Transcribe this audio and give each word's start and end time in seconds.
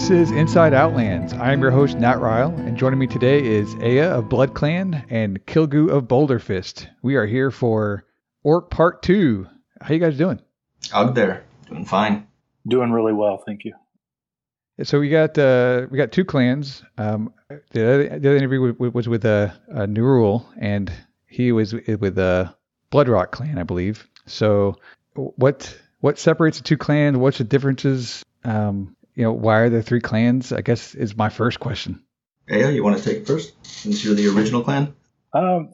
This 0.00 0.10
is 0.10 0.30
Inside 0.30 0.72
Outlands. 0.72 1.34
I 1.34 1.52
am 1.52 1.60
your 1.60 1.70
host, 1.70 1.98
Nat 1.98 2.20
Ryle, 2.20 2.54
and 2.56 2.74
joining 2.74 2.98
me 2.98 3.06
today 3.06 3.44
is 3.44 3.74
Aya 3.82 4.08
of 4.08 4.30
Blood 4.30 4.54
Clan 4.54 5.04
and 5.10 5.44
Kilgu 5.44 5.90
of 5.90 6.08
Boulder 6.08 6.38
Fist. 6.38 6.88
We 7.02 7.16
are 7.16 7.26
here 7.26 7.50
for 7.50 8.06
Orc 8.42 8.70
Part 8.70 9.02
2. 9.02 9.46
How 9.78 9.92
you 9.92 10.00
guys 10.00 10.16
doing? 10.16 10.40
Out 10.94 11.14
there. 11.14 11.44
Doing 11.68 11.84
fine. 11.84 12.26
Doing 12.66 12.92
really 12.92 13.12
well, 13.12 13.42
thank 13.44 13.66
you. 13.66 13.74
So 14.84 14.98
we 14.98 15.10
got 15.10 15.36
uh, 15.36 15.86
we 15.90 15.98
got 15.98 16.12
two 16.12 16.24
clans. 16.24 16.82
Um, 16.96 17.34
the, 17.70 17.86
other, 17.86 18.08
the 18.08 18.28
other 18.30 18.36
interview 18.36 18.74
was 18.78 19.06
with 19.06 19.26
uh, 19.26 19.50
uh, 19.70 19.80
Nerul, 19.80 20.46
and 20.58 20.90
he 21.26 21.52
was 21.52 21.74
with 21.74 22.14
the 22.14 22.48
uh, 22.48 22.52
Bloodrock 22.90 23.32
clan, 23.32 23.58
I 23.58 23.64
believe. 23.64 24.08
So 24.24 24.76
what 25.14 25.78
what 26.00 26.18
separates 26.18 26.56
the 26.56 26.64
two 26.64 26.78
clans? 26.78 27.18
What's 27.18 27.36
the 27.36 27.44
differences? 27.44 28.24
Um, 28.44 28.96
you 29.14 29.24
know, 29.24 29.32
why 29.32 29.58
are 29.58 29.70
there 29.70 29.82
three 29.82 30.00
clans? 30.00 30.52
I 30.52 30.60
guess 30.60 30.94
is 30.94 31.16
my 31.16 31.28
first 31.28 31.60
question. 31.60 32.02
Aya, 32.50 32.70
you 32.70 32.82
want 32.82 32.98
to 32.98 33.04
take 33.04 33.26
first 33.26 33.54
since 33.64 34.04
you're 34.04 34.14
the 34.14 34.28
original 34.28 34.62
clan? 34.62 34.94
Um, 35.32 35.70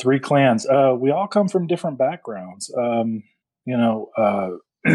three 0.00 0.18
clans. 0.18 0.66
Uh, 0.66 0.94
we 0.98 1.10
all 1.10 1.28
come 1.28 1.48
from 1.48 1.66
different 1.66 1.98
backgrounds. 1.98 2.72
Um, 2.76 3.22
you 3.64 3.76
know, 3.76 4.10
uh, 4.16 4.50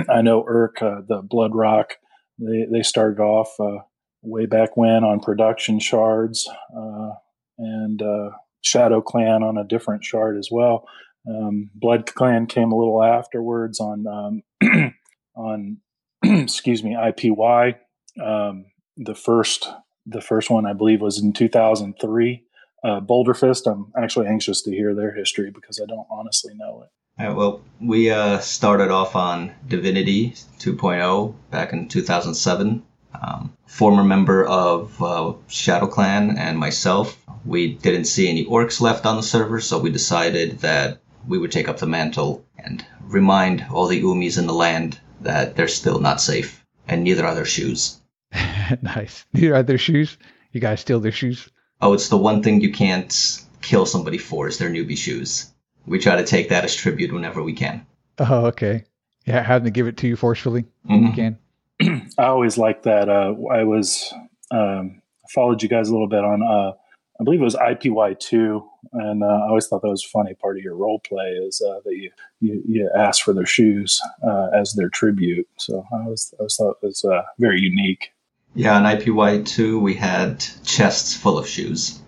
I 0.09 0.22
know 0.22 0.44
Urk, 0.47 0.81
uh, 0.81 1.02
the 1.08 1.22
Blood 1.22 1.56
Rock. 1.56 1.94
They 2.39 2.66
they 2.72 2.81
started 2.81 3.22
off 3.22 3.53
uh, 3.59 3.84
way 4.22 4.45
back 4.45 4.75
when 4.75 5.03
on 5.03 5.19
production 5.19 5.80
shards, 5.80 6.50
uh, 6.75 7.12
and 7.58 8.02
uh, 8.02 8.31
Shadow 8.62 9.02
Clan 9.02 9.44
on 9.44 9.58
a 9.58 9.64
different 9.64 10.03
shard 10.03 10.38
as 10.38 10.50
well. 10.52 10.88
Um, 11.30 11.69
Blood 11.75 12.08
Clan 12.14 12.47
came 12.47 12.72
a 12.72 12.78
little 12.78 13.03
afterwards 13.03 13.80
on 13.80 14.06
um, 14.08 14.94
on 15.36 15.78
excuse 16.23 16.83
me 16.83 16.95
IPY. 16.95 17.75
Um, 18.22 18.66
the 18.97 19.16
first 19.16 19.69
the 20.05 20.22
first 20.22 20.50
one 20.50 20.66
I 20.66 20.73
believe 20.73 21.02
was 21.02 21.19
in 21.19 21.33
2003. 21.33 22.44
Uh, 22.83 23.00
Boulder 23.00 23.33
Fist. 23.33 23.67
I'm 23.67 23.91
actually 23.95 24.28
anxious 24.28 24.61
to 24.63 24.72
hear 24.72 24.95
their 24.95 25.13
history 25.13 25.52
because 25.52 25.80
I 25.81 25.86
don't 25.86 26.08
honestly 26.09 26.53
know 26.55 26.83
it. 26.83 26.89
Well, 27.36 27.61
we 27.80 28.09
uh, 28.09 28.39
started 28.39 28.89
off 28.89 29.16
on 29.16 29.53
Divinity 29.67 30.31
2.0 30.59 31.36
back 31.52 31.73
in 31.73 31.88
2007. 31.88 32.83
Um, 33.22 33.56
former 33.67 34.03
member 34.03 34.44
of 34.45 35.02
uh, 35.03 35.33
Shadow 35.47 35.85
Clan 35.85 36.38
and 36.38 36.58
myself, 36.58 37.17
we 37.45 37.73
didn't 37.73 38.06
see 38.06 38.28
any 38.28 38.45
orcs 38.45 38.81
left 38.81 39.06
on 39.06 39.17
the 39.17 39.23
server, 39.23 39.59
so 39.59 39.78
we 39.78 39.91
decided 39.91 40.59
that 40.59 41.00
we 41.28 41.38
would 41.38 41.52
take 41.52 41.67
up 41.67 41.78
the 41.78 41.85
mantle 41.85 42.44
and 42.58 42.83
remind 43.03 43.66
all 43.72 43.88
the 43.88 44.02
Umis 44.02 44.39
in 44.39 44.47
the 44.47 44.53
land 44.53 45.00
that 45.22 45.55
they're 45.55 45.67
still 45.67 46.00
not 46.00 46.22
safe, 46.22 46.66
and 46.88 47.03
neither 47.03 47.25
are 47.25 47.36
their 47.36 47.45
shoes. 47.45 48.00
nice. 48.81 49.25
Neither 49.33 49.55
are 49.55 49.63
their 49.63 49.78
shoes. 49.78 50.17
You 50.52 50.61
guys 50.61 50.81
steal 50.81 51.00
their 51.00 51.11
shoes. 51.11 51.50
Oh, 51.81 51.94
it's 51.94 52.09
the 52.09 52.17
one 52.17 52.44
thing 52.44 52.61
you 52.61 52.72
can't 52.72 53.41
kill 53.61 53.86
somebody 53.86 54.17
for 54.17 54.47
is 54.47 54.58
their 54.58 54.69
newbie 54.69 54.97
shoes. 54.97 55.51
We 55.85 56.00
try 56.00 56.16
to 56.16 56.25
take 56.25 56.50
that 56.50 56.63
as 56.63 56.75
tribute 56.75 57.12
whenever 57.12 57.41
we 57.41 57.53
can. 57.53 57.85
Oh, 58.19 58.46
okay. 58.47 58.84
Yeah, 59.25 59.41
having 59.41 59.66
to 59.66 59.72
give 59.72 59.88
it 59.88 59.97
to 59.97 60.07
you 60.07 60.16
forcefully. 60.16 60.66
Mm-hmm. 60.90 61.06
You 61.06 61.13
can. 61.13 62.12
I 62.17 62.25
always 62.25 62.57
like 62.57 62.84
that. 62.84 63.09
Uh, 63.09 63.34
I 63.51 63.63
was 63.63 64.13
um, 64.51 65.01
followed 65.34 65.63
you 65.63 65.69
guys 65.69 65.90
a 65.90 65.91
little 65.91 66.07
bit 66.07 66.23
on. 66.23 66.44
Uh, 66.44 66.73
I 67.22 67.24
believe 67.24 67.42
it 67.42 67.44
was 67.44 67.56
IPY 67.56 68.20
two, 68.20 68.68
and 68.94 69.24
uh, 69.24 69.28
I 69.28 69.50
always 69.50 69.68
thought 69.68 69.84
that 69.84 69.90
was 69.90 70.04
a 70.04 70.09
funny. 70.09 70.34
Part 70.34 70.58
of 70.58 70.64
your 70.64 70.76
role 70.76 71.00
play 71.00 71.28
is 71.28 71.62
uh, 71.62 71.80
that 71.86 71.96
you, 71.96 72.09
you, 72.40 72.64
you 72.68 72.90
ask 72.98 73.24
for 73.24 73.32
their 73.32 73.46
shoes 73.46 74.02
uh, 74.28 74.48
as 74.56 74.74
their 74.74 74.90
tribute. 74.90 75.48
So 75.59 75.86
I 75.94 75.98
always, 75.98 76.34
I 76.34 76.38
always 76.40 76.56
thought 76.56 76.78
it 76.82 76.86
was 76.88 77.06
uh, 77.06 77.22
very 77.38 77.62
unique. 77.62 78.12
Yeah, 78.56 78.76
on 78.76 78.84
IPY2, 78.84 79.80
we 79.80 79.94
had 79.94 80.44
chests 80.64 81.16
full 81.16 81.38
of 81.38 81.48
shoes. 81.48 82.02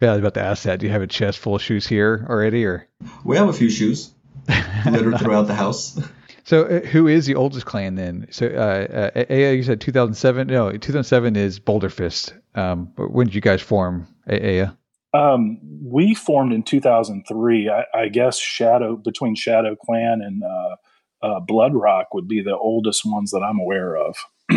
Yeah, 0.00 0.10
I 0.10 0.12
was 0.12 0.20
about 0.20 0.34
to 0.34 0.42
ask 0.42 0.62
that. 0.62 0.78
Do 0.78 0.86
you 0.86 0.92
have 0.92 1.02
a 1.02 1.08
chest 1.08 1.40
full 1.40 1.56
of 1.56 1.62
shoes 1.62 1.84
here 1.84 2.24
already, 2.30 2.64
or? 2.64 2.86
We 3.24 3.36
have 3.36 3.48
a 3.48 3.52
few 3.52 3.70
shoes 3.70 4.14
littered 4.86 5.18
throughout 5.18 5.48
the 5.48 5.54
house. 5.54 5.98
So, 6.44 6.64
uh, 6.64 6.80
who 6.80 7.08
is 7.08 7.26
the 7.26 7.34
oldest 7.34 7.66
clan 7.66 7.94
then? 7.94 8.26
So, 8.30 8.46
uh, 8.46 9.10
uh, 9.16 9.24
Aya, 9.30 9.52
you 9.52 9.62
said 9.62 9.80
2007. 9.80 10.46
No, 10.46 10.70
2007 10.70 11.36
is 11.36 11.58
Boulder 11.58 11.88
Fist. 11.88 12.34
Um, 12.54 12.92
when 12.96 13.26
did 13.26 13.34
you 13.34 13.40
guys 13.40 13.62
form, 13.62 14.06
Aya? 14.28 14.70
Um, 15.14 15.58
we 15.82 16.14
formed 16.14 16.52
in 16.52 16.62
2003. 16.62 17.70
I, 17.70 17.84
I, 17.94 18.08
guess 18.08 18.38
Shadow 18.38 18.96
between 18.96 19.36
Shadow 19.36 19.76
Clan 19.76 20.20
and 20.22 20.42
uh, 20.42 20.76
uh, 21.24 21.40
Blood 21.40 21.72
Rock 21.74 22.12
would 22.14 22.26
be 22.26 22.42
the 22.42 22.56
oldest 22.56 23.02
ones 23.04 23.30
that 23.30 23.40
I'm 23.40 23.58
aware 23.58 23.96
of. 23.96 24.16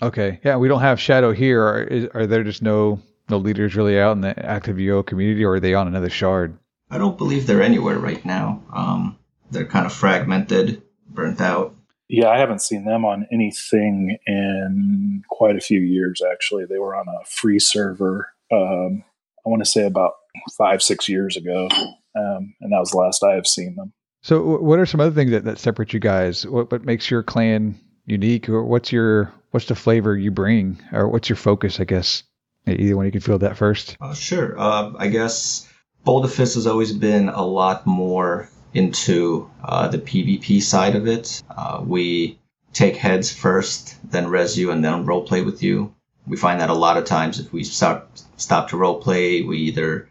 Okay. 0.00 0.40
Yeah, 0.44 0.56
we 0.56 0.68
don't 0.68 0.80
have 0.80 1.00
Shadow 1.00 1.32
here. 1.32 1.62
Are, 1.62 1.82
is, 1.82 2.06
are 2.14 2.26
there 2.26 2.44
just 2.44 2.62
no 2.62 3.00
no 3.28 3.36
leaders 3.36 3.76
really 3.76 3.98
out 3.98 4.12
in 4.12 4.20
the 4.20 4.46
active 4.46 4.76
UO 4.76 5.04
community, 5.04 5.44
or 5.44 5.54
are 5.54 5.60
they 5.60 5.74
on 5.74 5.86
another 5.86 6.08
shard? 6.08 6.56
I 6.90 6.98
don't 6.98 7.18
believe 7.18 7.46
they're 7.46 7.62
anywhere 7.62 7.98
right 7.98 8.24
now. 8.24 8.62
Um, 8.72 9.18
they're 9.50 9.66
kind 9.66 9.86
of 9.86 9.92
fragmented, 9.92 10.82
burnt 11.18 11.40
out. 11.40 11.74
Yeah, 12.08 12.28
I 12.28 12.38
haven't 12.38 12.62
seen 12.62 12.84
them 12.84 13.04
on 13.04 13.26
anything 13.32 14.16
in 14.26 15.22
quite 15.28 15.56
a 15.56 15.60
few 15.60 15.80
years. 15.80 16.22
Actually, 16.32 16.64
they 16.64 16.78
were 16.78 16.94
on 16.94 17.06
a 17.08 17.26
free 17.26 17.58
server. 17.58 18.32
Um, 18.50 19.04
I 19.44 19.50
want 19.50 19.62
to 19.62 19.70
say 19.70 19.84
about 19.84 20.12
five, 20.56 20.80
six 20.80 21.08
years 21.08 21.36
ago, 21.36 21.68
um, 22.16 22.54
and 22.60 22.72
that 22.72 22.78
was 22.78 22.92
the 22.92 22.98
last 22.98 23.22
I 23.22 23.34
have 23.34 23.46
seen 23.46 23.74
them. 23.74 23.92
So, 24.22 24.58
what 24.58 24.78
are 24.78 24.86
some 24.86 25.00
other 25.00 25.14
things 25.14 25.32
that, 25.32 25.44
that 25.44 25.58
separate 25.58 25.92
you 25.92 26.00
guys? 26.00 26.46
What 26.46 26.70
what 26.72 26.84
makes 26.84 27.10
your 27.10 27.22
clan 27.22 27.78
unique, 28.06 28.48
or 28.48 28.64
what's 28.64 28.90
your 28.90 29.32
what's 29.50 29.66
the 29.66 29.74
flavor 29.74 30.16
you 30.16 30.30
bring, 30.30 30.80
or 30.92 31.08
what's 31.08 31.28
your 31.28 31.36
focus? 31.36 31.78
I 31.78 31.84
guess 31.84 32.22
either 32.66 32.96
one 32.96 33.06
you 33.06 33.12
can 33.12 33.20
feel 33.20 33.38
that 33.38 33.56
first. 33.58 33.96
Uh, 34.00 34.14
sure. 34.14 34.58
Uh, 34.58 34.92
I 34.96 35.08
guess 35.08 35.68
Boulder 36.04 36.28
Fist 36.28 36.54
has 36.54 36.66
always 36.66 36.92
been 36.92 37.28
a 37.28 37.44
lot 37.44 37.86
more 37.86 38.48
into 38.74 39.50
uh, 39.64 39.88
the 39.88 39.98
PvP 39.98 40.62
side 40.62 40.96
of 40.96 41.06
it. 41.06 41.42
Uh, 41.48 41.82
we 41.84 42.38
take 42.72 42.96
heads 42.96 43.32
first, 43.32 43.96
then 44.10 44.28
res 44.28 44.58
you, 44.58 44.70
and 44.70 44.84
then 44.84 45.06
roleplay 45.06 45.44
with 45.44 45.62
you. 45.62 45.94
We 46.26 46.36
find 46.36 46.60
that 46.60 46.70
a 46.70 46.74
lot 46.74 46.98
of 46.98 47.04
times 47.04 47.40
if 47.40 47.52
we 47.52 47.64
start 47.64 48.06
stop 48.36 48.68
to 48.68 48.76
roleplay, 48.76 49.46
we 49.46 49.58
either 49.58 50.08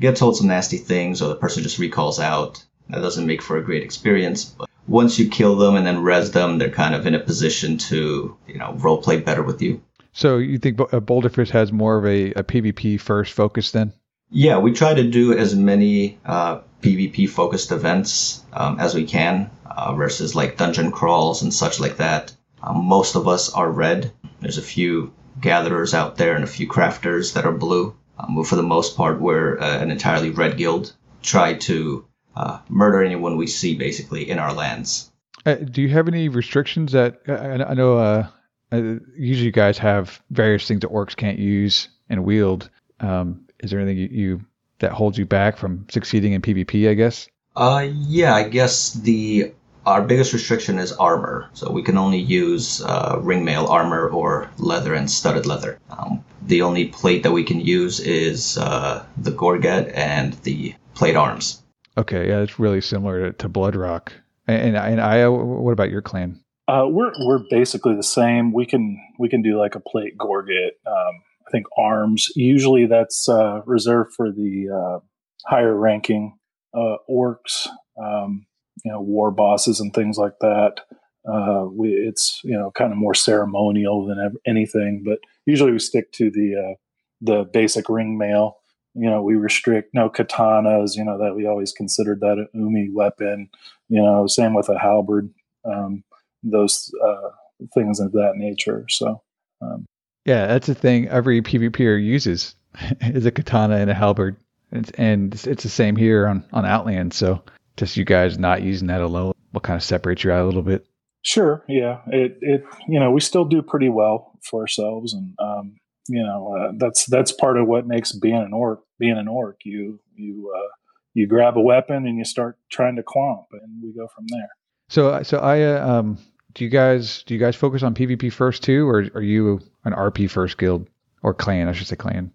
get 0.00 0.16
told 0.16 0.36
some 0.36 0.48
nasty 0.48 0.76
things, 0.76 1.22
or 1.22 1.28
the 1.28 1.36
person 1.36 1.62
just 1.62 1.78
recalls 1.78 2.20
out. 2.20 2.64
That 2.90 3.00
doesn't 3.00 3.26
make 3.26 3.40
for 3.40 3.56
a 3.56 3.64
great 3.64 3.82
experience. 3.82 4.44
But 4.44 4.68
once 4.86 5.18
you 5.18 5.28
kill 5.28 5.56
them 5.56 5.76
and 5.76 5.86
then 5.86 6.02
res 6.02 6.32
them, 6.32 6.58
they're 6.58 6.70
kind 6.70 6.94
of 6.94 7.06
in 7.06 7.14
a 7.14 7.20
position 7.20 7.78
to, 7.78 8.36
you 8.46 8.58
know, 8.58 8.74
role 8.74 9.00
play 9.00 9.20
better 9.20 9.42
with 9.42 9.62
you. 9.62 9.80
So 10.12 10.38
you 10.38 10.58
think 10.58 10.76
Boulder 11.06 11.28
Fist 11.28 11.52
has 11.52 11.72
more 11.72 11.96
of 11.96 12.04
a, 12.04 12.32
a 12.32 12.44
PvP 12.44 13.00
first 13.00 13.32
focus 13.32 13.70
then? 13.70 13.92
Yeah, 14.36 14.58
we 14.58 14.72
try 14.72 14.92
to 14.92 15.08
do 15.08 15.32
as 15.32 15.54
many 15.54 16.18
uh, 16.26 16.62
PvP 16.82 17.30
focused 17.30 17.70
events 17.70 18.42
um, 18.52 18.80
as 18.80 18.92
we 18.92 19.04
can 19.04 19.48
uh, 19.64 19.94
versus 19.94 20.34
like 20.34 20.56
dungeon 20.56 20.90
crawls 20.90 21.42
and 21.42 21.54
such 21.54 21.78
like 21.78 21.98
that. 21.98 22.34
Um, 22.60 22.84
most 22.84 23.14
of 23.14 23.28
us 23.28 23.52
are 23.52 23.70
red. 23.70 24.10
There's 24.40 24.58
a 24.58 24.62
few 24.62 25.12
gatherers 25.40 25.94
out 25.94 26.16
there 26.16 26.34
and 26.34 26.42
a 26.42 26.48
few 26.48 26.66
crafters 26.66 27.34
that 27.34 27.46
are 27.46 27.52
blue. 27.52 27.94
Um, 28.18 28.34
but 28.34 28.48
for 28.48 28.56
the 28.56 28.64
most 28.64 28.96
part, 28.96 29.20
we're 29.20 29.56
uh, 29.56 29.78
an 29.78 29.92
entirely 29.92 30.30
red 30.30 30.56
guild. 30.56 30.92
Try 31.22 31.54
to 31.54 32.04
uh, 32.34 32.58
murder 32.68 33.04
anyone 33.04 33.36
we 33.36 33.46
see 33.46 33.76
basically 33.76 34.28
in 34.28 34.40
our 34.40 34.52
lands. 34.52 35.12
Uh, 35.46 35.54
do 35.54 35.80
you 35.80 35.90
have 35.90 36.08
any 36.08 36.28
restrictions 36.28 36.90
that 36.90 37.20
I, 37.28 37.70
I 37.70 37.74
know? 37.74 37.98
Uh, 37.98 38.26
uh, 38.72 38.96
usually, 39.16 39.46
you 39.46 39.52
guys 39.52 39.78
have 39.78 40.20
various 40.30 40.66
things 40.66 40.80
that 40.80 40.90
orcs 40.90 41.14
can't 41.14 41.38
use 41.38 41.88
and 42.10 42.24
wield. 42.24 42.68
Um, 42.98 43.43
is 43.64 43.70
there 43.70 43.80
anything 43.80 43.98
you, 43.98 44.08
you, 44.10 44.40
that 44.78 44.92
holds 44.92 45.18
you 45.18 45.26
back 45.26 45.56
from 45.56 45.86
succeeding 45.90 46.32
in 46.32 46.42
PvP? 46.42 46.88
I 46.88 46.94
guess. 46.94 47.28
Uh, 47.56 47.88
yeah, 47.92 48.34
I 48.34 48.48
guess 48.48 48.92
the 48.92 49.52
our 49.86 50.02
biggest 50.02 50.32
restriction 50.32 50.78
is 50.78 50.92
armor. 50.92 51.48
So 51.52 51.70
we 51.70 51.82
can 51.82 51.98
only 51.98 52.18
use 52.18 52.82
uh, 52.82 53.16
ringmail 53.18 53.68
armor 53.68 54.08
or 54.08 54.50
leather 54.58 54.94
and 54.94 55.10
studded 55.10 55.46
leather. 55.46 55.78
Um, 55.90 56.24
the 56.42 56.62
only 56.62 56.86
plate 56.86 57.22
that 57.22 57.32
we 57.32 57.44
can 57.44 57.60
use 57.60 58.00
is 58.00 58.58
uh, 58.58 59.04
the 59.16 59.30
gorget 59.30 59.88
and 59.94 60.34
the 60.42 60.74
plate 60.94 61.16
arms. 61.16 61.62
Okay, 61.96 62.28
yeah, 62.28 62.40
it's 62.40 62.58
really 62.58 62.80
similar 62.80 63.30
to, 63.30 63.38
to 63.38 63.48
Bloodrock. 63.48 64.08
And, 64.46 64.76
and 64.76 64.76
and 64.76 65.00
Aya, 65.00 65.30
what 65.30 65.72
about 65.72 65.90
your 65.90 66.02
clan? 66.02 66.40
Uh, 66.66 66.86
we're 66.88 67.12
we're 67.26 67.44
basically 67.50 67.94
the 67.94 68.02
same. 68.02 68.52
We 68.52 68.66
can 68.66 68.98
we 69.18 69.28
can 69.28 69.42
do 69.42 69.58
like 69.58 69.74
a 69.74 69.80
plate 69.80 70.16
gorget. 70.18 70.78
Um, 70.86 71.22
I 71.46 71.50
think 71.50 71.66
arms. 71.76 72.28
Usually 72.34 72.86
that's 72.86 73.28
uh, 73.28 73.62
reserved 73.66 74.14
for 74.14 74.30
the 74.30 74.68
uh, 74.70 74.98
higher 75.46 75.74
ranking 75.74 76.38
uh, 76.74 76.96
orcs. 77.08 77.68
Um, 78.02 78.46
you 78.84 78.90
know, 78.90 79.00
war 79.00 79.30
bosses 79.30 79.80
and 79.80 79.94
things 79.94 80.18
like 80.18 80.38
that. 80.40 80.80
Uh, 81.26 81.66
we, 81.70 81.90
it's 81.90 82.40
you 82.44 82.56
know 82.56 82.70
kind 82.72 82.92
of 82.92 82.98
more 82.98 83.14
ceremonial 83.14 84.06
than 84.06 84.36
anything, 84.46 85.02
but 85.04 85.18
usually 85.46 85.72
we 85.72 85.78
stick 85.78 86.12
to 86.12 86.30
the 86.30 86.54
uh, 86.56 86.74
the 87.20 87.44
basic 87.52 87.88
ring 87.88 88.18
mail 88.18 88.58
you 88.94 89.10
know, 89.10 89.22
we 89.22 89.34
restrict 89.34 89.92
no 89.92 90.08
katanas, 90.08 90.96
you 90.96 91.04
know, 91.04 91.18
that 91.18 91.34
we 91.34 91.46
always 91.46 91.72
considered 91.72 92.20
that 92.20 92.38
an 92.38 92.48
umi 92.54 92.88
weapon, 92.92 93.48
you 93.88 94.00
know, 94.00 94.26
same 94.26 94.54
with 94.54 94.68
a 94.68 94.78
halberd, 94.78 95.30
um, 95.64 96.04
those 96.42 96.92
uh, 97.04 97.30
things 97.74 97.98
of 98.00 98.12
that 98.12 98.34
nature. 98.36 98.86
So 98.88 99.22
Um, 99.60 99.86
yeah, 100.24 100.46
that's 100.46 100.66
the 100.66 100.74
thing. 100.74 101.08
Every 101.08 101.42
PvPer 101.42 102.02
uses 102.02 102.54
is 103.00 103.26
a 103.26 103.30
katana 103.30 103.76
and 103.76 103.90
a 103.90 103.94
halberd, 103.94 104.36
and, 104.72 104.90
and 104.96 105.34
it's, 105.34 105.46
it's 105.46 105.62
the 105.62 105.68
same 105.68 105.96
here 105.96 106.26
on 106.26 106.44
on 106.52 106.64
Outland. 106.64 107.12
So 107.12 107.42
just 107.76 107.96
you 107.96 108.04
guys 108.04 108.38
not 108.38 108.62
using 108.62 108.88
that 108.88 109.02
alone 109.02 109.34
will 109.52 109.60
kind 109.60 109.76
of 109.76 109.82
separate 109.82 110.24
you 110.24 110.32
out 110.32 110.44
a 110.44 110.46
little 110.46 110.62
bit. 110.62 110.86
Sure. 111.22 111.64
Yeah. 111.68 112.00
It 112.08 112.38
it 112.40 112.64
you 112.88 113.00
know 113.00 113.10
we 113.10 113.20
still 113.20 113.44
do 113.44 113.62
pretty 113.62 113.88
well 113.88 114.38
for 114.48 114.60
ourselves, 114.60 115.14
and 115.14 115.34
um, 115.38 115.76
you 116.08 116.22
know 116.22 116.54
uh, 116.54 116.72
that's 116.78 117.06
that's 117.06 117.32
part 117.32 117.58
of 117.58 117.66
what 117.66 117.86
makes 117.86 118.12
being 118.12 118.36
an 118.36 118.52
orc 118.52 118.80
being 118.98 119.18
an 119.18 119.28
orc. 119.28 119.56
You 119.64 120.00
you 120.14 120.52
uh, 120.56 120.68
you 121.14 121.26
grab 121.26 121.56
a 121.56 121.62
weapon 121.62 122.06
and 122.06 122.18
you 122.18 122.24
start 122.24 122.58
trying 122.70 122.96
to 122.96 123.02
clomp, 123.02 123.44
and 123.52 123.82
we 123.82 123.92
go 123.92 124.06
from 124.14 124.26
there. 124.28 124.50
So 124.88 125.22
so 125.22 125.38
I 125.38 125.62
uh, 125.62 125.86
um 125.86 126.18
do 126.54 126.64
you 126.64 126.70
guys 126.70 127.22
do 127.24 127.34
you 127.34 127.40
guys 127.40 127.56
focus 127.56 127.82
on 127.82 127.94
PvP 127.94 128.32
first 128.32 128.62
too, 128.62 128.88
or 128.88 129.06
are 129.14 129.22
you 129.22 129.60
an 129.84 129.92
RP 129.92 130.30
first 130.30 130.56
guild 130.56 130.88
or 131.22 131.34
clan? 131.34 131.68
I 131.68 131.72
should 131.72 131.86
say 131.86 131.96
clan. 131.96 132.32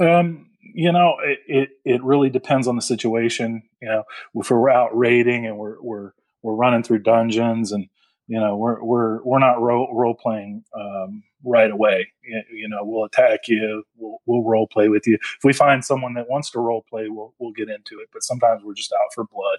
Um, 0.00 0.50
you 0.60 0.90
know, 0.90 1.16
it, 1.22 1.38
it, 1.46 1.68
it 1.84 2.02
really 2.02 2.30
depends 2.30 2.66
on 2.66 2.76
the 2.76 2.82
situation. 2.82 3.62
You 3.80 3.88
know, 3.88 4.04
if 4.34 4.50
we're 4.50 4.70
out 4.70 4.96
raiding 4.96 5.46
and 5.46 5.58
we're 5.58 5.80
we're 5.80 6.12
we're 6.42 6.54
running 6.54 6.82
through 6.82 7.00
dungeons 7.00 7.72
and 7.72 7.88
you 8.26 8.40
know 8.40 8.56
we're 8.56 8.82
we're 8.82 9.22
we're 9.22 9.38
not 9.38 9.60
role, 9.60 9.94
role 9.94 10.14
playing 10.14 10.64
um, 10.74 11.22
right 11.44 11.70
away. 11.70 12.10
You, 12.22 12.42
you, 12.52 12.68
know, 12.68 12.80
we'll 12.82 13.04
attack 13.04 13.48
you. 13.48 13.84
We'll, 13.96 14.18
we'll 14.26 14.42
role 14.42 14.66
play 14.66 14.88
with 14.88 15.06
you. 15.06 15.14
If 15.14 15.44
we 15.44 15.52
find 15.52 15.84
someone 15.84 16.14
that 16.14 16.28
wants 16.28 16.50
to 16.52 16.60
role 16.60 16.84
play, 16.88 17.08
we'll 17.08 17.34
we'll 17.38 17.52
get 17.52 17.68
into 17.68 18.00
it. 18.00 18.08
But 18.12 18.22
sometimes 18.22 18.62
we're 18.64 18.74
just 18.74 18.92
out 18.92 19.12
for 19.14 19.24
blood. 19.24 19.58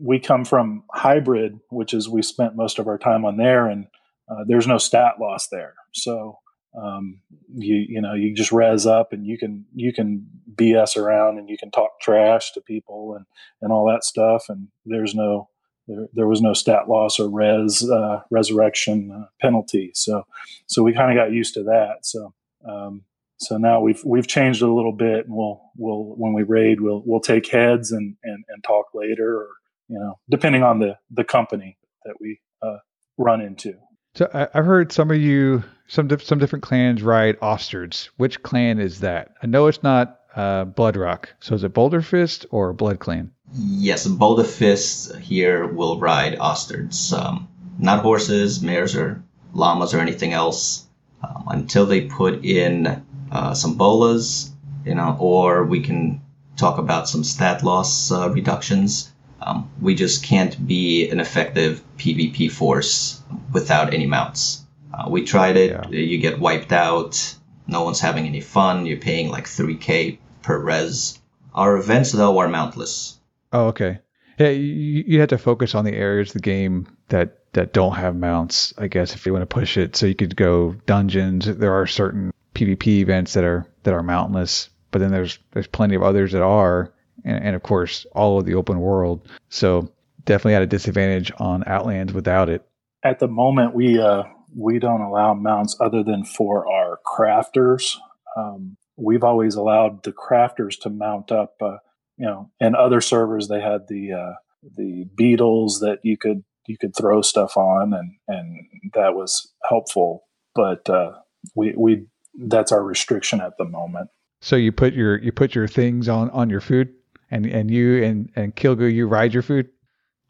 We 0.00 0.18
come 0.18 0.44
from 0.44 0.84
hybrid, 0.92 1.58
which 1.70 1.94
is 1.94 2.08
we 2.08 2.22
spent 2.22 2.56
most 2.56 2.78
of 2.78 2.86
our 2.86 2.98
time 2.98 3.24
on 3.24 3.36
there, 3.36 3.66
and 3.66 3.86
uh, 4.28 4.44
there's 4.46 4.66
no 4.66 4.78
stat 4.78 5.14
loss 5.20 5.48
there. 5.48 5.74
So 5.92 6.38
um, 6.80 7.20
you 7.54 7.84
you 7.88 8.00
know 8.00 8.14
you 8.14 8.34
just 8.34 8.52
res 8.52 8.86
up 8.86 9.12
and 9.12 9.26
you 9.26 9.36
can 9.36 9.66
you 9.74 9.92
can 9.92 10.26
BS 10.54 10.96
around 10.96 11.38
and 11.38 11.48
you 11.48 11.58
can 11.58 11.70
talk 11.70 12.00
trash 12.00 12.52
to 12.52 12.60
people 12.60 13.14
and 13.16 13.26
and 13.60 13.72
all 13.72 13.86
that 13.88 14.04
stuff. 14.04 14.44
And 14.48 14.68
there's 14.86 15.14
no 15.14 15.48
there, 15.86 16.06
there 16.14 16.28
was 16.28 16.40
no 16.40 16.54
stat 16.54 16.88
loss 16.88 17.20
or 17.20 17.28
res 17.28 17.88
uh, 17.88 18.20
resurrection 18.30 19.10
uh, 19.10 19.26
penalty. 19.40 19.90
So 19.94 20.24
so 20.66 20.82
we 20.82 20.94
kind 20.94 21.10
of 21.10 21.22
got 21.22 21.32
used 21.32 21.54
to 21.54 21.64
that. 21.64 21.98
So 22.02 22.32
um, 22.68 23.02
so 23.38 23.58
now 23.58 23.80
we've 23.80 24.02
we've 24.04 24.28
changed 24.28 24.62
a 24.62 24.72
little 24.72 24.92
bit 24.92 25.26
and 25.26 25.34
we'll 25.34 25.60
we'll 25.76 26.14
when 26.16 26.32
we 26.32 26.42
raid 26.42 26.80
we'll 26.80 27.02
we'll 27.04 27.20
take 27.20 27.48
heads 27.48 27.92
and 27.92 28.16
and, 28.22 28.44
and 28.48 28.64
talk 28.64 28.86
later 28.94 29.36
or 29.36 29.48
you 29.88 29.98
know 29.98 30.18
depending 30.30 30.62
on 30.62 30.78
the 30.78 30.96
the 31.10 31.24
company 31.24 31.78
that 32.04 32.14
we 32.20 32.40
uh, 32.62 32.78
run 33.18 33.40
into 33.40 33.74
so 34.14 34.28
I, 34.34 34.48
have 34.52 34.66
heard 34.66 34.92
some 34.92 35.10
of 35.10 35.16
you, 35.16 35.64
some 35.86 36.10
some 36.20 36.38
different 36.38 36.62
clans 36.62 37.02
ride 37.02 37.40
Ostards. 37.40 38.10
Which 38.18 38.42
clan 38.42 38.78
is 38.78 39.00
that? 39.00 39.32
I 39.42 39.46
know 39.46 39.68
it's 39.68 39.82
not 39.82 40.20
uh, 40.36 40.66
Bloodrock. 40.66 41.28
So 41.40 41.54
is 41.54 41.64
it 41.64 41.72
Boulder 41.72 42.02
Fist 42.02 42.44
or 42.50 42.74
Blood 42.74 42.98
Clan? 42.98 43.30
Yes, 43.54 44.06
Boulder 44.06 44.44
Fist 44.44 45.16
here 45.16 45.66
will 45.66 45.98
ride 45.98 46.38
Ostards. 46.38 47.12
Um, 47.12 47.48
not 47.78 48.02
horses, 48.02 48.62
mares, 48.62 48.94
or 48.94 49.22
llamas 49.54 49.94
or 49.94 50.00
anything 50.00 50.34
else 50.34 50.86
um, 51.22 51.44
until 51.48 51.86
they 51.86 52.02
put 52.02 52.44
in 52.44 53.02
uh, 53.30 53.54
some 53.54 53.76
bolas, 53.76 54.50
you 54.84 54.94
know, 54.94 55.16
or 55.18 55.64
we 55.64 55.80
can 55.80 56.20
talk 56.56 56.78
about 56.78 57.08
some 57.08 57.24
stat 57.24 57.62
loss 57.62 58.12
uh, 58.12 58.28
reductions. 58.30 59.10
Um, 59.44 59.70
we 59.80 59.94
just 59.94 60.24
can't 60.24 60.66
be 60.66 61.08
an 61.10 61.20
effective 61.20 61.82
PvP 61.98 62.50
force 62.50 63.20
without 63.52 63.92
any 63.92 64.06
mounts. 64.06 64.64
Uh, 64.92 65.08
we 65.08 65.24
tried 65.24 65.56
it. 65.56 65.70
Yeah. 65.70 65.88
You 65.88 66.18
get 66.18 66.38
wiped 66.38 66.72
out. 66.72 67.34
No 67.66 67.82
one's 67.84 68.00
having 68.00 68.26
any 68.26 68.40
fun. 68.40 68.86
You're 68.86 68.98
paying 68.98 69.30
like 69.30 69.46
3k 69.46 70.18
per 70.42 70.58
res. 70.58 71.18
Our 71.54 71.76
events, 71.76 72.12
though, 72.12 72.38
are 72.38 72.48
mountless. 72.48 73.18
Oh, 73.52 73.68
okay. 73.68 73.98
Yeah, 74.38 74.48
you, 74.48 75.04
you 75.06 75.20
had 75.20 75.30
to 75.30 75.38
focus 75.38 75.74
on 75.74 75.84
the 75.84 75.94
areas 75.94 76.30
of 76.30 76.34
the 76.34 76.40
game 76.40 76.86
that, 77.08 77.38
that 77.52 77.72
don't 77.72 77.94
have 77.94 78.16
mounts, 78.16 78.72
I 78.78 78.88
guess, 78.88 79.14
if 79.14 79.26
you 79.26 79.32
want 79.32 79.42
to 79.42 79.54
push 79.54 79.76
it. 79.76 79.96
So 79.96 80.06
you 80.06 80.14
could 80.14 80.36
go 80.36 80.72
dungeons. 80.86 81.46
There 81.46 81.74
are 81.74 81.86
certain 81.86 82.32
PvP 82.54 82.86
events 82.98 83.34
that 83.34 83.44
are 83.44 83.66
that 83.82 83.94
are 83.94 84.02
mountless, 84.02 84.68
but 84.90 85.00
then 85.00 85.10
there's 85.10 85.38
there's 85.52 85.66
plenty 85.66 85.94
of 85.94 86.02
others 86.02 86.32
that 86.32 86.42
are 86.42 86.92
and, 87.24 87.42
and 87.44 87.56
of 87.56 87.62
course 87.62 88.06
all 88.12 88.38
of 88.38 88.46
the 88.46 88.54
open 88.54 88.80
world. 88.80 89.28
So 89.48 89.92
definitely 90.24 90.54
at 90.54 90.62
a 90.62 90.66
disadvantage 90.66 91.32
on 91.38 91.64
Outlands 91.66 92.12
without 92.12 92.48
it. 92.48 92.64
At 93.04 93.18
the 93.18 93.28
moment, 93.28 93.74
we 93.74 94.00
uh, 94.00 94.24
we 94.56 94.78
don't 94.78 95.00
allow 95.00 95.34
mounts 95.34 95.76
other 95.80 96.02
than 96.02 96.24
for 96.24 96.70
our 96.70 96.98
crafters. 97.04 97.96
Um, 98.36 98.76
we've 98.96 99.24
always 99.24 99.54
allowed 99.54 100.04
the 100.04 100.12
crafters 100.12 100.78
to 100.82 100.90
mount 100.90 101.32
up. 101.32 101.54
Uh, 101.60 101.78
you 102.16 102.26
know, 102.26 102.50
and 102.60 102.76
other 102.76 103.00
servers 103.00 103.48
they 103.48 103.60
had 103.60 103.88
the 103.88 104.12
uh, 104.12 104.32
the 104.76 105.06
beetles 105.16 105.80
that 105.80 105.98
you 106.02 106.16
could 106.16 106.44
you 106.66 106.76
could 106.78 106.94
throw 106.96 107.22
stuff 107.22 107.56
on, 107.56 107.92
and 107.92 108.12
and 108.28 108.66
that 108.94 109.14
was 109.14 109.52
helpful. 109.68 110.24
But 110.54 110.88
uh, 110.88 111.12
we 111.56 111.74
we 111.76 112.06
that's 112.46 112.70
our 112.70 112.82
restriction 112.82 113.40
at 113.40 113.56
the 113.58 113.64
moment. 113.64 114.10
So 114.40 114.56
you 114.56 114.70
put 114.70 114.92
your 114.92 115.18
you 115.18 115.32
put 115.32 115.54
your 115.54 115.66
things 115.66 116.08
on 116.08 116.30
on 116.30 116.50
your 116.50 116.60
food 116.60 116.92
and 117.32 117.46
and 117.46 117.70
you 117.70 118.04
and 118.04 118.30
and 118.36 118.54
Kilgu, 118.54 118.92
you 118.92 119.08
ride 119.08 119.32
your 119.32 119.42
food. 119.42 119.70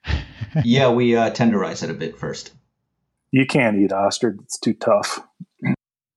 yeah, 0.65 0.91
we 0.91 1.17
uh, 1.17 1.31
tenderize 1.31 1.83
it 1.83 1.91
a 1.91 1.95
bit 1.95 2.17
first. 2.17 2.53
You 3.33 3.45
can't 3.45 3.77
eat 3.77 3.93
ostrich; 3.93 4.37
it's 4.43 4.59
too 4.59 4.75
tough. 4.75 5.21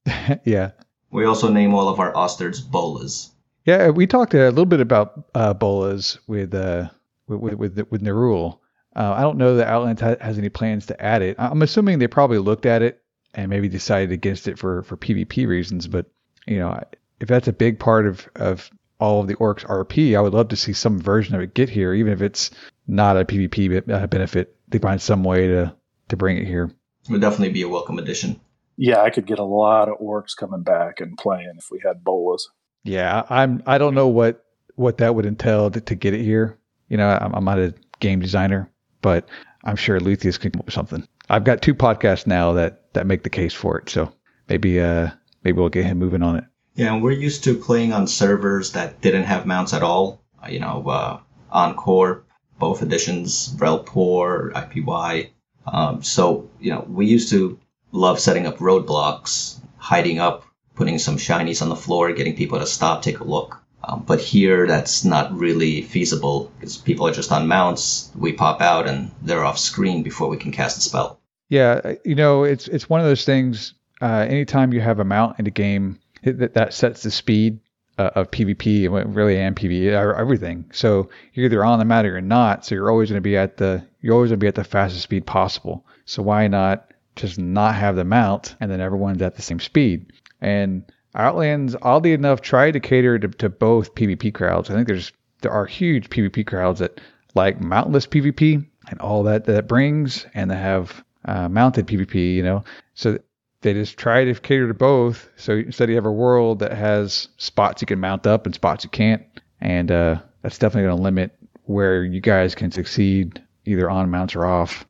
yeah. 0.46 0.72
We 1.12 1.26
also 1.26 1.50
name 1.50 1.74
all 1.74 1.90
of 1.90 2.00
our 2.00 2.14
ostards 2.14 2.62
bolas. 2.62 3.32
Yeah, 3.66 3.90
we 3.90 4.06
talked 4.06 4.34
a 4.34 4.50
little 4.50 4.66
bit 4.66 4.80
about 4.80 5.26
uh, 5.34 5.54
bolas 5.54 6.20
with 6.28 6.54
uh, 6.54 6.90
with 7.28 7.56
with 7.56 7.92
with, 7.92 8.04
Nerul. 8.04 8.60
Uh, 8.96 9.14
I 9.14 9.22
don't 9.22 9.38
know 9.38 9.56
that 9.56 9.68
Outland 9.68 10.00
ha- 10.00 10.18
has 10.22 10.38
any 10.38 10.50
plans 10.50 10.86
to 10.86 11.02
add 11.02 11.22
it. 11.22 11.36
I'm 11.40 11.64
assuming 11.64 12.00
they 12.00 12.08
probably 12.08 12.38
looked 12.38 12.66
at 12.66 12.82
it 12.82 13.02
and 13.34 13.50
maybe 13.50 13.68
decided 13.68 14.12
against 14.12 14.48
it 14.48 14.60
for 14.60 14.84
for 14.84 14.98
PvP 14.98 15.48
reasons. 15.48 15.88
But 15.88 16.06
you 16.46 16.60
know, 16.60 16.80
if 17.20 17.28
that's 17.28 17.48
a 17.48 17.54
big 17.54 17.80
part 17.80 18.06
of 18.06 18.28
of 18.36 18.70
all 19.00 19.22
of 19.22 19.28
the 19.28 19.36
orcs 19.36 19.66
RP, 19.66 20.18
I 20.18 20.22
would 20.22 20.34
love 20.34 20.50
to 20.50 20.56
see 20.56 20.74
some 20.74 21.00
version 21.00 21.36
of 21.36 21.42
it 21.42 21.54
get 21.54 21.70
here, 21.70 21.94
even 21.94 22.14
if 22.14 22.22
it's 22.22 22.52
not 22.88 23.18
a 23.18 23.26
PvP 23.26 23.90
uh, 23.92 24.08
benefit. 24.08 24.56
They 24.68 24.80
find 24.80 25.02
some 25.02 25.24
way 25.24 25.48
to 25.48 25.76
to 26.10 26.18
bring 26.18 26.38
it 26.38 26.46
here. 26.46 26.72
It 27.08 27.12
would 27.12 27.22
definitely 27.22 27.54
be 27.54 27.62
a 27.64 27.70
welcome 27.70 28.00
addition. 28.00 28.40
Yeah, 28.78 29.02
I 29.02 29.10
could 29.10 29.26
get 29.26 29.40
a 29.40 29.44
lot 29.44 29.90
of 29.90 30.00
orcs 30.00 30.36
coming 30.38 30.64
back 30.64 31.00
and 31.00 31.18
playing 31.18 31.54
if 31.58 31.68
we 31.72 31.82
had 31.86 32.04
bolas. 32.04 32.50
Yeah, 32.84 33.24
I'm. 33.30 33.64
I 33.66 33.78
don't 33.78 33.96
know 33.96 34.08
what 34.08 34.44
what 34.76 34.98
that 34.98 35.16
would 35.16 35.26
entail 35.26 35.72
to, 35.72 35.82
to 35.82 35.96
get 35.96 36.14
it 36.14 36.24
here. 36.24 36.58
You 36.90 36.98
know, 36.98 37.08
I'm, 37.08 37.34
I'm 37.34 37.46
not 37.46 37.60
a 37.60 37.74
game 38.00 38.20
designer, 38.20 38.70
but 39.02 39.28
I'm 39.64 39.76
sure 39.76 40.00
Luthius 40.00 40.40
can 40.40 40.52
come 40.52 40.60
up 40.60 40.66
with 40.66 40.76
something. 40.76 41.08
I've 41.30 41.44
got 41.44 41.62
two 41.62 41.74
podcasts 41.74 42.28
now 42.28 42.54
that 42.54 42.94
that 42.94 43.08
make 43.08 43.24
the 43.24 43.30
case 43.30 43.54
for 43.54 43.80
it, 43.80 43.90
so 43.90 44.12
maybe 44.48 44.80
uh 44.80 45.10
maybe 45.44 45.58
we'll 45.58 45.70
get 45.70 45.86
him 45.86 45.98
moving 46.00 46.24
on 46.24 46.38
it. 46.38 46.44
Yeah, 46.76 46.94
and 46.94 47.02
we're 47.02 47.12
used 47.12 47.46
to 47.46 47.56
playing 47.56 47.94
on 47.94 48.08
servers 48.08 48.74
that 48.74 49.02
didn't 49.02 49.24
have 49.24 49.46
mounts 49.46 49.74
at 49.74 49.82
all. 49.84 50.22
Uh, 50.44 50.50
you 50.50 50.60
know, 50.60 50.88
uh, 50.88 51.20
Encore, 51.52 52.26
both 52.60 52.82
editions, 52.82 53.54
Relpor, 53.58 54.52
IPY. 54.52 55.30
Um, 55.66 56.04
so, 56.04 56.50
you 56.60 56.72
know, 56.72 56.86
we 56.88 57.06
used 57.06 57.30
to 57.30 57.58
love 57.92 58.20
setting 58.20 58.46
up 58.46 58.58
roadblocks, 58.58 59.58
hiding 59.78 60.20
up, 60.20 60.46
putting 60.76 61.00
some 61.00 61.18
shinies 61.18 61.62
on 61.62 61.70
the 61.70 61.76
floor, 61.76 62.12
getting 62.12 62.36
people 62.36 62.60
to 62.60 62.68
stop, 62.68 63.02
take 63.02 63.20
a 63.20 63.24
look. 63.24 63.62
Um, 63.84 64.04
but 64.06 64.20
here, 64.20 64.68
that's 64.68 65.06
not 65.06 65.38
really 65.38 65.82
feasible 65.82 66.52
because 66.60 66.76
people 66.78 67.08
are 67.08 67.14
just 67.14 67.32
on 67.32 67.48
mounts. 67.48 68.12
We 68.16 68.34
pop 68.34 68.60
out 68.60 68.88
and 68.88 69.12
they're 69.22 69.46
off 69.46 69.60
screen 69.60 70.04
before 70.04 70.28
we 70.28 70.38
can 70.38 70.52
cast 70.52 70.78
a 70.78 70.82
spell. 70.82 71.20
Yeah, 71.50 71.94
you 72.04 72.16
know, 72.16 72.44
it's 72.44 72.68
it's 72.68 72.90
one 72.90 73.00
of 73.00 73.06
those 73.06 73.26
things. 73.26 73.76
Uh, 74.02 74.26
anytime 74.28 74.74
you 74.74 74.82
have 74.82 75.00
a 75.00 75.04
mount 75.06 75.40
in 75.40 75.46
a 75.46 75.52
game, 75.52 76.00
that, 76.26 76.54
that 76.54 76.74
sets 76.74 77.04
the 77.04 77.12
speed 77.12 77.60
uh, 77.98 78.12
of 78.16 78.32
PvP 78.32 78.86
and 78.86 79.16
really 79.16 79.40
and 79.40 79.56
PvE 79.56 80.20
everything. 80.20 80.66
So 80.74 81.10
you're 81.34 81.46
either 81.46 81.64
on 81.64 81.80
the 81.80 81.86
map 81.86 82.06
or 82.06 82.22
not. 82.22 82.66
So 82.66 82.76
you're 82.76 82.92
always 82.92 83.10
going 83.10 83.18
to 83.18 83.22
be 83.22 83.38
at 83.38 83.58
the 83.58 83.86
you're 84.02 84.14
always 84.14 84.30
going 84.30 84.40
to 84.40 84.44
be 84.44 84.48
at 84.48 84.56
the 84.56 84.64
fastest 84.64 85.04
speed 85.04 85.26
possible. 85.26 85.86
So 86.06 86.22
why 86.22 86.48
not 86.48 86.92
just 87.16 87.40
not 87.40 87.76
have 87.76 87.96
the 87.96 88.04
mount 88.04 88.56
and 88.60 88.70
then 88.70 88.82
everyone's 88.82 89.22
at 89.22 89.36
the 89.36 89.42
same 89.42 89.60
speed? 89.60 90.12
And 90.42 90.84
Outlands, 91.16 91.78
oddly 91.82 92.12
enough, 92.12 92.42
tried 92.42 92.72
to 92.72 92.82
cater 92.82 93.18
to, 93.18 93.30
to 93.30 93.50
both 93.50 93.96
PvP 93.96 94.34
crowds. 94.34 94.70
I 94.70 94.74
think 94.74 94.88
there's 94.88 95.14
there 95.42 95.52
are 95.52 95.66
huge 95.66 96.10
PvP 96.10 96.46
crowds 96.46 96.80
that 96.80 97.00
like 97.36 97.62
mountless 97.62 98.06
PvP 98.06 98.66
and 98.90 99.00
all 99.00 99.24
that 99.24 99.46
that 99.46 99.68
brings, 99.68 100.26
and 100.34 100.52
they 100.52 100.58
have 100.58 101.04
uh, 101.24 101.48
mounted 101.48 101.88
PvP. 101.88 102.36
You 102.36 102.44
know, 102.44 102.64
so 102.96 103.18
they 103.66 103.74
just 103.74 103.98
try 103.98 104.24
to 104.24 104.34
cater 104.36 104.68
to 104.68 104.74
both. 104.76 105.28
So 105.36 105.54
instead, 105.54 105.90
you 105.90 105.96
have 105.96 106.06
a 106.06 106.12
world 106.12 106.60
that 106.60 106.72
has 106.72 107.28
spots 107.38 107.82
you 107.82 107.88
can 107.88 108.00
mount 108.00 108.28
up 108.28 108.46
and 108.46 108.54
spots 108.54 108.84
you 108.84 108.92
can't, 108.92 109.24
and 109.60 109.92
uh, 109.92 110.22
that's 110.44 110.60
definitely 110.60 110.88
going 110.88 110.98
to 110.98 111.04
limit 111.04 111.32
where 111.64 112.04
you 112.04 112.22
guys 112.22 112.54
can 112.54 112.72
succeed 112.72 113.42
either 113.66 113.90
on 113.90 114.12
mounts 114.12 114.36
or 114.36 114.46
off. 114.46 114.86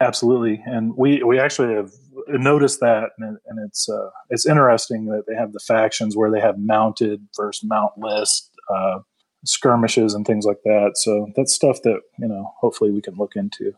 Absolutely, 0.00 0.62
and 0.66 0.94
we 0.96 1.22
we 1.22 1.40
actually 1.40 1.74
have 1.74 1.90
noticed 2.28 2.80
that, 2.80 3.10
and, 3.18 3.38
and 3.46 3.58
it's 3.66 3.88
uh, 3.88 4.10
it's 4.28 4.46
interesting 4.46 5.06
that 5.06 5.24
they 5.26 5.34
have 5.34 5.52
the 5.52 5.60
factions 5.60 6.14
where 6.14 6.30
they 6.30 6.40
have 6.40 6.58
mounted 6.58 7.26
versus 7.34 7.64
mountless 7.64 8.50
uh, 8.68 8.98
skirmishes 9.46 10.12
and 10.12 10.26
things 10.26 10.44
like 10.44 10.60
that. 10.64 10.92
So 10.96 11.28
that's 11.36 11.54
stuff 11.54 11.80
that 11.84 12.00
you 12.18 12.28
know 12.28 12.52
hopefully 12.60 12.90
we 12.90 13.00
can 13.00 13.14
look 13.14 13.34
into. 13.34 13.72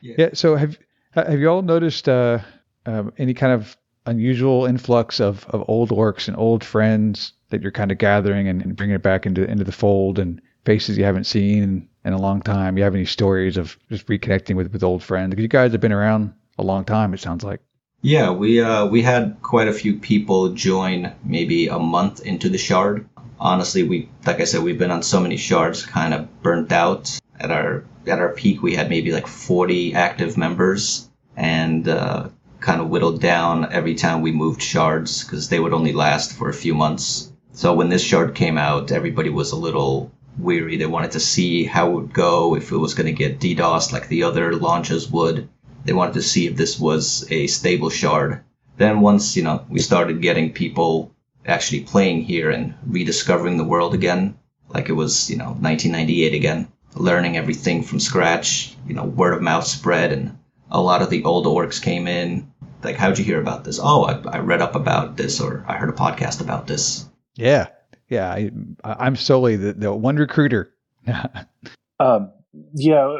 Yeah. 0.00 0.14
yeah 0.16 0.30
so 0.32 0.56
have 0.56 0.78
have 1.12 1.38
you 1.38 1.48
all 1.48 1.60
noticed 1.60 2.08
uh, 2.08 2.38
um, 2.86 3.12
any 3.18 3.34
kind 3.34 3.52
of 3.52 3.76
unusual 4.06 4.66
influx 4.66 5.20
of, 5.20 5.46
of 5.50 5.64
old 5.68 5.90
orcs 5.90 6.28
and 6.28 6.36
old 6.36 6.64
friends 6.64 7.32
that 7.50 7.62
you're 7.62 7.70
kind 7.70 7.92
of 7.92 7.98
gathering 7.98 8.48
and, 8.48 8.62
and 8.62 8.76
bringing 8.76 8.96
it 8.96 9.02
back 9.02 9.26
into 9.26 9.48
into 9.48 9.64
the 9.64 9.72
fold 9.72 10.18
and 10.18 10.40
faces 10.64 10.96
you 10.96 11.04
haven't 11.04 11.24
seen 11.24 11.88
in 12.04 12.12
a 12.12 12.20
long 12.20 12.42
time? 12.42 12.76
You 12.76 12.84
have 12.84 12.94
any 12.94 13.04
stories 13.04 13.56
of 13.56 13.76
just 13.88 14.06
reconnecting 14.06 14.56
with 14.56 14.72
with 14.72 14.82
old 14.82 15.02
friends? 15.02 15.30
Because 15.30 15.42
you 15.42 15.48
guys 15.48 15.72
have 15.72 15.80
been 15.80 15.92
around 15.92 16.34
a 16.58 16.64
long 16.64 16.84
time. 16.84 17.14
It 17.14 17.20
sounds 17.20 17.44
like. 17.44 17.60
Yeah, 18.00 18.30
we 18.30 18.60
uh, 18.60 18.86
we 18.86 19.02
had 19.02 19.36
quite 19.42 19.68
a 19.68 19.72
few 19.72 19.98
people 19.98 20.54
join 20.54 21.12
maybe 21.24 21.68
a 21.68 21.78
month 21.78 22.20
into 22.20 22.48
the 22.48 22.58
shard. 22.58 23.08
Honestly, 23.38 23.84
we 23.84 24.08
like 24.26 24.40
I 24.40 24.44
said, 24.44 24.62
we've 24.62 24.78
been 24.78 24.90
on 24.90 25.02
so 25.02 25.20
many 25.20 25.36
shards, 25.36 25.86
kind 25.86 26.12
of 26.12 26.42
burnt 26.42 26.72
out. 26.72 27.18
At 27.38 27.50
our 27.50 27.84
at 28.06 28.18
our 28.18 28.30
peak, 28.30 28.62
we 28.62 28.74
had 28.74 28.88
maybe 28.88 29.12
like 29.12 29.28
40 29.28 29.94
active 29.94 30.36
members, 30.36 31.08
and 31.36 31.88
uh, 31.88 32.28
kind 32.62 32.80
of 32.80 32.88
whittled 32.88 33.20
down 33.20 33.70
every 33.72 33.94
time 33.94 34.22
we 34.22 34.32
moved 34.32 34.62
shards 34.62 35.24
because 35.24 35.48
they 35.48 35.60
would 35.60 35.74
only 35.74 35.92
last 35.92 36.32
for 36.32 36.48
a 36.48 36.54
few 36.54 36.74
months. 36.74 37.32
So 37.52 37.74
when 37.74 37.90
this 37.90 38.02
shard 38.02 38.34
came 38.34 38.56
out, 38.56 38.92
everybody 38.92 39.28
was 39.28 39.52
a 39.52 39.56
little 39.56 40.10
weary. 40.38 40.76
They 40.76 40.86
wanted 40.86 41.10
to 41.12 41.20
see 41.20 41.64
how 41.64 41.90
it 41.90 41.94
would 41.94 42.12
go, 42.14 42.54
if 42.54 42.72
it 42.72 42.78
was 42.78 42.94
going 42.94 43.06
to 43.06 43.12
get 43.12 43.40
DDoS 43.40 43.92
like 43.92 44.08
the 44.08 44.22
other 44.22 44.54
launches 44.56 45.10
would. 45.10 45.48
They 45.84 45.92
wanted 45.92 46.14
to 46.14 46.22
see 46.22 46.46
if 46.46 46.56
this 46.56 46.78
was 46.78 47.26
a 47.30 47.48
stable 47.48 47.90
shard. 47.90 48.42
Then 48.78 49.00
once, 49.00 49.36
you 49.36 49.42
know, 49.42 49.66
we 49.68 49.80
started 49.80 50.22
getting 50.22 50.52
people 50.52 51.12
actually 51.44 51.80
playing 51.80 52.22
here 52.22 52.50
and 52.50 52.74
rediscovering 52.86 53.56
the 53.56 53.64
world 53.64 53.92
again, 53.92 54.36
like 54.68 54.88
it 54.88 54.92
was, 54.92 55.28
you 55.28 55.36
know, 55.36 55.56
1998 55.60 56.34
again, 56.34 56.68
learning 56.94 57.36
everything 57.36 57.82
from 57.82 58.00
scratch, 58.00 58.76
you 58.86 58.94
know, 58.94 59.04
word 59.04 59.34
of 59.34 59.42
mouth 59.42 59.66
spread 59.66 60.12
and 60.12 60.38
a 60.70 60.80
lot 60.80 61.02
of 61.02 61.10
the 61.10 61.24
old 61.24 61.44
orcs 61.44 61.82
came 61.82 62.06
in. 62.06 62.51
Like, 62.82 62.96
how'd 62.96 63.18
you 63.18 63.24
hear 63.24 63.40
about 63.40 63.64
this? 63.64 63.78
Oh, 63.82 64.04
I, 64.04 64.20
I 64.28 64.38
read 64.38 64.62
up 64.62 64.74
about 64.74 65.16
this 65.16 65.40
or 65.40 65.64
I 65.68 65.76
heard 65.76 65.90
a 65.90 65.92
podcast 65.92 66.40
about 66.40 66.66
this. 66.66 67.08
Yeah. 67.34 67.68
Yeah. 68.08 68.30
I, 68.30 68.50
I'm 68.84 69.16
solely 69.16 69.56
the, 69.56 69.72
the 69.72 69.92
one 69.92 70.16
recruiter. 70.16 70.72
um, 72.00 72.32
yeah. 72.74 73.18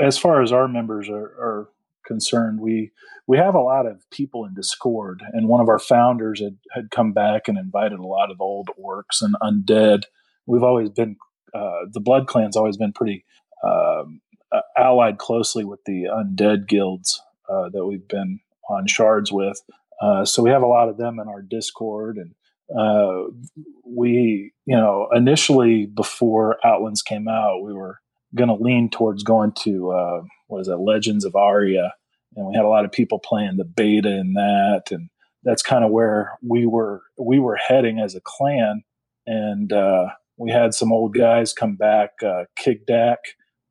As 0.00 0.18
far 0.18 0.42
as 0.42 0.52
our 0.52 0.68
members 0.68 1.08
are, 1.08 1.24
are 1.24 1.68
concerned, 2.06 2.60
we 2.60 2.92
we 3.26 3.38
have 3.38 3.54
a 3.54 3.60
lot 3.60 3.86
of 3.86 4.08
people 4.10 4.44
in 4.44 4.54
Discord, 4.54 5.22
and 5.32 5.48
one 5.48 5.62
of 5.62 5.68
our 5.68 5.78
founders 5.78 6.40
had, 6.40 6.58
had 6.72 6.90
come 6.90 7.12
back 7.12 7.48
and 7.48 7.56
invited 7.56 7.98
a 7.98 8.06
lot 8.06 8.30
of 8.30 8.40
old 8.40 8.68
orcs 8.78 9.22
and 9.22 9.34
undead. 9.42 10.02
We've 10.46 10.62
always 10.62 10.90
been 10.90 11.16
uh, 11.54 11.86
the 11.90 12.00
Blood 12.00 12.26
Clan's 12.26 12.56
always 12.56 12.76
been 12.76 12.92
pretty 12.92 13.24
um, 13.64 14.20
uh, 14.52 14.60
allied 14.76 15.18
closely 15.18 15.64
with 15.64 15.80
the 15.84 16.04
undead 16.04 16.68
guilds 16.68 17.22
uh, 17.48 17.70
that 17.70 17.86
we've 17.86 18.06
been 18.08 18.40
on 18.68 18.86
shards 18.86 19.32
with. 19.32 19.60
Uh, 20.00 20.24
so 20.24 20.42
we 20.42 20.50
have 20.50 20.62
a 20.62 20.66
lot 20.66 20.88
of 20.88 20.96
them 20.96 21.18
in 21.18 21.28
our 21.28 21.42
Discord, 21.42 22.16
and 22.16 22.34
uh, 22.76 23.24
we, 23.84 24.52
you 24.66 24.76
know, 24.76 25.08
initially 25.12 25.86
before 25.86 26.58
Outlands 26.64 27.02
came 27.02 27.28
out, 27.28 27.62
we 27.62 27.72
were 27.72 28.00
going 28.34 28.48
to 28.48 28.62
lean 28.62 28.90
towards 28.90 29.22
going 29.22 29.52
to 29.62 29.92
uh, 29.92 30.22
what 30.48 30.60
is 30.60 30.68
it, 30.68 30.76
Legends 30.76 31.24
of 31.24 31.36
Aria, 31.36 31.94
and 32.36 32.46
we 32.46 32.54
had 32.54 32.64
a 32.64 32.68
lot 32.68 32.84
of 32.84 32.92
people 32.92 33.18
playing 33.18 33.56
the 33.56 33.64
beta 33.64 34.10
in 34.10 34.32
that, 34.34 34.84
and 34.90 35.08
that's 35.44 35.62
kind 35.62 35.84
of 35.84 35.90
where 35.90 36.32
we 36.42 36.66
were 36.66 37.02
we 37.18 37.38
were 37.38 37.56
heading 37.56 38.00
as 38.00 38.14
a 38.14 38.20
clan, 38.20 38.82
and 39.26 39.72
uh, 39.72 40.06
we 40.36 40.50
had 40.50 40.74
some 40.74 40.92
old 40.92 41.14
guys 41.14 41.52
come 41.52 41.76
back, 41.76 42.10
uh, 42.22 42.44
Kigdak, 42.58 43.18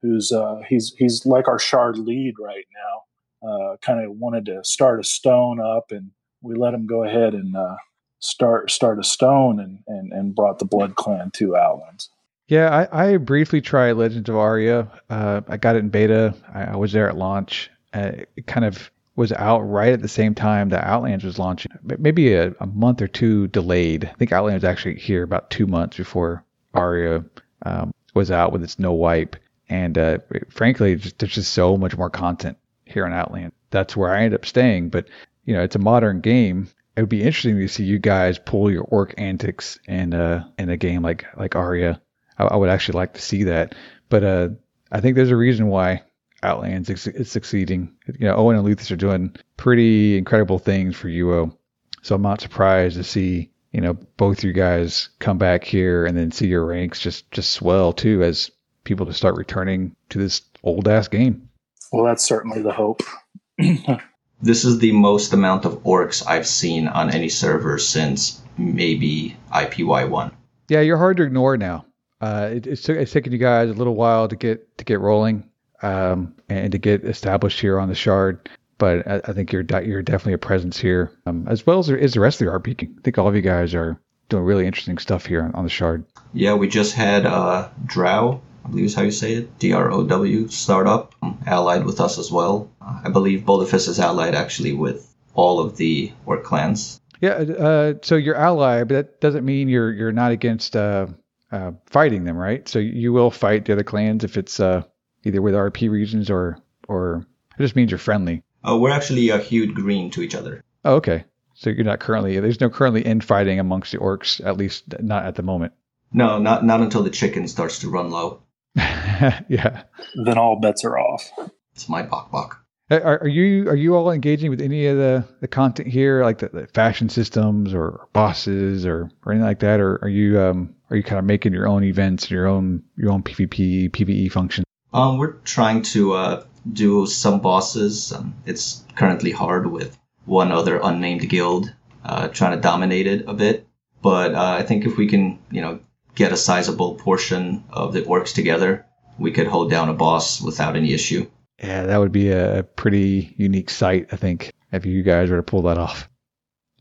who's 0.02 0.32
uh, 0.32 0.62
he's 0.68 0.94
he's 0.98 1.26
like 1.26 1.48
our 1.48 1.60
shard 1.60 1.98
lead 1.98 2.36
right 2.40 2.66
now. 2.74 3.02
Uh, 3.46 3.76
kind 3.82 4.04
of 4.04 4.12
wanted 4.12 4.46
to 4.46 4.64
start 4.64 5.00
a 5.00 5.04
stone 5.04 5.60
up, 5.60 5.92
and 5.92 6.12
we 6.42 6.56
let 6.56 6.74
him 6.74 6.86
go 6.86 7.04
ahead 7.04 7.34
and 7.34 7.56
uh, 7.56 7.76
start 8.20 8.72
start 8.72 9.00
a 9.00 9.04
stone, 9.04 9.60
and, 9.60 9.80
and 9.88 10.14
and 10.14 10.36
brought 10.36 10.60
the 10.60 10.66
Blood 10.66 10.96
Clan 10.96 11.32
to 11.32 11.56
Outlands. 11.56 12.10
Yeah, 12.48 12.88
I, 12.92 13.14
I 13.14 13.18
briefly 13.18 13.62
tried 13.62 13.94
Legends 13.94 14.30
of 14.30 14.36
Aria. 14.36 14.88
Uh, 15.10 15.42
I 15.48 15.58
got 15.58 15.76
it 15.76 15.80
in 15.80 15.90
beta. 15.90 16.34
I, 16.54 16.64
I 16.66 16.76
was 16.76 16.92
there 16.92 17.10
at 17.10 17.18
launch. 17.18 17.70
Uh, 17.94 18.12
it 18.36 18.48
kind 18.48 18.66
of 18.66 18.92
was 19.16 19.32
out 19.32 19.60
right 19.62 19.94
at 19.94 20.02
the 20.02 20.08
same 20.08 20.34
time 20.34 20.70
that 20.70 20.84
Outlands 20.84 21.24
was 21.24 21.38
launching, 21.38 21.72
maybe 22.00 22.34
a, 22.34 22.54
a, 22.60 22.66
month 22.66 23.02
or 23.02 23.08
two 23.08 23.48
delayed. 23.50 24.06
I 24.06 24.14
think 24.14 24.32
Outlands 24.32 24.64
was 24.64 24.70
actually 24.70 24.96
here 24.96 25.24
about 25.24 25.52
two 25.52 25.68
months 25.68 25.98
before 25.98 26.44
Aria 26.74 27.24
um, 27.64 27.94
was 28.16 28.32
out 28.32 28.52
with 28.52 28.64
its 28.64 28.80
no 28.80 28.92
wipe. 28.92 29.36
And 29.70 29.98
uh, 29.98 30.18
frankly, 30.50 30.96
just, 30.96 31.20
there's 31.20 31.36
just 31.36 31.54
so 31.54 31.78
much 31.78 31.96
more 31.96 32.10
content 32.10 32.58
here 32.94 33.06
on 33.06 33.14
Outland. 33.14 33.52
That's 33.72 33.98
where 33.98 34.14
I 34.14 34.24
end 34.24 34.34
up 34.34 34.46
staying. 34.46 34.90
But 34.90 35.08
you 35.46 35.54
know, 35.54 35.64
it's 35.64 35.76
a 35.76 35.80
modern 35.80 36.22
game. 36.22 36.70
It 36.96 37.02
would 37.02 37.10
be 37.10 37.24
interesting 37.24 37.58
to 37.60 37.68
see 37.68 37.84
you 37.84 38.00
guys 38.00 38.38
pull 38.38 38.72
your 38.72 38.84
orc 38.84 39.16
antics 39.18 39.80
in 39.88 40.14
uh 40.14 40.48
in 40.58 40.70
a 40.70 40.78
game 40.78 41.02
like 41.02 41.26
like 41.38 41.56
Aria. 41.56 42.02
I, 42.38 42.46
I 42.46 42.56
would 42.56 42.70
actually 42.70 42.98
like 42.98 43.14
to 43.16 43.22
see 43.22 43.44
that. 43.44 43.76
But 44.10 44.24
uh, 44.24 44.50
I 44.92 45.02
think 45.02 45.16
there's 45.16 45.32
a 45.32 45.36
reason 45.36 45.68
why 45.68 46.04
Outlands 46.44 46.90
is 46.90 47.32
succeeding. 47.32 47.94
You 48.20 48.28
know, 48.28 48.36
Owen 48.36 48.58
and 48.58 48.66
Luthius 48.66 48.92
are 48.92 48.96
doing 48.96 49.36
pretty 49.58 50.18
incredible 50.18 50.60
things 50.60 50.96
for 50.96 51.08
UO. 51.08 51.56
So 52.02 52.16
I'm 52.16 52.22
not 52.22 52.42
surprised 52.42 52.98
to 52.98 53.04
see, 53.04 53.50
you 53.72 53.82
know, 53.82 53.94
both 53.94 54.44
you 54.44 54.52
guys 54.52 55.10
come 55.20 55.38
back 55.38 55.64
here 55.64 56.06
and 56.06 56.18
then 56.18 56.32
see 56.32 56.48
your 56.48 56.66
ranks 56.66 57.00
just 57.00 57.32
just 57.32 57.52
swell 57.52 57.94
too 57.94 58.24
as 58.24 58.52
people 58.84 59.06
to 59.06 59.14
start 59.14 59.36
returning 59.36 59.96
to 60.10 60.20
this 60.20 60.42
old 60.64 60.88
ass 60.88 61.08
game. 61.08 61.50
Well, 61.94 62.06
that's 62.06 62.26
certainly 62.26 62.64
the 62.64 62.74
hope. 62.74 63.04
this 64.42 64.66
is 64.66 64.80
the 64.80 64.92
most 64.94 65.32
amount 65.32 65.64
of 65.64 65.84
orcs 65.84 66.26
I've 66.28 66.48
seen 66.48 66.88
on 66.88 67.12
any 67.12 67.30
server 67.30 67.78
since 67.78 68.42
maybe 68.58 69.38
IPY1. 69.52 70.34
Yeah, 70.70 70.82
you're 70.82 70.98
hard 70.98 71.18
to 71.18 71.24
ignore 71.24 71.56
now. 71.56 71.86
Uh, 72.20 72.50
it, 72.54 72.66
it's, 72.66 72.90
it's 72.90 73.12
taken 73.12 73.32
you 73.32 73.38
guys 73.38 73.70
a 73.70 73.74
little 73.74 73.94
while 73.94 74.28
to 74.28 74.36
get 74.36 74.76
to 74.80 74.86
get 74.86 75.02
rolling 75.02 75.48
um, 75.84 76.34
and 76.50 76.72
to 76.72 76.80
get 76.80 77.04
established 77.06 77.60
here 77.60 77.80
on 77.80 77.90
the 77.90 77.96
shard. 77.96 78.50
But 78.80 79.08
I, 79.08 79.22
I 79.26 79.34
think 79.34 79.52
you're 79.52 79.66
you're 79.84 80.02
definitely 80.02 80.34
a 80.34 80.40
presence 80.40 80.80
here, 80.80 81.12
um, 81.28 81.48
as 81.48 81.64
well 81.68 81.78
as 81.78 81.90
is 81.90 82.16
the 82.16 82.22
rest 82.22 82.42
of 82.42 82.48
the 82.48 82.54
RP. 82.54 82.90
I 82.90 83.02
think 83.04 83.20
all 83.20 83.28
of 83.28 83.36
you 83.36 83.42
guys 83.42 83.76
are 83.76 84.00
doing 84.30 84.44
really 84.44 84.66
interesting 84.66 84.98
stuff 84.98 85.28
here 85.28 85.44
on, 85.44 85.54
on 85.54 85.64
the 85.64 85.70
shard. 85.70 86.06
Yeah, 86.34 86.56
we 86.56 86.70
just 86.70 86.96
had 86.96 87.28
uh, 87.28 87.70
Drow, 87.86 88.42
I 88.66 88.70
believe 88.70 88.86
is 88.86 88.96
how 88.96 89.02
you 89.02 89.12
say 89.12 89.34
it, 89.34 89.60
D 89.60 89.74
R 89.74 89.92
O 89.92 90.04
W 90.04 90.48
startup, 90.48 91.14
um, 91.22 91.40
allied 91.46 91.86
with 91.86 92.00
us 92.00 92.18
as 92.18 92.32
well. 92.32 92.70
Uh, 92.82 93.02
I 93.06 93.10
believe 93.10 93.46
Boulder 93.46 93.66
Fist 93.66 93.88
is 93.88 94.00
allied 94.00 94.36
actually 94.36 94.74
with 94.74 95.14
all 95.34 95.60
of 95.60 95.78
the 95.78 96.12
orc 96.26 96.44
clans. 96.44 97.00
Yeah, 97.20 97.32
uh, 97.32 97.94
so 98.02 98.16
you're 98.16 98.36
allied, 98.36 98.88
but 98.90 98.96
that 98.96 99.22
doesn't 99.22 99.46
mean 99.46 99.70
you're 99.70 99.92
you're 99.92 100.12
not 100.12 100.32
against 100.32 100.76
uh, 100.76 101.08
uh, 101.52 101.72
fighting 101.86 102.24
them, 102.24 102.38
right? 102.38 102.68
So 102.68 102.80
you 102.80 103.14
will 103.14 103.32
fight 103.32 103.66
the 103.66 103.74
other 103.74 103.84
clans 103.84 104.24
if 104.24 104.38
it's 104.38 104.60
uh, 104.60 104.84
either 105.24 105.42
with 105.42 105.54
RP 105.54 105.90
regions 105.90 106.30
or 106.30 106.58
or 106.88 107.26
it 107.58 107.62
just 107.62 107.76
means 107.76 107.92
you're 107.92 107.98
friendly. 107.98 108.44
Oh, 108.64 108.80
we're 108.80 108.92
actually 108.92 109.30
a 109.30 109.38
hued 109.38 109.76
green 109.76 110.10
to 110.12 110.22
each 110.22 110.36
other. 110.36 110.64
Oh, 110.86 110.96
okay. 110.96 111.26
So 111.56 111.70
you're 111.70 111.86
not 111.86 112.00
currently 112.00 112.40
there's 112.40 112.62
no 112.62 112.70
currently 112.70 113.02
infighting 113.02 113.60
amongst 113.60 113.92
the 113.92 114.00
orcs, 114.00 114.46
at 114.46 114.58
least 114.58 114.84
not 115.00 115.26
at 115.26 115.36
the 115.36 115.44
moment. 115.44 115.74
No, 116.12 116.40
not 116.40 116.66
not 116.66 116.82
until 116.82 117.04
the 117.04 117.10
chicken 117.10 117.48
starts 117.48 117.80
to 117.80 117.90
run 117.90 118.12
low. 118.12 118.43
yeah. 119.48 119.84
Then 120.26 120.38
all 120.38 120.60
bets 120.60 120.84
are 120.84 120.98
off. 120.98 121.32
It's 121.74 121.90
my 121.90 122.04
bok 122.04 122.32
bok. 122.32 122.60
Are, 122.92 123.22
are, 123.22 123.28
you 123.28 123.70
are 123.70 123.76
you 123.76 123.96
all 123.96 124.12
engaging 124.12 124.50
with 124.50 124.62
any 124.62 124.86
of 124.88 124.98
the, 124.98 125.26
the 125.40 125.48
content 125.48 125.88
here, 125.88 126.24
like 126.24 126.40
the, 126.40 126.50
the 126.50 126.68
fashion 126.68 127.10
systems 127.10 127.74
or 127.74 128.08
bosses 128.14 128.86
or, 128.86 129.10
or 129.26 129.32
anything 129.32 129.48
like 129.48 129.60
that, 129.60 129.80
or 129.80 130.00
are 130.04 130.10
you 130.10 130.40
um 130.40 130.76
are 130.90 130.98
you 130.98 131.04
kind 131.04 131.18
of 131.18 131.26
making 131.26 131.54
your 131.54 131.68
own 131.68 131.84
events, 131.84 132.26
and 132.26 132.32
your 132.32 132.46
own 132.46 132.84
your 132.98 133.12
own 133.12 133.24
PvP 133.24 133.90
PVE 133.90 134.32
function? 134.32 134.64
Um, 134.94 135.18
we're 135.18 135.34
trying 135.44 135.82
to 135.84 136.14
uh, 136.14 136.46
do 136.72 137.08
some 137.08 137.40
bosses. 137.40 138.12
Um, 138.14 138.36
it's 138.46 138.84
currently 138.96 139.32
hard 139.32 139.72
with 139.72 139.98
one 140.26 140.52
other 140.52 140.80
unnamed 140.84 141.28
guild 141.30 141.74
uh, 142.06 142.28
trying 142.28 142.56
to 142.56 142.62
dominate 142.62 143.08
it 143.08 143.26
a 143.28 143.34
bit. 143.34 143.68
But 144.02 144.36
uh, 144.36 144.58
I 144.60 144.64
think 144.64 144.86
if 144.86 144.98
we 144.98 145.08
can, 145.08 145.40
you 145.50 145.62
know, 145.62 145.80
get 146.16 146.32
a 146.32 146.38
sizable 146.38 146.96
portion 146.96 147.64
of 147.70 147.94
the 147.94 148.02
orcs 148.02 148.34
together, 148.34 148.86
we 149.18 149.32
could 149.32 149.48
hold 149.48 149.70
down 149.70 149.90
a 149.90 149.94
boss 149.94 150.42
without 150.42 150.76
any 150.76 150.94
issue. 150.94 151.30
Yeah, 151.60 151.86
that 151.86 151.98
would 151.98 152.12
be 152.12 152.32
a 152.32 152.64
pretty 152.76 153.34
unique 153.38 153.70
sight, 153.70 154.08
I 154.12 154.16
think, 154.16 154.52
if 154.72 154.86
you 154.86 155.04
guys 155.04 155.30
were 155.30 155.38
to 155.38 155.44
pull 155.44 155.62
that 155.64 155.78
off. 155.78 156.10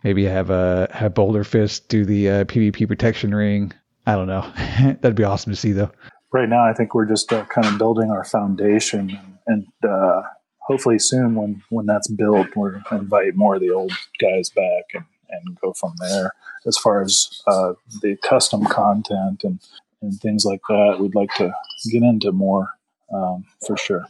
Maybe 0.02 0.24
have 0.24 0.50
a 0.50 0.88
uh, 0.90 0.96
have 0.96 1.14
Boulder 1.14 1.44
Fist 1.44 1.88
do 1.88 2.04
the 2.04 2.28
uh, 2.28 2.44
PvP 2.44 2.88
protection 2.88 3.32
ring. 3.34 3.72
I 4.04 4.16
don't 4.16 4.26
know. 4.26 4.50
That'd 5.00 5.14
be 5.14 5.22
awesome 5.22 5.52
to 5.52 5.56
see, 5.56 5.72
though 5.72 5.92
right 6.32 6.48
now, 6.48 6.64
I 6.64 6.72
think 6.72 6.94
we're 6.94 7.06
just 7.06 7.32
uh, 7.32 7.44
kind 7.44 7.66
of 7.66 7.78
building 7.78 8.10
our 8.10 8.24
foundation, 8.24 9.18
and 9.46 9.66
uh, 9.88 10.22
hopefully 10.58 10.98
soon 10.98 11.34
when 11.34 11.62
when 11.68 11.86
that's 11.86 12.08
built, 12.08 12.48
we'll 12.56 12.80
invite 12.90 13.36
more 13.36 13.54
of 13.54 13.60
the 13.60 13.70
old 13.70 13.92
guys 14.20 14.50
back 14.50 14.84
and, 14.94 15.04
and 15.28 15.60
go 15.60 15.72
from 15.74 15.92
there. 15.98 16.32
As 16.66 16.78
far 16.78 17.02
as 17.02 17.42
uh, 17.46 17.74
the 18.02 18.16
custom 18.22 18.64
content 18.64 19.42
and 19.44 19.60
and 20.00 20.20
things 20.20 20.44
like 20.44 20.60
that, 20.68 20.96
we'd 21.00 21.14
like 21.14 21.32
to 21.36 21.52
get 21.90 22.02
into 22.02 22.32
more 22.32 22.68
um, 23.12 23.44
for 23.66 23.76
sure. 23.76 24.04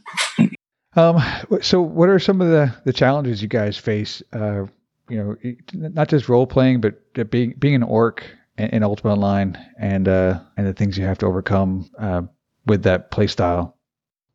Um, 0.94 1.22
so 1.60 1.80
what 1.80 2.08
are 2.08 2.18
some 2.18 2.40
of 2.40 2.48
the, 2.48 2.74
the 2.84 2.92
challenges 2.92 3.40
you 3.40 3.48
guys 3.48 3.76
face? 3.76 4.22
Uh, 4.32 4.66
you 5.08 5.18
know, 5.18 5.36
not 5.72 6.08
just 6.08 6.28
role 6.28 6.46
playing, 6.46 6.80
but 6.80 7.30
being 7.30 7.54
being 7.58 7.74
an 7.74 7.82
orc 7.82 8.24
in 8.56 8.82
Ultima 8.82 9.12
Online, 9.12 9.58
and 9.78 10.08
uh, 10.08 10.40
and 10.56 10.66
the 10.66 10.72
things 10.72 10.96
you 10.96 11.04
have 11.04 11.18
to 11.18 11.26
overcome 11.26 11.90
uh, 11.98 12.22
with 12.66 12.82
that 12.84 13.10
play 13.10 13.26
style. 13.26 13.76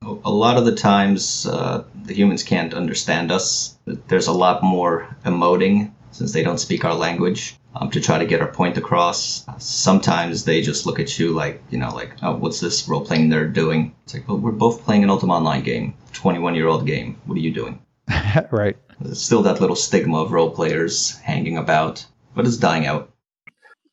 A 0.03 0.31
lot 0.31 0.57
of 0.57 0.65
the 0.65 0.75
times, 0.75 1.47
uh, 1.47 1.83
the 2.05 2.13
humans 2.13 2.43
can't 2.43 2.73
understand 2.73 3.31
us. 3.31 3.77
There's 3.85 4.27
a 4.27 4.33
lot 4.33 4.61
more 4.63 5.15
emoting 5.25 5.91
since 6.17 6.33
they 6.33 6.41
don't 6.41 6.57
speak 6.57 6.83
our 6.83 6.95
language 6.95 7.55
um, 7.75 7.91
to 7.91 8.01
try 8.01 8.17
to 8.17 8.25
get 8.25 8.41
our 8.41 8.51
point 8.51 8.75
across. 8.75 9.45
Sometimes 9.59 10.45
they 10.45 10.61
just 10.63 10.87
look 10.87 10.99
at 10.99 11.19
you 11.19 11.31
like, 11.31 11.61
you 11.69 11.77
know, 11.77 11.93
like, 11.93 12.15
oh, 12.23 12.35
what's 12.35 12.59
this 12.59 12.87
role 12.87 13.05
playing 13.05 13.29
nerd 13.29 13.53
doing? 13.53 13.93
It's 14.03 14.15
like, 14.15 14.27
well, 14.27 14.39
we're 14.39 14.51
both 14.51 14.83
playing 14.83 15.03
an 15.03 15.11
Ultima 15.11 15.35
Online 15.35 15.61
game, 15.61 15.93
21 16.13 16.55
year 16.55 16.67
old 16.67 16.87
game. 16.87 17.21
What 17.25 17.37
are 17.37 17.41
you 17.41 17.53
doing? 17.53 17.79
right. 18.51 18.75
There's 18.99 19.21
still 19.21 19.43
that 19.43 19.61
little 19.61 19.75
stigma 19.75 20.23
of 20.23 20.31
role 20.31 20.49
players 20.49 21.15
hanging 21.17 21.55
about, 21.55 22.03
but 22.33 22.47
it's 22.47 22.57
dying 22.57 22.87
out. 22.87 23.13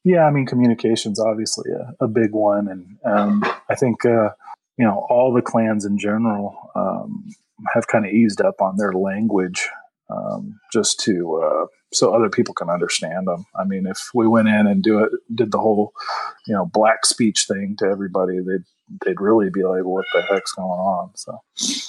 Yeah, 0.02 0.24
I 0.24 0.30
mean, 0.30 0.46
communication's 0.46 1.20
obviously 1.20 1.70
a, 1.72 2.04
a 2.04 2.08
big 2.08 2.32
one, 2.32 2.68
and 2.68 2.96
um, 3.04 3.44
I 3.68 3.74
think 3.74 4.06
uh, 4.06 4.30
you 4.78 4.86
know 4.86 5.06
all 5.10 5.32
the 5.32 5.42
clans 5.42 5.84
in 5.84 5.98
general 5.98 6.70
um, 6.74 7.28
have 7.74 7.86
kind 7.86 8.06
of 8.06 8.12
eased 8.12 8.40
up 8.40 8.62
on 8.62 8.76
their 8.76 8.92
language 8.92 9.68
um, 10.10 10.60
just 10.72 11.00
to 11.00 11.42
uh, 11.42 11.66
so 11.94 12.12
other 12.12 12.28
people 12.28 12.54
can 12.54 12.70
understand 12.70 13.26
them. 13.26 13.46
I 13.54 13.64
mean, 13.64 13.86
if 13.86 14.10
we 14.14 14.26
went 14.26 14.48
in 14.48 14.66
and 14.66 14.82
do 14.82 14.98
it, 15.00 15.12
did 15.34 15.52
the 15.52 15.58
whole 15.58 15.92
you 16.46 16.54
know 16.54 16.66
black 16.66 17.06
speech 17.06 17.46
thing 17.46 17.76
to 17.78 17.86
everybody, 17.86 18.38
they'd 18.40 18.64
they'd 19.04 19.20
really 19.20 19.50
be 19.50 19.62
like, 19.62 19.84
"What 19.84 20.06
the 20.12 20.22
heck's 20.22 20.52
going 20.52 20.68
on?" 20.68 21.10
So 21.14 21.40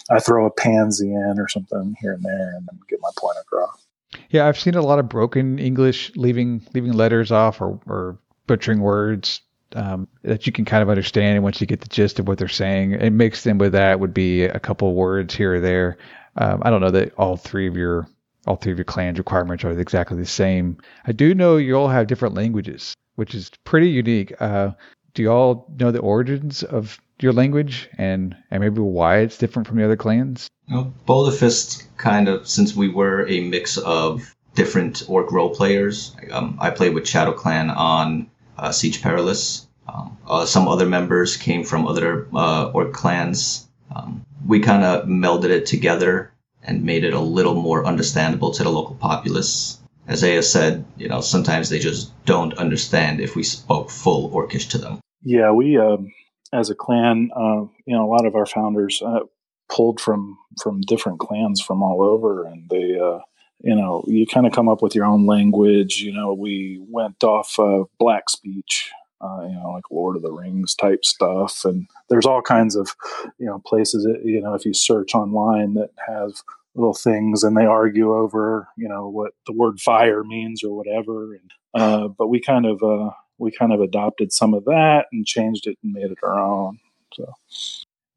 I 0.10 0.20
throw 0.20 0.46
a 0.46 0.52
pansy 0.52 1.12
in 1.12 1.36
or 1.40 1.48
something 1.48 1.96
here 2.00 2.14
and 2.14 2.24
there, 2.24 2.54
and 2.56 2.68
then 2.70 2.80
get 2.90 3.00
my 3.02 3.12
point 3.18 3.38
across. 3.42 3.86
Yeah, 4.30 4.48
I've 4.48 4.60
seen 4.60 4.76
a 4.76 4.82
lot 4.82 5.00
of 5.00 5.10
broken 5.10 5.60
English, 5.60 6.12
leaving 6.16 6.66
leaving 6.74 6.94
letters 6.94 7.32
off 7.32 7.62
or, 7.62 7.80
or 7.88 8.18
butchering 8.48 8.82
words 8.82 9.42
um, 9.74 10.08
that 10.24 10.46
you 10.46 10.54
can 10.54 10.66
kind 10.66 10.84
of 10.84 10.90
understand. 10.90 11.36
And 11.36 11.44
once 11.44 11.60
you 11.60 11.68
get 11.68 11.82
the 11.82 11.90
gist 11.90 12.20
of 12.20 12.28
what 12.28 12.38
they're 12.38 12.48
saying, 12.48 12.94
and 12.94 13.18
mixed 13.18 13.46
in 13.46 13.58
with 13.58 13.74
that 13.74 14.00
would 14.00 14.14
be 14.14 14.44
a 14.44 14.60
couple 14.60 14.94
words 14.94 15.36
here 15.36 15.56
or 15.56 15.60
there. 15.60 15.98
Um, 16.38 16.62
I 16.66 16.70
don't 16.70 16.82
know 16.82 16.92
that 16.92 17.14
all 17.18 17.38
three 17.38 17.68
of 17.68 17.78
your 17.78 18.08
all 18.46 18.56
three 18.56 18.72
of 18.72 18.78
your 18.78 18.86
clans 18.86 19.18
requirements 19.18 19.64
are 19.64 19.78
exactly 19.80 20.18
the 20.18 20.26
same. 20.26 20.78
I 21.06 21.12
do 21.12 21.34
know 21.34 21.58
you 21.58 21.76
all 21.76 21.88
have 21.88 22.08
different 22.08 22.36
languages, 22.36 22.96
which 23.16 23.34
is 23.34 23.52
pretty 23.64 23.90
unique. 23.90 24.34
Uh, 24.40 24.72
do 25.14 25.24
you 25.24 25.32
all 25.32 25.72
know 25.80 25.92
the 25.92 26.00
origins 26.00 26.64
of 26.64 27.00
your 27.20 27.34
language 27.34 27.90
and, 27.98 28.36
and 28.52 28.62
maybe 28.62 28.82
why 28.82 29.20
it's 29.20 29.38
different 29.38 29.68
from 29.68 29.78
the 29.78 29.86
other 29.86 29.96
clans? 29.96 30.48
Know, 30.68 30.94
Boulder 31.06 31.36
Fist 31.36 31.88
kind 31.98 32.28
of, 32.28 32.48
since 32.48 32.76
we 32.76 32.90
were 32.90 33.28
a 33.28 33.42
mix 33.42 33.78
of 33.78 34.36
different 34.56 35.04
orc 35.08 35.32
role 35.32 35.54
players, 35.54 36.16
um, 36.32 36.58
I 36.60 36.72
played 36.72 36.94
with 36.94 37.08
Shadow 37.08 37.34
Clan 37.34 37.70
on 37.70 38.30
uh, 38.58 38.72
Siege 38.72 39.02
Perilous. 39.02 39.68
Um, 39.88 40.18
uh, 40.28 40.46
some 40.46 40.68
other 40.68 40.86
members 40.86 41.38
came 41.38 41.64
from 41.64 41.88
other 41.88 42.28
uh, 42.34 42.72
orc 42.74 42.94
clans. 42.94 43.68
Um, 43.96 44.26
we 44.46 44.60
kind 44.60 44.84
of 44.84 45.06
melded 45.08 45.50
it 45.50 45.66
together 45.66 46.32
and 46.66 46.84
made 46.84 47.04
it 47.04 47.14
a 47.14 47.20
little 47.20 47.56
more 47.56 47.86
understandable 47.86 48.52
to 48.52 48.64
the 48.64 48.70
local 48.70 48.96
populace. 48.96 49.80
As 50.08 50.24
Aya 50.24 50.44
said, 50.44 50.86
you 50.98 51.08
know, 51.08 51.22
sometimes 51.22 51.70
they 51.70 51.80
just 51.80 52.12
don't 52.26 52.54
understand 52.56 53.20
if 53.20 53.36
we 53.36 53.44
spoke 53.44 53.90
full 53.90 54.30
Orcish 54.32 54.70
to 54.72 54.78
them. 54.78 55.00
Yeah, 55.24 55.52
we 55.52 55.78
um, 55.78 56.12
as 56.54 56.70
a 56.70 56.76
clan, 56.76 57.30
uh, 57.36 57.66
you 57.86 57.96
know, 57.96 58.06
a 58.06 58.12
lot 58.12 58.26
of 58.26 58.36
our 58.36 58.46
founders 58.46 59.02
uh, 59.06 59.22
pulled 59.70 60.00
from 60.00 60.38
from 60.62 60.82
different 60.82 61.20
clans 61.20 61.62
from 61.62 61.82
all 61.82 62.04
over, 62.04 62.46
and 62.46 62.70
they, 62.70 62.98
uh, 63.00 63.20
you 63.62 63.76
know, 63.76 64.04
you 64.08 64.26
kind 64.28 64.46
of 64.46 64.54
come 64.54 64.70
up 64.70 64.82
with 64.82 64.96
your 64.96 65.06
own 65.06 65.26
language. 65.26 65.98
You 65.98 66.14
know, 66.14 66.34
we 66.34 66.80
went 66.88 67.24
off 67.24 67.58
of 67.58 67.88
black 67.98 68.30
speech, 68.30 68.92
uh, 69.22 69.42
you 69.44 69.56
know, 69.56 69.72
like 69.72 69.90
Lord 69.92 70.16
of 70.16 70.22
the 70.22 70.32
Rings 70.32 70.76
type 70.76 71.06
stuff, 71.06 71.64
and 71.66 71.88
there's 72.10 72.26
all 72.26 72.42
kinds 72.42 72.76
of, 72.76 72.96
you 73.38 73.46
know, 73.46 73.62
places 73.66 74.04
that 74.04 74.22
you 74.26 74.42
know 74.42 74.54
if 74.54 74.66
you 74.66 74.74
search 74.74 75.16
online 75.16 75.74
that 75.76 75.92
have 76.08 76.34
little 76.76 76.94
things 76.94 77.44
and 77.44 77.56
they 77.56 77.66
argue 77.66 78.14
over, 78.14 78.68
you 78.78 78.88
know, 78.88 79.08
what 79.08 79.32
the 79.48 79.54
word 79.54 79.80
fire 79.80 80.24
means 80.24 80.64
or 80.64 80.76
whatever. 80.76 81.34
And, 81.34 81.52
uh, 81.74 82.08
but 82.10 82.28
we 82.28 82.40
kind 82.40 82.66
of 82.66 82.84
uh, 82.84 83.12
we 83.38 83.52
kind 83.52 83.74
of 83.74 83.82
adopted 83.82 84.32
some 84.32 84.54
of 84.54 84.66
that 84.66 85.06
and 85.12 85.26
changed 85.26 85.68
it 85.68 85.78
and 85.84 85.94
made 85.94 86.12
it 86.12 86.18
our 86.24 86.40
own. 86.40 86.80
So 87.14 87.34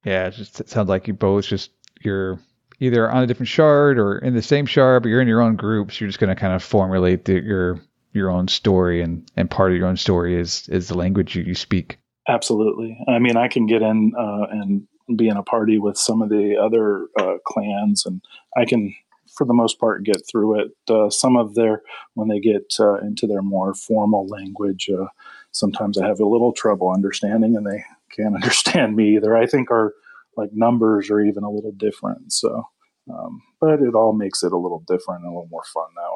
yeah, 0.05 0.27
it 0.27 0.33
just 0.33 0.61
it 0.61 0.69
sounds 0.69 0.89
like 0.89 1.09
you 1.09 1.15
both 1.15 1.47
just 1.47 1.71
you're 2.01 2.39
either 2.81 3.11
on 3.11 3.23
a 3.23 3.27
different 3.27 3.49
shard 3.49 3.99
or 3.99 4.19
in 4.19 4.35
the 4.35 4.43
same 4.43 4.67
shard, 4.67 5.03
but 5.03 5.09
you're 5.09 5.21
in 5.21 5.29
your 5.29 5.41
own 5.41 5.57
groups. 5.57 6.01
You're 6.01 6.09
just 6.09 6.21
going 6.21 6.35
to 6.35 6.41
kind 6.41 6.53
of 6.53 6.63
formulate 6.63 7.25
the, 7.25 7.43
your 7.43 7.81
your 8.19 8.31
own 8.31 8.49
story, 8.49 9.03
and 9.03 9.31
and 9.37 9.51
part 9.51 9.73
of 9.73 9.79
your 9.79 9.87
own 9.87 9.97
story 9.97 10.39
is 10.39 10.69
is 10.69 10.89
the 10.89 10.97
language 10.97 11.35
you, 11.37 11.43
you 11.43 11.55
speak. 11.55 11.99
Absolutely. 12.29 12.99
I 13.09 13.19
mean, 13.19 13.37
I 13.37 13.49
can 13.49 13.67
get 13.67 13.81
in 13.81 14.13
uh, 14.19 14.47
and 14.51 14.87
be 15.17 15.29
in 15.29 15.37
a 15.37 15.43
party 15.43 15.79
with 15.79 15.97
some 15.97 16.21
of 16.21 16.29
the 16.29 16.57
other 16.57 17.07
uh, 17.19 17.39
clans, 17.47 18.05
and 18.05 18.21
I 18.57 18.65
can 18.67 18.95
for 19.37 19.47
the 19.47 19.55
most 19.55 19.79
part 19.79 20.05
get 20.05 20.23
through 20.31 20.61
it. 20.61 20.69
Uh, 20.91 21.11
some 21.11 21.37
of 21.37 21.55
their 21.55 21.83
when 22.15 22.29
they 22.29 22.41
get 22.41 22.75
uh, 22.79 22.99
into 22.99 23.27
their 23.27 23.43
more 23.43 23.75
formal 23.75 24.27
language, 24.27 24.91
uh, 24.91 25.07
sometimes 25.53 25.99
I 25.99 26.07
have 26.07 26.21
a 26.21 26.27
little 26.27 26.53
trouble 26.53 26.91
understanding, 26.91 27.57
and 27.57 27.67
they 27.67 27.85
can't 28.15 28.35
understand 28.43 28.97
me 28.97 29.17
either. 29.17 29.37
I 29.37 29.47
think 29.47 29.71
our 29.71 29.95
like 30.37 30.51
numbers 30.53 31.11
are 31.11 31.21
even 31.21 31.45
a 31.45 31.51
little 31.51 31.73
different. 31.73 32.33
So, 32.33 32.65
um, 33.11 33.43
but 33.61 33.81
it 33.81 33.95
all 33.95 34.13
makes 34.13 34.43
it 34.43 34.53
a 34.53 34.59
little 34.59 34.85
different 34.87 35.25
and 35.25 35.33
a 35.33 35.35
little 35.35 35.49
more 35.51 35.65
fun 35.65 35.89
that. 35.97 36.08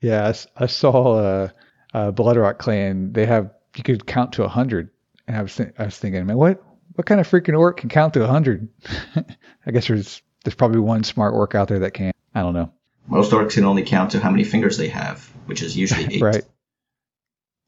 Yeah, 0.00 0.26
I, 0.28 0.64
I 0.64 0.66
saw 0.66 1.14
uh, 1.18 1.48
uh, 1.94 2.12
Bloodrock 2.12 2.58
Clan. 2.58 3.12
They 3.12 3.26
have 3.26 3.50
you 3.76 3.82
could 3.82 4.06
count 4.06 4.32
to 4.34 4.44
a 4.44 4.48
hundred, 4.48 4.90
and 5.26 5.36
I 5.36 5.42
was 5.42 5.54
th- 5.56 5.72
I 5.78 5.84
was 5.84 5.98
thinking, 5.98 6.26
man, 6.26 6.36
what 6.36 6.62
what 6.94 7.06
kind 7.06 7.20
of 7.20 7.28
freaking 7.28 7.58
orc 7.58 7.78
can 7.78 7.88
count 7.88 8.14
to 8.14 8.24
a 8.24 8.26
hundred? 8.26 8.68
I 9.66 9.70
guess 9.70 9.88
there's 9.88 10.22
there's 10.44 10.54
probably 10.54 10.80
one 10.80 11.04
smart 11.04 11.34
orc 11.34 11.54
out 11.54 11.68
there 11.68 11.80
that 11.80 11.92
can. 11.92 12.12
I 12.34 12.42
don't 12.42 12.54
know. 12.54 12.72
Most 13.08 13.32
orcs 13.32 13.54
can 13.54 13.64
only 13.64 13.82
count 13.82 14.10
to 14.12 14.20
how 14.20 14.30
many 14.30 14.44
fingers 14.44 14.76
they 14.76 14.88
have, 14.88 15.24
which 15.46 15.62
is 15.62 15.76
usually 15.76 16.04
eight. 16.16 16.22
right. 16.22 16.44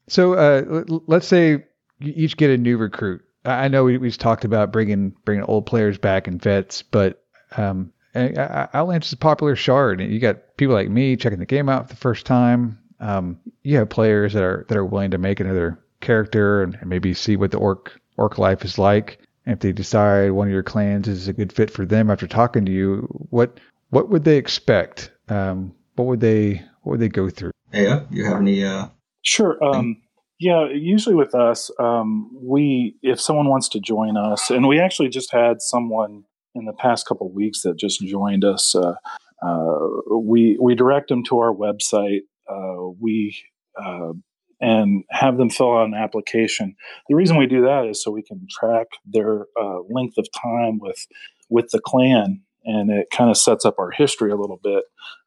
So 0.07 0.33
uh, 0.33 0.83
let's 1.07 1.27
say 1.27 1.63
you 1.99 2.13
each 2.15 2.37
get 2.37 2.49
a 2.49 2.57
new 2.57 2.77
recruit. 2.77 3.21
I 3.45 3.67
know 3.69 3.85
we, 3.85 3.97
we've 3.97 4.17
talked 4.17 4.43
about 4.43 4.71
bringing 4.71 5.15
bringing 5.25 5.45
old 5.45 5.65
players 5.65 5.97
back 5.97 6.27
and 6.27 6.41
vets, 6.41 6.81
but 6.81 7.23
um, 7.55 7.93
Outlands 8.15 9.07
is 9.07 9.13
a 9.13 9.17
popular 9.17 9.55
shard. 9.55 10.01
You 10.01 10.19
got 10.19 10.57
people 10.57 10.75
like 10.75 10.89
me 10.89 11.15
checking 11.15 11.39
the 11.39 11.45
game 11.45 11.69
out 11.69 11.87
for 11.87 11.93
the 11.93 11.99
first 11.99 12.25
time. 12.25 12.79
Um, 12.99 13.39
you 13.63 13.77
have 13.77 13.89
players 13.89 14.33
that 14.33 14.43
are 14.43 14.65
that 14.67 14.77
are 14.77 14.85
willing 14.85 15.11
to 15.11 15.17
make 15.17 15.39
another 15.39 15.79
character 16.01 16.63
and, 16.63 16.75
and 16.75 16.89
maybe 16.89 17.13
see 17.13 17.35
what 17.35 17.51
the 17.51 17.57
orc 17.57 17.99
orc 18.17 18.37
life 18.37 18.65
is 18.65 18.77
like. 18.77 19.19
And 19.45 19.53
if 19.53 19.59
they 19.59 19.71
decide 19.71 20.31
one 20.31 20.47
of 20.47 20.53
your 20.53 20.63
clans 20.63 21.07
is 21.07 21.27
a 21.27 21.33
good 21.33 21.53
fit 21.53 21.71
for 21.71 21.85
them 21.85 22.09
after 22.09 22.27
talking 22.27 22.65
to 22.65 22.71
you, 22.71 23.07
what 23.29 23.59
what 23.89 24.09
would 24.09 24.23
they 24.23 24.37
expect? 24.37 25.11
Um, 25.29 25.73
what 25.95 26.05
would 26.07 26.19
they 26.19 26.63
what 26.83 26.93
would 26.93 26.99
they 26.99 27.09
go 27.09 27.29
through? 27.29 27.51
Yeah, 27.73 28.01
you 28.09 28.25
have 28.25 28.37
any? 28.37 28.63
Uh, 28.63 28.87
sure. 29.21 29.63
Um, 29.63 30.01
yeah, 30.39 30.67
usually 30.71 31.15
with 31.15 31.35
us, 31.35 31.69
um, 31.79 32.31
we 32.33 32.95
if 33.01 33.19
someone 33.19 33.49
wants 33.49 33.69
to 33.69 33.79
join 33.79 34.17
us, 34.17 34.49
and 34.49 34.67
we 34.67 34.79
actually 34.79 35.09
just 35.09 35.31
had 35.31 35.61
someone 35.61 36.23
in 36.55 36.65
the 36.65 36.73
past 36.73 37.07
couple 37.07 37.31
weeks 37.31 37.61
that 37.61 37.77
just 37.77 38.01
joined 38.01 38.43
us. 38.43 38.75
Uh, 38.75 38.95
uh, 39.41 39.77
we 40.11 40.57
we 40.61 40.75
direct 40.75 41.09
them 41.09 41.23
to 41.25 41.39
our 41.39 41.53
website. 41.53 42.21
Uh, 42.49 42.89
we 42.99 43.37
uh, 43.81 44.13
and 44.61 45.03
have 45.09 45.37
them 45.37 45.49
fill 45.49 45.77
out 45.77 45.87
an 45.87 45.93
application. 45.93 46.75
The 47.07 47.15
reason 47.15 47.37
we 47.37 47.47
do 47.47 47.61
that 47.61 47.85
is 47.85 48.03
so 48.03 48.11
we 48.11 48.23
can 48.23 48.45
track 48.49 48.87
their 49.05 49.45
uh, 49.59 49.79
length 49.89 50.17
of 50.17 50.27
time 50.31 50.79
with 50.79 51.07
with 51.49 51.69
the 51.69 51.79
clan 51.79 52.41
and 52.65 52.91
it 52.91 53.09
kind 53.09 53.29
of 53.29 53.37
sets 53.37 53.65
up 53.65 53.79
our 53.79 53.91
history 53.91 54.31
a 54.31 54.35
little 54.35 54.59
bit. 54.61 54.83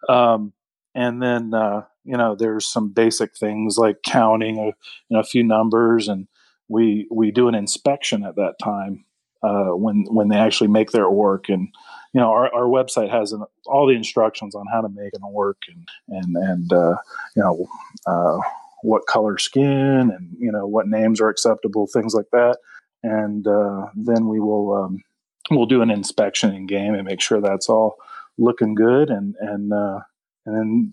Um, 0.09 0.53
and 0.95 1.23
then 1.23 1.55
uh, 1.55 1.85
you 2.05 2.17
know 2.17 2.37
there's 2.37 2.67
some 2.67 2.93
basic 2.93 3.37
things 3.37 3.79
like 3.79 4.03
counting 4.05 4.59
a, 4.59 4.67
you 4.67 4.75
know, 5.11 5.21
a 5.21 5.25
few 5.25 5.43
numbers, 5.43 6.09
and 6.09 6.29
we 6.69 7.07
we 7.11 7.31
do 7.31 7.49
an 7.49 7.55
inspection 7.55 8.25
at 8.25 8.37
that 8.37 8.57
time 8.63 9.05
uh, 9.43 9.71
when 9.71 10.05
when 10.11 10.29
they 10.29 10.37
actually 10.37 10.69
make 10.69 10.91
their 10.93 11.07
orc 11.07 11.49
and 11.49 11.69
you 12.13 12.21
know 12.21 12.31
our, 12.31 12.53
our 12.55 12.67
website 12.67 13.11
has 13.11 13.33
an, 13.33 13.45
all 13.67 13.87
the 13.87 13.95
instructions 13.95 14.55
on 14.55 14.67
how 14.73 14.81
to 14.81 14.89
make 14.89 15.13
an 15.15 15.23
orc 15.23 15.59
and 15.69 15.89
and 16.09 16.37
and 16.37 16.73
uh, 16.73 16.97
you 17.37 17.43
know 17.43 17.67
uh, 18.07 18.39
what 18.83 19.07
color 19.07 19.39
skin 19.39 20.11
and 20.11 20.37
you 20.39 20.51
know 20.51 20.67
what 20.67 20.89
names 20.89 21.21
are 21.21 21.29
acceptable 21.29 21.87
things 21.87 22.15
like 22.15 22.31
that 22.33 22.57
and 23.03 23.47
uh, 23.47 23.87
then 23.95 24.29
we 24.29 24.41
will 24.41 24.75
um, 24.75 25.03
we'll 25.51 25.67
do 25.67 25.83
an 25.83 25.91
inspection 25.91 26.55
in 26.55 26.67
game 26.67 26.95
and 26.95 27.05
make 27.05 27.21
sure 27.21 27.41
that's 27.41 27.69
all 27.69 27.97
looking 28.39 28.75
good, 28.75 29.11
and 29.11 29.35
and 29.41 29.73
uh, 29.73 30.01
and 30.47 30.57
then 30.57 30.93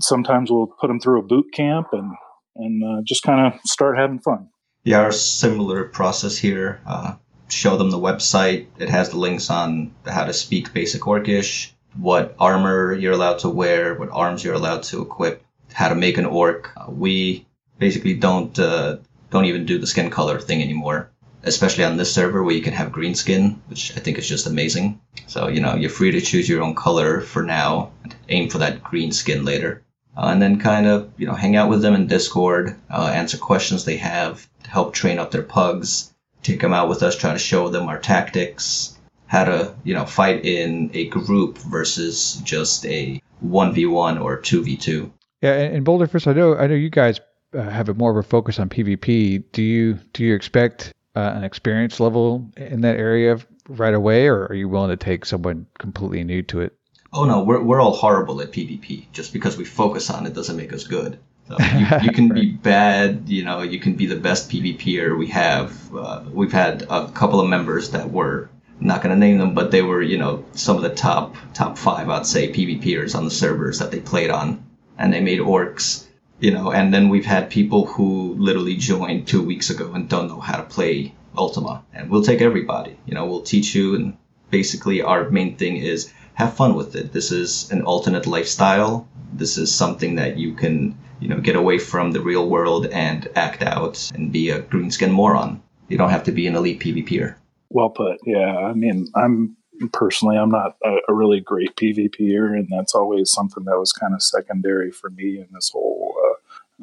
sometimes 0.00 0.50
we'll 0.50 0.66
put 0.66 0.88
them 0.88 1.00
through 1.00 1.20
a 1.20 1.24
boot 1.24 1.46
camp 1.52 1.88
and 1.92 2.12
and 2.56 2.84
uh, 2.84 3.02
just 3.04 3.22
kind 3.22 3.52
of 3.52 3.60
start 3.64 3.98
having 3.98 4.20
fun. 4.20 4.48
Yeah, 4.84 5.00
our 5.00 5.12
similar 5.12 5.84
process 5.84 6.36
here. 6.36 6.80
Uh, 6.86 7.14
show 7.54 7.76
them 7.76 7.90
the 7.90 7.98
website. 7.98 8.66
It 8.78 8.88
has 8.90 9.10
the 9.10 9.18
links 9.18 9.50
on 9.50 9.92
how 10.06 10.24
to 10.24 10.32
speak 10.32 10.72
basic 10.72 11.02
Orcish, 11.02 11.70
what 11.96 12.34
armor 12.38 12.92
you're 12.92 13.12
allowed 13.12 13.38
to 13.40 13.48
wear, 13.48 13.94
what 13.94 14.10
arms 14.10 14.42
you're 14.42 14.54
allowed 14.54 14.82
to 14.84 15.02
equip, 15.02 15.44
how 15.72 15.88
to 15.88 15.94
make 15.94 16.18
an 16.18 16.26
orc. 16.26 16.70
We 16.88 17.46
basically 17.78 18.14
don't 18.14 18.58
uh, 18.58 18.98
don't 19.30 19.46
even 19.46 19.66
do 19.66 19.78
the 19.78 19.86
skin 19.86 20.10
color 20.10 20.40
thing 20.40 20.62
anymore, 20.62 21.10
especially 21.42 21.84
on 21.84 21.96
this 21.96 22.12
server 22.12 22.42
where 22.42 22.54
you 22.54 22.62
can 22.62 22.72
have 22.72 22.92
green 22.92 23.14
skin, 23.14 23.60
which 23.68 23.92
I 23.96 24.00
think 24.00 24.18
is 24.18 24.28
just 24.28 24.46
amazing. 24.46 25.00
So 25.26 25.48
you 25.48 25.60
know 25.60 25.74
you're 25.74 25.90
free 25.90 26.12
to 26.12 26.20
choose 26.20 26.48
your 26.48 26.62
own 26.62 26.74
color 26.74 27.20
for 27.20 27.42
now, 27.42 27.92
and 28.02 28.14
aim 28.28 28.48
for 28.48 28.58
that 28.58 28.82
green 28.82 29.12
skin 29.12 29.44
later. 29.44 29.82
Uh, 30.16 30.28
and 30.28 30.40
then 30.40 30.60
kind 30.60 30.86
of 30.86 31.10
you 31.16 31.26
know 31.26 31.34
hang 31.34 31.56
out 31.56 31.68
with 31.68 31.82
them 31.82 31.94
in 31.94 32.06
Discord, 32.06 32.76
uh, 32.90 33.10
answer 33.14 33.38
questions 33.38 33.84
they 33.84 33.96
have, 33.96 34.48
help 34.66 34.94
train 34.94 35.18
up 35.18 35.30
their 35.30 35.42
pugs, 35.42 36.13
take 36.44 36.60
them 36.60 36.72
out 36.72 36.88
with 36.88 37.02
us, 37.02 37.16
try 37.16 37.32
to 37.32 37.38
show 37.38 37.68
them 37.68 37.88
our 37.88 37.98
tactics, 37.98 38.96
how 39.26 39.44
to 39.44 39.74
you 39.82 39.94
know 39.94 40.06
fight 40.06 40.44
in 40.44 40.90
a 40.94 41.08
group 41.08 41.58
versus 41.58 42.40
just 42.44 42.86
a 42.86 43.20
one 43.40 43.72
v 43.74 43.86
one 43.86 44.18
or 44.18 44.36
two 44.36 44.62
v 44.62 44.76
two. 44.76 45.12
Yeah, 45.42 45.54
and 45.54 45.84
Boulder 45.84 46.06
Fist, 46.06 46.28
I 46.28 46.32
know 46.32 46.56
I 46.56 46.68
know 46.68 46.74
you 46.74 46.90
guys 46.90 47.20
uh, 47.52 47.62
have 47.62 47.88
a 47.88 47.94
more 47.94 48.10
of 48.10 48.16
a 48.16 48.22
focus 48.22 48.60
on 48.60 48.68
PvP. 48.68 49.44
Do 49.50 49.62
you 49.62 49.94
do 50.12 50.24
you 50.24 50.34
expect 50.34 50.92
uh, 51.16 51.32
an 51.34 51.44
experience 51.44 51.98
level 51.98 52.50
in 52.56 52.82
that 52.82 52.96
area 52.96 53.38
right 53.68 53.94
away, 53.94 54.28
or 54.28 54.46
are 54.46 54.54
you 54.54 54.68
willing 54.68 54.90
to 54.90 54.96
take 54.96 55.24
someone 55.24 55.66
completely 55.78 56.22
new 56.22 56.42
to 56.42 56.60
it? 56.60 56.76
Oh 57.12 57.24
no, 57.24 57.42
we're 57.42 57.62
we're 57.62 57.80
all 57.80 57.94
horrible 57.94 58.40
at 58.40 58.52
PvP. 58.52 59.06
Just 59.12 59.32
because 59.32 59.56
we 59.56 59.64
focus 59.64 60.10
on 60.10 60.26
it 60.26 60.34
doesn't 60.34 60.56
make 60.56 60.72
us 60.72 60.84
good. 60.84 61.18
So 61.48 61.56
you, 61.58 61.86
you 62.02 62.12
can 62.12 62.28
be 62.28 62.50
bad, 62.62 63.28
you 63.28 63.44
know, 63.44 63.62
you 63.62 63.78
can 63.78 63.94
be 63.94 64.06
the 64.06 64.16
best 64.16 64.50
PvPer 64.50 65.16
we 65.16 65.26
have. 65.28 65.94
Uh, 65.94 66.22
we've 66.32 66.52
had 66.52 66.82
a 66.88 67.08
couple 67.08 67.40
of 67.40 67.48
members 67.48 67.90
that 67.90 68.10
were 68.10 68.48
not 68.80 69.02
going 69.02 69.14
to 69.14 69.18
name 69.18 69.38
them, 69.38 69.54
but 69.54 69.70
they 69.70 69.82
were, 69.82 70.02
you 70.02 70.18
know, 70.18 70.44
some 70.52 70.76
of 70.76 70.82
the 70.82 70.94
top 70.94 71.36
top 71.52 71.78
five, 71.78 72.08
I'd 72.08 72.26
say, 72.26 72.52
PvPers 72.52 73.14
on 73.14 73.24
the 73.24 73.30
servers 73.30 73.78
that 73.78 73.90
they 73.90 74.00
played 74.00 74.30
on, 74.30 74.64
and 74.98 75.12
they 75.12 75.20
made 75.20 75.40
orcs, 75.40 76.06
you 76.40 76.50
know. 76.50 76.72
And 76.72 76.92
then 76.92 77.08
we've 77.08 77.26
had 77.26 77.50
people 77.50 77.86
who 77.86 78.34
literally 78.38 78.76
joined 78.76 79.28
two 79.28 79.42
weeks 79.42 79.70
ago 79.70 79.92
and 79.92 80.08
don't 80.08 80.28
know 80.28 80.40
how 80.40 80.56
to 80.56 80.64
play 80.64 81.14
Ultima, 81.36 81.84
and 81.92 82.10
we'll 82.10 82.22
take 82.24 82.40
everybody, 82.40 82.96
you 83.06 83.14
know, 83.14 83.26
we'll 83.26 83.42
teach 83.42 83.74
you. 83.74 83.94
And 83.94 84.16
basically, 84.50 85.02
our 85.02 85.30
main 85.30 85.56
thing 85.56 85.76
is 85.76 86.12
have 86.34 86.54
fun 86.54 86.74
with 86.74 86.96
it. 86.96 87.12
This 87.12 87.30
is 87.30 87.70
an 87.70 87.82
alternate 87.82 88.26
lifestyle. 88.26 89.06
This 89.32 89.58
is 89.58 89.74
something 89.74 90.16
that 90.16 90.38
you 90.38 90.54
can 90.54 90.96
you 91.20 91.28
know, 91.28 91.40
get 91.40 91.56
away 91.56 91.78
from 91.78 92.12
the 92.12 92.20
real 92.20 92.48
world 92.48 92.86
and 92.86 93.28
act 93.34 93.62
out 93.62 94.10
and 94.14 94.30
be 94.30 94.50
a 94.50 94.60
greenskin 94.60 95.10
moron. 95.10 95.62
You 95.88 95.96
don't 95.96 96.10
have 96.10 96.24
to 96.24 96.32
be 96.32 96.46
an 96.46 96.54
elite 96.54 96.80
PvPer. 96.80 97.36
Well 97.70 97.88
put. 97.88 98.18
Yeah, 98.26 98.56
I 98.56 98.74
mean, 98.74 99.08
I'm 99.14 99.56
personally, 99.92 100.36
I'm 100.36 100.50
not 100.50 100.76
a, 100.84 100.96
a 101.08 101.14
really 101.14 101.40
great 101.40 101.76
PvPer, 101.76 102.52
and 102.52 102.68
that's 102.70 102.94
always 102.94 103.30
something 103.30 103.64
that 103.64 103.78
was 103.78 103.92
kind 103.92 104.14
of 104.14 104.22
secondary 104.22 104.90
for 104.90 105.08
me 105.10 105.38
in 105.38 105.46
this 105.52 105.70
whole 105.70 106.14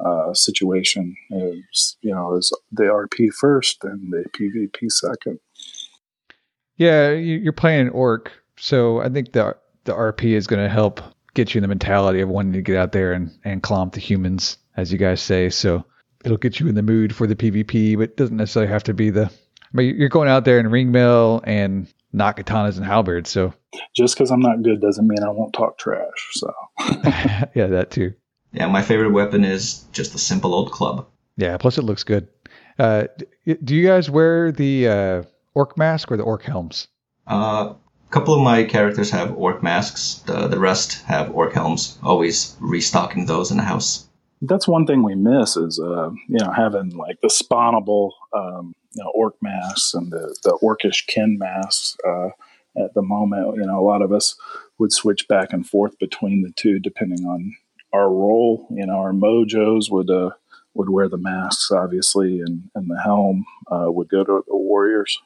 uh, 0.00 0.08
uh, 0.08 0.34
situation. 0.34 1.16
Is 1.30 1.96
you 2.00 2.12
know, 2.12 2.34
is 2.36 2.52
the 2.72 2.84
RP 2.84 3.32
first 3.32 3.84
and 3.84 4.12
the 4.12 4.24
PvP 4.30 4.90
second. 4.90 5.38
Yeah, 6.76 7.12
you're 7.12 7.52
playing 7.52 7.82
an 7.82 7.90
orc, 7.90 8.32
so 8.56 9.00
I 9.00 9.08
think 9.08 9.32
the 9.32 9.56
the 9.84 9.92
RP 9.92 10.32
is 10.32 10.46
going 10.46 10.62
to 10.62 10.68
help 10.68 11.00
get 11.34 11.54
you 11.54 11.58
in 11.58 11.62
the 11.62 11.68
mentality 11.68 12.20
of 12.20 12.28
wanting 12.28 12.52
to 12.52 12.62
get 12.62 12.76
out 12.76 12.92
there 12.92 13.12
and, 13.12 13.30
and 13.44 13.62
clomp 13.62 13.92
the 13.92 14.00
humans, 14.00 14.58
as 14.76 14.92
you 14.92 14.98
guys 14.98 15.20
say. 15.20 15.50
So 15.50 15.84
it'll 16.24 16.36
get 16.36 16.60
you 16.60 16.68
in 16.68 16.74
the 16.74 16.82
mood 16.82 17.14
for 17.14 17.26
the 17.26 17.36
PvP, 17.36 17.96
but 17.96 18.04
it 18.04 18.16
doesn't 18.16 18.36
necessarily 18.36 18.70
have 18.72 18.84
to 18.84 18.94
be 18.94 19.10
the. 19.10 19.24
I 19.24 19.76
mean, 19.76 19.96
you're 19.96 20.08
going 20.08 20.28
out 20.28 20.44
there 20.44 20.58
in 20.58 20.70
ring 20.70 20.92
mail 20.92 21.40
and 21.44 21.86
knock 22.12 22.38
katanas 22.38 22.76
and 22.76 22.84
halberds. 22.84 23.30
So 23.30 23.54
just 23.94 24.14
because 24.14 24.30
I'm 24.30 24.40
not 24.40 24.62
good 24.62 24.80
doesn't 24.80 25.06
mean 25.06 25.22
I 25.22 25.30
won't 25.30 25.54
talk 25.54 25.78
trash. 25.78 26.30
So 26.32 26.52
yeah, 27.54 27.66
that 27.68 27.90
too. 27.90 28.14
Yeah, 28.52 28.66
my 28.66 28.82
favorite 28.82 29.12
weapon 29.12 29.44
is 29.44 29.84
just 29.92 30.14
a 30.14 30.18
simple 30.18 30.54
old 30.54 30.72
club. 30.72 31.06
Yeah, 31.36 31.56
plus 31.56 31.78
it 31.78 31.82
looks 31.82 32.04
good. 32.04 32.28
Uh, 32.78 33.04
do 33.46 33.74
you 33.74 33.86
guys 33.86 34.10
wear 34.10 34.52
the 34.52 34.88
uh, 34.88 35.22
orc 35.54 35.78
mask 35.78 36.12
or 36.12 36.18
the 36.18 36.22
orc 36.22 36.42
helms? 36.42 36.88
Uh, 37.26 37.74
couple 38.12 38.34
of 38.34 38.42
my 38.42 38.62
characters 38.62 39.10
have 39.10 39.36
orc 39.36 39.62
masks. 39.62 40.22
The, 40.26 40.46
the 40.46 40.58
rest 40.58 41.02
have 41.04 41.34
orc 41.34 41.52
helms. 41.54 41.98
Always 42.02 42.56
restocking 42.60 43.26
those 43.26 43.50
in 43.50 43.56
the 43.56 43.62
house. 43.64 44.06
That's 44.42 44.68
one 44.68 44.86
thing 44.86 45.02
we 45.02 45.14
miss 45.14 45.56
is 45.56 45.80
uh, 45.80 46.10
you 46.28 46.38
know 46.38 46.52
having 46.52 46.90
like 46.90 47.20
the 47.20 47.28
spawnable 47.28 48.10
um, 48.32 48.74
you 48.92 49.02
know, 49.02 49.10
orc 49.14 49.34
masks 49.40 49.94
and 49.94 50.12
the 50.12 50.36
the 50.44 50.56
orcish 50.62 51.06
kin 51.06 51.38
masks. 51.38 51.96
Uh, 52.06 52.28
at 52.76 52.94
the 52.94 53.02
moment, 53.02 53.56
you 53.56 53.66
know, 53.66 53.78
a 53.78 53.84
lot 53.84 54.00
of 54.00 54.12
us 54.12 54.34
would 54.78 54.92
switch 54.92 55.28
back 55.28 55.52
and 55.52 55.66
forth 55.66 55.98
between 55.98 56.42
the 56.42 56.50
two 56.56 56.78
depending 56.78 57.26
on 57.26 57.54
our 57.92 58.10
role. 58.10 58.66
You 58.70 58.86
know, 58.86 58.94
our 58.94 59.12
mojos 59.12 59.90
would 59.90 60.10
uh, 60.10 60.30
would 60.74 60.90
wear 60.90 61.08
the 61.08 61.18
masks, 61.18 61.70
obviously, 61.70 62.40
and, 62.40 62.70
and 62.74 62.90
the 62.90 63.00
helm 63.02 63.44
uh, 63.70 63.86
would 63.90 64.08
go 64.08 64.24
to 64.24 64.42
the 64.46 64.56
warriors. 64.56 65.18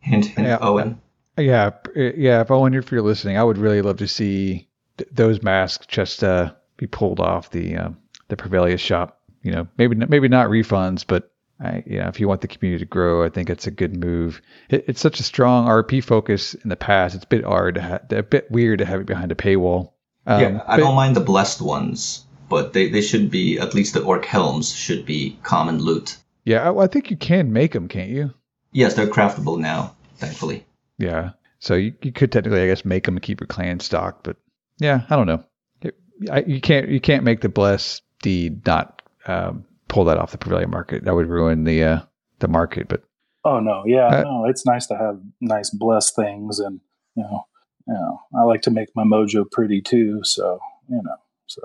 Hint, 0.00 0.26
hint, 0.26 0.38
yeah. 0.38 0.58
Owen. 0.60 1.00
Yeah, 1.38 1.70
yeah. 1.94 2.40
If 2.40 2.50
Owen, 2.50 2.74
if 2.74 2.90
you're 2.90 3.02
listening, 3.02 3.36
I 3.36 3.44
would 3.44 3.58
really 3.58 3.82
love 3.82 3.98
to 3.98 4.08
see 4.08 4.68
th- 4.96 5.10
those 5.12 5.42
masks 5.42 5.86
just 5.86 6.24
uh, 6.24 6.52
be 6.76 6.86
pulled 6.86 7.20
off 7.20 7.50
the 7.50 7.76
uh, 7.76 7.90
the 8.28 8.36
Prevelius 8.36 8.80
shop. 8.80 9.20
You 9.42 9.52
know, 9.52 9.68
maybe 9.78 9.94
maybe 9.94 10.28
not 10.28 10.48
refunds, 10.48 11.04
but 11.06 11.30
I, 11.60 11.82
you 11.86 11.98
know, 11.98 12.08
if 12.08 12.20
you 12.20 12.28
want 12.28 12.40
the 12.40 12.48
community 12.48 12.84
to 12.84 12.88
grow, 12.88 13.24
I 13.24 13.28
think 13.28 13.50
it's 13.50 13.66
a 13.66 13.70
good 13.70 13.96
move. 13.96 14.40
It, 14.68 14.84
it's 14.88 15.00
such 15.00 15.20
a 15.20 15.24
strong 15.24 15.66
RP 15.66 16.02
focus 16.02 16.54
in 16.54 16.70
the 16.70 16.76
past. 16.76 17.14
It's 17.14 17.24
a 17.24 17.28
bit 17.28 17.44
hard, 17.44 17.74
to 17.76 17.82
ha- 17.82 18.00
a 18.10 18.22
bit 18.22 18.50
weird 18.50 18.78
to 18.78 18.84
have 18.84 19.00
it 19.00 19.06
behind 19.06 19.32
a 19.32 19.34
paywall. 19.34 19.92
Um, 20.26 20.40
yeah, 20.40 20.62
I 20.66 20.76
but, 20.76 20.82
don't 20.82 20.94
mind 20.94 21.16
the 21.16 21.20
blessed 21.20 21.60
ones, 21.60 22.24
but 22.48 22.74
they, 22.74 22.90
they 22.90 23.00
should 23.00 23.30
be 23.30 23.58
at 23.58 23.74
least 23.74 23.94
the 23.94 24.02
orc 24.02 24.24
helms 24.24 24.72
should 24.72 25.04
be 25.04 25.38
common 25.42 25.78
loot. 25.78 26.16
Yeah, 26.44 26.70
I, 26.70 26.84
I 26.84 26.86
think 26.86 27.10
you 27.10 27.16
can 27.16 27.52
make 27.52 27.72
them, 27.72 27.88
can't 27.88 28.10
you? 28.10 28.32
Yes, 28.72 28.94
they're 28.94 29.06
craftable 29.06 29.58
now, 29.58 29.96
thankfully. 30.16 30.64
Yeah. 30.98 31.30
So 31.60 31.74
you, 31.74 31.94
you 32.02 32.12
could 32.12 32.30
technically, 32.30 32.62
I 32.62 32.66
guess, 32.66 32.84
make 32.84 33.04
them 33.04 33.18
keep 33.18 33.40
your 33.40 33.46
clan 33.46 33.80
stock, 33.80 34.22
but 34.22 34.36
yeah, 34.78 35.02
I 35.10 35.16
don't 35.16 35.26
know. 35.26 35.42
It, 35.82 35.94
I, 36.30 36.40
you 36.40 36.60
can't 36.60 36.88
you 36.88 37.00
can't 37.00 37.24
make 37.24 37.40
the 37.40 37.48
bless 37.48 38.00
deed 38.22 38.64
not 38.66 39.02
um, 39.26 39.64
pull 39.88 40.04
that 40.04 40.18
off 40.18 40.32
the 40.32 40.38
Prevelius 40.38 40.68
market. 40.68 41.04
That 41.04 41.14
would 41.14 41.28
ruin 41.28 41.64
the 41.64 41.82
uh, 41.82 42.00
the 42.38 42.48
market. 42.48 42.88
But 42.88 43.02
oh 43.44 43.60
no, 43.60 43.82
yeah, 43.86 44.06
uh, 44.06 44.22
no, 44.22 44.44
it's 44.46 44.64
nice 44.66 44.86
to 44.86 44.96
have 44.96 45.20
nice 45.40 45.70
bless 45.70 46.12
things, 46.12 46.60
and 46.60 46.80
you 47.16 47.24
know, 47.24 47.46
you 47.86 47.94
know, 47.94 48.20
I 48.36 48.42
like 48.42 48.62
to 48.62 48.70
make 48.70 48.88
my 48.94 49.04
mojo 49.04 49.50
pretty 49.50 49.80
too. 49.80 50.20
So 50.22 50.60
you 50.88 51.02
know, 51.02 51.16
so 51.46 51.62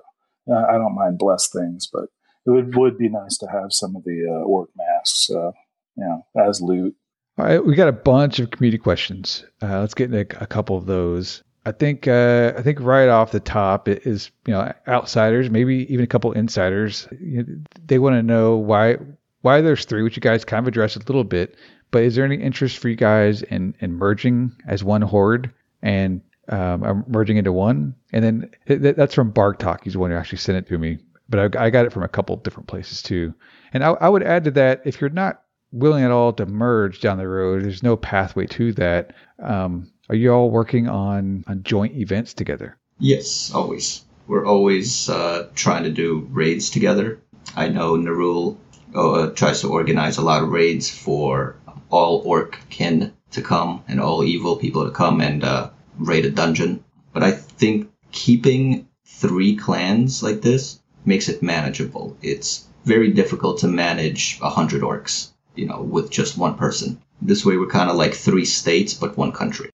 yeah, 0.47 0.65
I 0.67 0.73
don't 0.73 0.95
mind 0.95 1.19
bless 1.19 1.49
things, 1.49 1.87
but 1.91 2.05
it 2.45 2.49
would 2.49 2.75
would 2.75 2.97
be 2.97 3.09
nice 3.09 3.37
to 3.39 3.47
have 3.47 3.71
some 3.71 3.95
of 3.95 4.03
the 4.03 4.25
uh, 4.27 4.43
orc 4.43 4.69
masks, 4.75 5.29
uh, 5.29 5.51
you 5.95 6.03
know, 6.03 6.25
as 6.35 6.61
loot. 6.61 6.95
All 7.37 7.45
right, 7.45 7.65
we 7.65 7.73
got 7.73 7.87
a 7.87 7.93
bunch 7.93 8.39
of 8.39 8.51
community 8.51 8.77
questions. 8.77 9.43
Uh, 9.61 9.79
let's 9.79 9.95
get 9.95 10.13
into 10.13 10.41
a 10.41 10.45
couple 10.45 10.77
of 10.77 10.85
those. 10.85 11.43
I 11.65 11.71
think 11.71 12.07
uh, 12.07 12.53
I 12.55 12.61
think 12.61 12.79
right 12.79 13.09
off 13.09 13.31
the 13.31 13.39
top 13.39 13.87
is 13.87 14.29
you 14.45 14.53
know 14.53 14.71
outsiders, 14.87 15.49
maybe 15.49 15.91
even 15.91 16.03
a 16.03 16.07
couple 16.07 16.31
insiders. 16.33 17.07
You 17.19 17.43
know, 17.43 17.55
they 17.85 17.97
want 17.97 18.15
to 18.15 18.23
know 18.23 18.57
why 18.57 18.97
why 19.41 19.61
there's 19.61 19.85
three, 19.85 20.03
which 20.03 20.15
you 20.15 20.21
guys 20.21 20.45
kind 20.45 20.63
of 20.63 20.67
addressed 20.67 20.97
a 20.97 20.99
little 20.99 21.23
bit. 21.23 21.55
But 21.89 22.03
is 22.03 22.15
there 22.15 22.25
any 22.25 22.35
interest 22.35 22.77
for 22.77 22.89
you 22.89 22.95
guys 22.95 23.41
in 23.41 23.75
in 23.79 23.93
merging 23.93 24.51
as 24.67 24.83
one 24.83 25.01
horde 25.01 25.51
and 25.81 26.21
um, 26.49 27.03
merging 27.07 27.37
into 27.37 27.53
one? 27.53 27.95
And 28.11 28.23
then 28.23 28.51
it, 28.67 28.95
that's 28.95 29.15
from 29.15 29.31
Bark 29.31 29.57
Talk. 29.57 29.85
He's 29.85 29.93
the 29.93 29.99
one 29.99 30.11
who 30.11 30.17
actually 30.17 30.39
sent 30.39 30.57
it 30.59 30.67
to 30.67 30.77
me. 30.77 30.99
But 31.29 31.55
I, 31.55 31.65
I 31.65 31.69
got 31.71 31.85
it 31.85 31.93
from 31.93 32.03
a 32.03 32.09
couple 32.09 32.35
different 32.35 32.67
places 32.67 33.01
too. 33.01 33.33
And 33.71 33.83
I, 33.83 33.91
I 33.91 34.09
would 34.09 34.23
add 34.23 34.43
to 34.43 34.51
that 34.51 34.81
if 34.85 35.01
you're 35.01 35.09
not 35.09 35.42
willing 35.73 36.03
at 36.03 36.11
all 36.11 36.31
to 36.31 36.45
merge 36.45 37.01
down 37.01 37.17
the 37.17 37.27
road. 37.27 37.63
There's 37.63 37.83
no 37.83 37.97
pathway 37.97 38.45
to 38.47 38.71
that. 38.73 39.13
Um, 39.41 39.91
are 40.07 40.15
you 40.15 40.31
all 40.31 40.51
working 40.51 40.87
on, 40.87 41.43
on 41.47 41.63
joint 41.63 41.95
events 41.95 42.33
together? 42.33 42.77
Yes, 42.99 43.51
always. 43.53 44.05
We're 44.27 44.45
always 44.45 45.09
uh, 45.09 45.49
trying 45.55 45.83
to 45.83 45.89
do 45.89 46.27
raids 46.31 46.69
together. 46.69 47.19
I 47.55 47.67
know 47.67 47.95
Nerul 47.95 48.57
uh, 48.95 49.31
tries 49.31 49.61
to 49.61 49.69
organize 49.69 50.17
a 50.17 50.21
lot 50.21 50.43
of 50.43 50.49
raids 50.49 50.89
for 50.89 51.57
all 51.89 52.21
orc 52.25 52.59
kin 52.69 53.13
to 53.31 53.41
come 53.41 53.83
and 53.87 53.99
all 53.99 54.23
evil 54.23 54.55
people 54.55 54.85
to 54.85 54.91
come 54.91 55.19
and 55.21 55.43
uh, 55.43 55.71
raid 55.97 56.25
a 56.25 56.29
dungeon. 56.29 56.83
But 57.11 57.23
I 57.23 57.31
think 57.31 57.89
keeping 58.11 58.87
three 59.05 59.55
clans 59.55 60.21
like 60.21 60.41
this 60.41 60.79
makes 61.03 61.29
it 61.29 61.43
manageable. 61.43 62.15
It's 62.21 62.67
very 62.85 63.11
difficult 63.11 63.59
to 63.59 63.67
manage 63.67 64.39
a 64.41 64.49
hundred 64.49 64.81
orcs 64.81 65.32
you 65.55 65.65
know, 65.65 65.81
with 65.81 66.11
just 66.11 66.37
one 66.37 66.55
person. 66.55 67.01
This 67.21 67.45
way, 67.45 67.57
we're 67.57 67.67
kind 67.67 67.89
of 67.89 67.95
like 67.95 68.13
three 68.13 68.45
states, 68.45 68.93
but 68.93 69.17
one 69.17 69.31
country. 69.31 69.69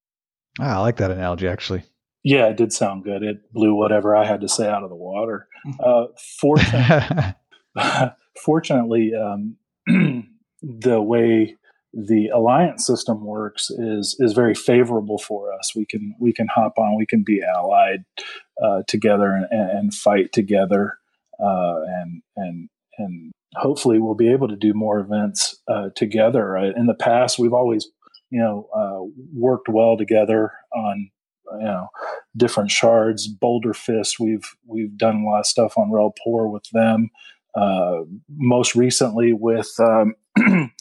Ah, 0.59 0.75
I 0.75 0.79
like 0.79 0.97
that 0.97 1.11
analogy, 1.11 1.47
actually. 1.47 1.83
Yeah, 2.23 2.47
it 2.47 2.57
did 2.57 2.73
sound 2.73 3.03
good. 3.03 3.23
It 3.23 3.51
blew 3.53 3.73
whatever 3.73 4.15
I 4.15 4.25
had 4.25 4.41
to 4.41 4.49
say 4.49 4.67
out 4.67 4.83
of 4.83 4.89
the 4.89 4.95
water. 4.95 5.47
Uh, 5.79 6.05
fortunately, 6.39 7.35
fortunately, 8.43 9.13
um, 9.15 9.55
the 10.61 11.01
way 11.01 11.55
the 11.93 12.27
alliance 12.27 12.85
system 12.85 13.25
works 13.25 13.69
is 13.71 14.15
is 14.19 14.33
very 14.33 14.53
favorable 14.53 15.17
for 15.17 15.53
us. 15.53 15.73
We 15.75 15.85
can 15.85 16.13
we 16.19 16.33
can 16.33 16.47
hop 16.47 16.77
on, 16.77 16.97
we 16.97 17.05
can 17.05 17.23
be 17.23 17.41
allied 17.41 18.03
uh, 18.61 18.83
together 18.87 19.47
and, 19.49 19.71
and, 19.71 19.93
fight 19.93 20.31
together, 20.31 20.97
uh, 21.39 21.79
and 21.87 22.21
and 22.35 22.69
and 22.97 23.31
hopefully 23.55 23.99
we'll 23.99 24.15
be 24.15 24.31
able 24.31 24.47
to 24.47 24.55
do 24.55 24.73
more 24.73 24.99
events 24.99 25.59
uh, 25.67 25.89
together. 25.95 26.55
in 26.57 26.87
the 26.87 26.93
past, 26.93 27.39
we've 27.39 27.53
always 27.53 27.87
you 28.29 28.39
know 28.39 28.67
uh, 28.75 29.21
worked 29.33 29.69
well 29.69 29.97
together 29.97 30.51
on 30.73 31.09
you 31.53 31.65
know 31.65 31.87
different 32.37 32.71
shards. 32.71 33.27
Boulder 33.27 33.73
Fist, 33.73 34.19
we've 34.19 34.55
we've 34.65 34.97
done 34.97 35.17
a 35.17 35.25
lot 35.25 35.39
of 35.39 35.45
stuff 35.47 35.77
on 35.77 35.89
Relpor 35.89 36.51
with 36.51 36.69
them. 36.71 37.09
Uh, 37.55 38.01
most 38.29 38.75
recently 38.75 39.33
with 39.33 39.71
um, 39.79 40.13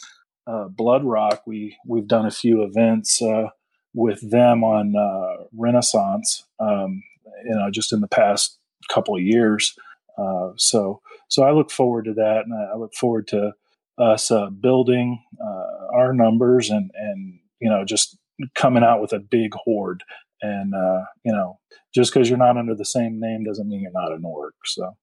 uh, 0.46 0.68
Blood 0.68 1.04
Rock, 1.04 1.42
we 1.46 1.76
we've 1.86 2.08
done 2.08 2.26
a 2.26 2.30
few 2.30 2.62
events 2.62 3.22
uh, 3.22 3.48
with 3.94 4.30
them 4.30 4.62
on 4.62 4.94
uh, 4.96 5.44
Renaissance. 5.52 6.44
Um, 6.60 7.02
you 7.44 7.54
know, 7.54 7.70
just 7.70 7.92
in 7.92 8.00
the 8.00 8.08
past 8.08 8.58
couple 8.88 9.14
of 9.14 9.22
years. 9.22 9.74
Uh, 10.16 10.50
so 10.56 11.00
so 11.28 11.42
I 11.42 11.52
look 11.52 11.70
forward 11.70 12.06
to 12.06 12.14
that, 12.14 12.42
and 12.44 12.54
I, 12.54 12.76
look 12.76 12.94
forward 12.94 13.28
to 13.28 13.52
us 13.98 14.30
uh, 14.30 14.50
building 14.50 15.22
uh, 15.40 15.96
our 15.96 16.12
numbers 16.12 16.70
and 16.70 16.90
and 16.94 17.38
you 17.60 17.68
know 17.68 17.84
just 17.84 18.16
coming 18.54 18.82
out 18.82 19.00
with 19.00 19.12
a 19.12 19.18
big 19.18 19.52
horde. 19.54 20.02
And 20.40 20.72
you 21.24 21.32
know, 21.32 21.58
just 21.94 22.12
because 22.12 22.28
you're 22.28 22.38
not 22.38 22.56
under 22.56 22.74
the 22.74 22.84
same 22.84 23.18
name 23.18 23.44
doesn't 23.44 23.68
mean 23.68 23.80
you're 23.80 23.90
not 23.92 24.12
an 24.12 24.24
orc. 24.24 24.54
So. 24.64 24.96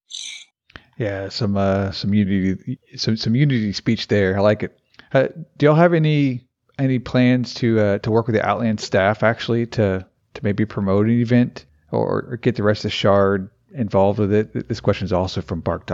Yeah, 0.97 1.29
some 1.29 1.57
uh, 1.57 1.91
some 1.91 2.13
unity, 2.13 2.79
some 2.95 3.17
some 3.17 3.35
unity 3.35 3.73
speech 3.73 4.07
there. 4.07 4.38
I 4.38 4.41
like 4.41 4.63
it. 4.63 4.79
Uh, 5.13 5.27
do 5.57 5.65
y'all 5.65 5.75
have 5.75 5.93
any 5.93 6.47
any 6.79 6.99
plans 6.99 7.53
to 7.55 7.79
uh, 7.79 7.97
to 7.99 8.11
work 8.11 8.27
with 8.27 8.35
the 8.35 8.45
Outland 8.45 8.79
staff 8.79 9.23
actually 9.23 9.65
to 9.67 10.05
to 10.35 10.43
maybe 10.43 10.65
promote 10.65 11.07
an 11.07 11.19
event 11.19 11.65
or, 11.91 12.25
or 12.29 12.38
get 12.38 12.55
the 12.55 12.63
rest 12.63 12.79
of 12.79 12.91
the 12.91 12.95
Shard 12.95 13.49
involved 13.73 14.19
with 14.19 14.33
it? 14.33 14.67
This 14.69 14.79
question 14.79 15.05
is 15.05 15.13
also 15.13 15.41
from 15.41 15.59
Bark. 15.59 15.85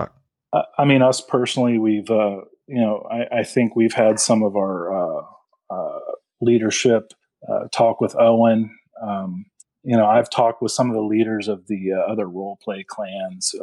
I 0.78 0.86
mean, 0.86 1.02
us 1.02 1.22
personally, 1.22 1.78
we've 1.78 2.10
uh, 2.10 2.42
you 2.68 2.82
know, 2.82 3.08
I, 3.10 3.40
I, 3.40 3.44
think 3.44 3.76
we've 3.76 3.94
had 3.94 4.20
some 4.20 4.44
of 4.44 4.56
our 4.56 4.94
uh, 4.94 5.24
uh, 5.70 6.00
leadership 6.42 7.14
uh, 7.50 7.68
talk 7.74 8.02
with 8.02 8.16
Owen. 8.18 8.70
Um, 9.02 9.46
you 9.84 9.98
know, 9.98 10.06
I've 10.06 10.30
talked 10.30 10.62
with 10.62 10.72
some 10.72 10.90
of 10.90 10.96
the 10.96 11.02
leaders 11.02 11.48
of 11.48 11.68
the 11.68 11.94
other 12.08 12.28
role 12.28 12.58
play 12.62 12.86
clans 12.88 13.56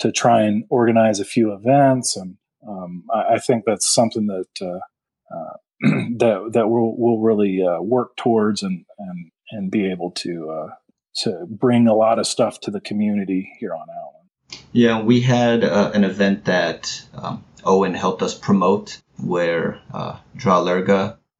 to 0.00 0.12
try 0.12 0.42
and 0.42 0.64
organize 0.68 1.20
a 1.20 1.24
few 1.24 1.52
events 1.52 2.16
and 2.16 2.36
um, 2.66 3.04
I, 3.12 3.34
I, 3.34 3.38
think 3.38 3.64
that's 3.64 3.92
something 3.92 4.26
that 4.26 4.48
uh, 4.60 5.34
uh, 5.34 5.56
that 6.18 6.50
that 6.52 6.68
we'll, 6.68 6.94
we'll 6.96 7.18
really 7.18 7.62
uh, 7.62 7.80
work 7.80 8.16
towards 8.16 8.62
and 8.62 8.84
and 8.98 9.30
and 9.50 9.70
be 9.70 9.90
able 9.90 10.10
to 10.12 10.50
uh, 10.50 10.74
to 11.22 11.46
bring 11.48 11.86
a 11.86 11.94
lot 11.94 12.18
of 12.18 12.26
stuff 12.26 12.60
to 12.60 12.70
the 12.70 12.80
community 12.80 13.52
here 13.60 13.74
on 13.74 13.86
Outland. 13.90 14.17
Yeah, 14.72 15.02
we 15.02 15.20
had 15.20 15.64
uh, 15.64 15.92
an 15.94 16.04
event 16.04 16.44
that 16.44 17.04
um, 17.14 17.44
Owen 17.64 17.94
helped 17.94 18.22
us 18.22 18.34
promote 18.34 19.00
where 19.16 19.80
uh, 19.92 20.18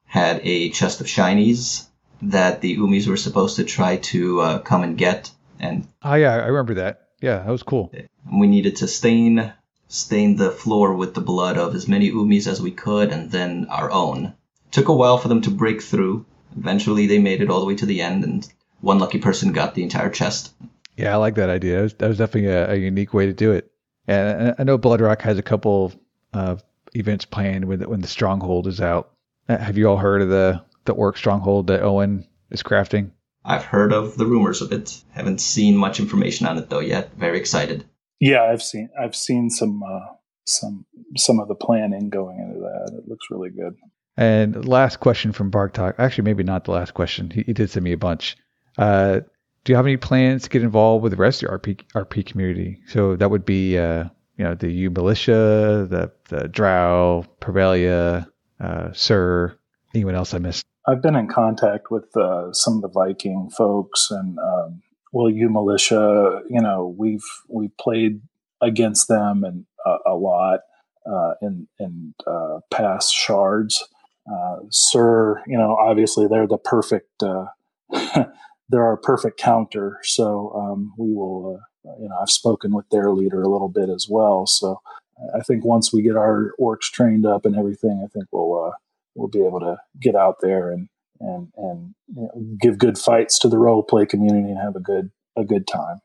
had 0.06 0.40
a 0.42 0.70
chest 0.70 1.00
of 1.00 1.06
shinies 1.06 1.86
that 2.22 2.60
the 2.60 2.76
Umis 2.76 3.06
were 3.06 3.16
supposed 3.16 3.56
to 3.56 3.64
try 3.64 3.96
to 3.96 4.40
uh, 4.40 4.58
come 4.60 4.82
and 4.82 4.96
get. 4.98 5.30
And 5.60 5.86
oh 6.02 6.14
yeah, 6.14 6.34
I 6.34 6.46
remember 6.46 6.74
that. 6.74 7.08
Yeah, 7.20 7.38
that 7.38 7.50
was 7.50 7.62
cool. 7.62 7.92
We 8.32 8.46
needed 8.46 8.76
to 8.76 8.88
stain 8.88 9.52
stain 9.88 10.36
the 10.36 10.50
floor 10.50 10.94
with 10.94 11.14
the 11.14 11.20
blood 11.20 11.56
of 11.56 11.74
as 11.74 11.88
many 11.88 12.10
Umis 12.10 12.46
as 12.46 12.60
we 12.60 12.70
could 12.70 13.10
and 13.10 13.30
then 13.30 13.66
our 13.70 13.90
own. 13.90 14.34
took 14.70 14.88
a 14.88 14.94
while 14.94 15.18
for 15.18 15.28
them 15.28 15.40
to 15.42 15.50
break 15.50 15.82
through. 15.82 16.26
Eventually, 16.56 17.06
they 17.06 17.18
made 17.18 17.40
it 17.40 17.50
all 17.50 17.60
the 17.60 17.66
way 17.66 17.76
to 17.76 17.86
the 17.86 18.02
end, 18.02 18.24
and 18.24 18.46
one 18.80 18.98
lucky 18.98 19.18
person 19.18 19.52
got 19.52 19.74
the 19.74 19.82
entire 19.82 20.10
chest. 20.10 20.52
Yeah, 20.98 21.12
I 21.12 21.16
like 21.16 21.36
that 21.36 21.48
idea. 21.48 21.76
That 21.76 21.82
was, 21.82 21.94
that 21.94 22.08
was 22.08 22.18
definitely 22.18 22.50
a, 22.50 22.72
a, 22.72 22.74
unique 22.74 23.14
way 23.14 23.26
to 23.26 23.32
do 23.32 23.52
it. 23.52 23.70
And 24.08 24.56
I 24.58 24.64
know 24.64 24.76
Bloodrock 24.76 25.22
has 25.22 25.38
a 25.38 25.42
couple 25.42 25.92
of 26.32 26.64
events 26.94 27.24
planned 27.24 27.66
when 27.66 27.78
the, 27.78 27.88
when 27.88 28.00
the 28.00 28.08
Stronghold 28.08 28.66
is 28.66 28.80
out. 28.80 29.12
Uh, 29.48 29.58
have 29.58 29.78
you 29.78 29.88
all 29.88 29.96
heard 29.96 30.22
of 30.22 30.28
the 30.28 30.62
the 30.86 30.92
Orc 30.92 31.16
Stronghold 31.16 31.68
that 31.68 31.82
Owen 31.82 32.26
is 32.50 32.62
crafting? 32.62 33.12
I've 33.44 33.64
heard 33.64 33.92
of 33.92 34.16
the 34.16 34.26
rumors 34.26 34.60
of 34.60 34.72
it. 34.72 35.00
Haven't 35.10 35.40
seen 35.40 35.76
much 35.76 36.00
information 36.00 36.46
on 36.46 36.58
it 36.58 36.68
though 36.68 36.80
yet. 36.80 37.12
Very 37.16 37.38
excited. 37.38 37.84
Yeah, 38.18 38.42
I've 38.42 38.62
seen 38.62 38.88
I've 39.00 39.14
seen 39.14 39.50
some 39.50 39.82
uh, 39.82 40.14
some 40.46 40.84
some 41.16 41.38
of 41.38 41.46
the 41.46 41.54
planning 41.54 42.08
going 42.08 42.40
into 42.40 42.60
that. 42.60 42.98
It 42.98 43.08
looks 43.08 43.26
really 43.30 43.50
good. 43.50 43.76
And 44.16 44.66
last 44.66 44.98
question 44.98 45.30
from 45.32 45.50
Bark 45.50 45.74
Talk. 45.74 45.94
Actually, 45.98 46.24
maybe 46.24 46.42
not 46.42 46.64
the 46.64 46.72
last 46.72 46.92
question. 46.94 47.30
He, 47.30 47.42
he 47.42 47.52
did 47.52 47.70
send 47.70 47.84
me 47.84 47.92
a 47.92 47.96
bunch. 47.96 48.36
Uh, 48.76 49.20
do 49.68 49.72
you 49.72 49.76
have 49.76 49.84
any 49.84 49.98
plans 49.98 50.44
to 50.44 50.48
get 50.48 50.62
involved 50.62 51.02
with 51.02 51.12
the 51.12 51.18
rest 51.18 51.42
of 51.42 51.50
your 51.50 51.58
RP 51.58 51.78
RP 51.94 52.24
community? 52.24 52.80
So 52.86 53.16
that 53.16 53.30
would 53.30 53.44
be 53.44 53.76
uh, 53.76 54.04
you 54.38 54.44
know 54.44 54.54
the 54.54 54.70
Yew 54.70 54.88
militia, 54.88 55.86
the 55.90 56.10
the 56.30 56.48
Drow, 56.48 57.26
Pervelia, 57.42 58.26
uh, 58.60 58.92
Sir. 58.94 59.58
Anyone 59.94 60.14
else 60.14 60.32
I 60.32 60.38
missed? 60.38 60.64
I've 60.86 61.02
been 61.02 61.16
in 61.16 61.28
contact 61.28 61.90
with 61.90 62.16
uh, 62.16 62.50
some 62.54 62.76
of 62.76 62.80
the 62.80 62.88
Viking 62.88 63.50
folks 63.50 64.10
and 64.10 64.38
um, 64.38 64.80
well, 65.12 65.28
Yew 65.28 65.50
militia, 65.50 66.40
you 66.48 66.62
know, 66.62 66.94
we've 66.96 67.28
we've 67.50 67.76
played 67.76 68.22
against 68.62 69.06
them 69.06 69.44
and 69.44 69.66
uh, 69.84 69.98
a 70.06 70.14
lot 70.14 70.60
uh, 71.04 71.34
in 71.42 71.68
in 71.78 72.14
uh, 72.26 72.60
past 72.70 73.14
shards. 73.14 73.86
Uh, 74.26 74.60
Sir, 74.70 75.42
you 75.46 75.58
know, 75.58 75.76
obviously 75.76 76.26
they're 76.26 76.46
the 76.46 76.56
perfect. 76.56 77.22
Uh, 78.68 78.76
they're 78.76 78.86
our 78.86 78.96
perfect 78.96 79.38
counter. 79.38 79.98
So 80.02 80.52
um, 80.54 80.92
we 80.98 81.12
will. 81.12 81.60
Uh, 81.60 81.64
you 82.00 82.08
know, 82.08 82.16
I've 82.20 82.28
spoken 82.28 82.74
with 82.74 82.84
their 82.90 83.12
leader 83.12 83.40
a 83.40 83.48
little 83.48 83.68
bit 83.68 83.88
as 83.88 84.08
well. 84.10 84.46
So 84.46 84.80
I 85.34 85.40
think 85.40 85.64
once 85.64 85.90
we 85.92 86.02
get 86.02 86.16
our 86.16 86.52
orcs 86.60 86.90
trained 86.92 87.24
up 87.24 87.46
and 87.46 87.56
everything, 87.56 88.02
I 88.04 88.08
think 88.12 88.26
we'll 88.30 88.72
we'll 89.14 89.28
be 89.28 89.44
able 89.44 89.60
to 89.60 89.76
get 90.00 90.14
out 90.14 90.36
there 90.40 90.70
and 90.70 90.88
and 91.20 91.48
and 91.56 91.94
you 92.14 92.22
know, 92.22 92.56
give 92.60 92.78
good 92.78 92.98
fights 92.98 93.38
to 93.40 93.48
the 93.48 93.58
role 93.58 93.82
play 93.82 94.06
community 94.06 94.48
and 94.48 94.58
have 94.58 94.76
a 94.76 94.80
good 94.80 95.10
a 95.36 95.44
good 95.44 95.66
time. 95.66 96.00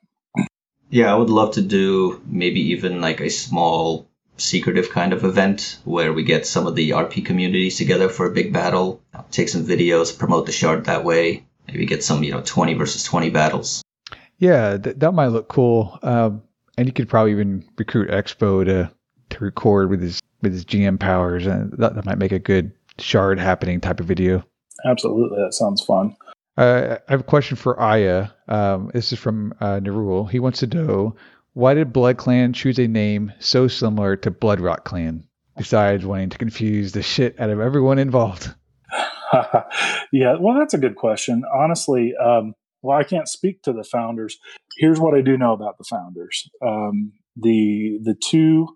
Yeah, 0.89 1.11
I 1.11 1.15
would 1.15 1.29
love 1.29 1.55
to 1.55 1.61
do 1.61 2.21
maybe 2.25 2.71
even 2.71 3.01
like 3.01 3.19
a 3.19 3.29
small 3.29 4.07
secretive 4.37 4.89
kind 4.89 5.13
of 5.13 5.23
event 5.23 5.79
where 5.85 6.11
we 6.11 6.23
get 6.23 6.45
some 6.45 6.67
of 6.67 6.75
the 6.75 6.91
RP 6.91 7.25
communities 7.25 7.77
together 7.77 8.09
for 8.09 8.27
a 8.27 8.33
big 8.33 8.51
battle, 8.51 9.01
take 9.31 9.49
some 9.49 9.65
videos, 9.65 10.17
promote 10.17 10.45
the 10.45 10.51
shard 10.51 10.85
that 10.85 11.03
way. 11.03 11.45
Maybe 11.67 11.85
get 11.85 12.03
some, 12.03 12.23
you 12.23 12.31
know, 12.31 12.41
20 12.41 12.73
versus 12.73 13.03
20 13.03 13.29
battles. 13.29 13.81
Yeah, 14.37 14.77
th- 14.77 14.97
that 14.97 15.13
might 15.13 15.27
look 15.27 15.47
cool. 15.47 15.97
Um, 16.03 16.43
and 16.77 16.87
you 16.87 16.93
could 16.93 17.09
probably 17.09 17.31
even 17.31 17.65
recruit 17.77 18.09
Expo 18.09 18.65
to 18.65 18.91
to 19.29 19.43
record 19.43 19.89
with 19.89 20.01
his 20.01 20.19
with 20.41 20.53
his 20.53 20.65
GM 20.65 20.99
powers, 20.99 21.45
and 21.47 21.71
that, 21.77 21.95
that 21.95 22.05
might 22.05 22.17
make 22.17 22.31
a 22.31 22.39
good 22.39 22.71
shard 22.99 23.39
happening 23.39 23.79
type 23.79 23.99
of 23.99 24.05
video. 24.05 24.43
Absolutely, 24.85 25.41
that 25.41 25.53
sounds 25.53 25.83
fun. 25.83 26.15
Uh, 26.57 26.97
I 27.07 27.11
have 27.11 27.21
a 27.21 27.23
question 27.23 27.57
for 27.57 27.79
Aya. 27.79 28.27
Um, 28.47 28.91
this 28.93 29.13
is 29.13 29.19
from 29.19 29.53
uh, 29.59 29.79
Nerul. 29.79 30.29
He 30.29 30.39
wants 30.39 30.59
to 30.59 30.67
know 30.67 31.15
why 31.53 31.73
did 31.73 31.93
Blood 31.93 32.17
Clan 32.17 32.53
choose 32.53 32.79
a 32.79 32.87
name 32.87 33.31
so 33.39 33.67
similar 33.67 34.15
to 34.17 34.31
Bloodrock 34.31 34.83
Clan, 34.83 35.23
besides 35.57 36.05
wanting 36.05 36.29
to 36.29 36.37
confuse 36.37 36.91
the 36.91 37.01
shit 37.01 37.39
out 37.39 37.49
of 37.49 37.59
everyone 37.59 37.99
involved? 37.99 38.53
yeah, 40.11 40.35
well, 40.39 40.57
that's 40.57 40.73
a 40.73 40.79
good 40.79 40.95
question. 40.95 41.43
Honestly, 41.53 42.13
um, 42.15 42.53
well, 42.81 42.97
I 42.97 43.03
can't 43.03 43.27
speak 43.27 43.61
to 43.63 43.73
the 43.73 43.83
founders. 43.83 44.37
Here's 44.77 44.99
what 44.99 45.15
I 45.15 45.21
do 45.21 45.37
know 45.37 45.53
about 45.53 45.77
the 45.77 45.85
founders: 45.89 46.49
um, 46.65 47.13
the 47.35 47.99
the 48.03 48.15
two 48.15 48.67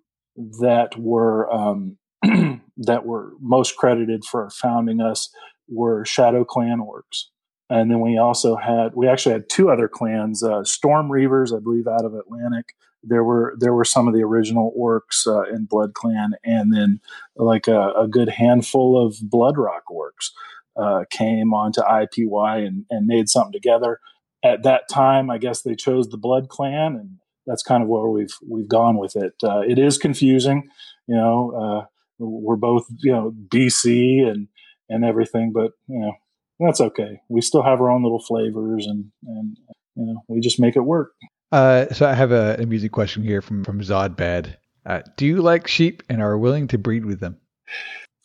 that 0.60 0.98
were 0.98 1.52
um, 1.54 1.98
that 2.78 3.06
were 3.06 3.34
most 3.42 3.76
credited 3.76 4.26
for 4.26 4.50
founding 4.50 5.02
us 5.02 5.30
were 5.68 6.06
Shadow 6.06 6.44
Clan 6.44 6.80
orcs. 6.80 7.26
And 7.70 7.92
then 7.92 8.00
we 8.00 8.18
also 8.18 8.56
had 8.56 8.94
we 8.96 9.08
actually 9.08 9.34
had 9.34 9.50
two 9.50 9.70
other 9.70 9.90
clans, 9.90 10.42
uh, 10.42 10.64
Storm 10.64 11.10
Reavers, 11.10 11.56
I 11.56 11.60
believe, 11.60 11.88
out 11.88 12.06
of 12.06 12.14
Atlantic. 12.14 12.66
There 13.08 13.24
were 13.24 13.56
there 13.60 13.74
were 13.74 13.86
some 13.86 14.08
of 14.08 14.14
the 14.14 14.24
original 14.24 14.74
orcs 14.78 15.26
uh, 15.26 15.44
in 15.54 15.66
Blood 15.66 15.94
Clan, 15.94 16.32
and 16.44 16.74
then 16.74 17.00
like 17.36 17.68
a, 17.68 17.92
a 17.92 18.08
good 18.08 18.30
handful 18.30 19.06
of 19.06 19.16
Bloodrock 19.18 19.86
orcs 19.92 20.32
uh, 20.76 21.06
came 21.10 21.54
onto 21.54 21.82
IPY 21.82 22.66
and, 22.66 22.86
and 22.90 23.08
made 23.08 23.30
something 23.30 23.54
together. 23.54 24.00
At 24.44 24.64
that 24.64 24.84
time, 24.90 25.30
I 25.30 25.38
guess 25.38 25.62
they 25.62 25.76
chose 25.76 26.10
the 26.10 26.18
Blood 26.18 26.50
Clan, 26.50 26.96
and 26.96 27.18
that's 27.46 27.64
kind 27.64 27.82
of 27.82 27.90
where 27.90 28.08
we've 28.08 28.36
we've 28.48 28.68
gone 28.68 28.98
with 28.98 29.16
it. 29.16 29.34
Uh, 29.44 29.62
it 29.62 29.80
is 29.80 29.98
confusing, 29.98 30.70
you 31.08 31.16
know. 31.16 31.52
Uh, 31.52 31.86
we're 32.20 32.56
both 32.56 32.86
you 33.00 33.12
know 33.12 33.34
BC 33.48 34.28
and 34.28 34.48
and 34.90 35.04
everything, 35.04 35.52
but 35.54 35.72
you 35.88 36.00
know 36.00 36.14
that's 36.60 36.82
okay. 36.82 37.22
We 37.30 37.42
still 37.42 37.64
have 37.64 37.80
our 37.82 37.90
own 37.90 38.04
little 38.04 38.22
flavors, 38.22 38.86
and 38.86 39.12
and 39.28 39.58
you 39.96 40.06
know 40.06 40.24
we 40.28 40.40
just 40.40 40.60
make 40.60 40.76
it 40.76 40.82
work. 40.82 41.14
Uh, 41.52 41.92
so 41.94 42.08
I 42.08 42.14
have 42.14 42.32
a, 42.32 42.58
a 42.60 42.66
music 42.66 42.92
question 42.92 43.24
here 43.24 43.42
from 43.42 43.64
from 43.64 43.82
Zodbad. 43.82 44.56
Uh, 44.86 45.02
do 45.18 45.26
you 45.26 45.42
like 45.42 45.68
sheep 45.68 46.04
and 46.10 46.22
are 46.22 46.38
willing 46.38 46.68
to 46.70 46.78
breed 46.78 47.06
with 47.06 47.20
them? 47.20 47.38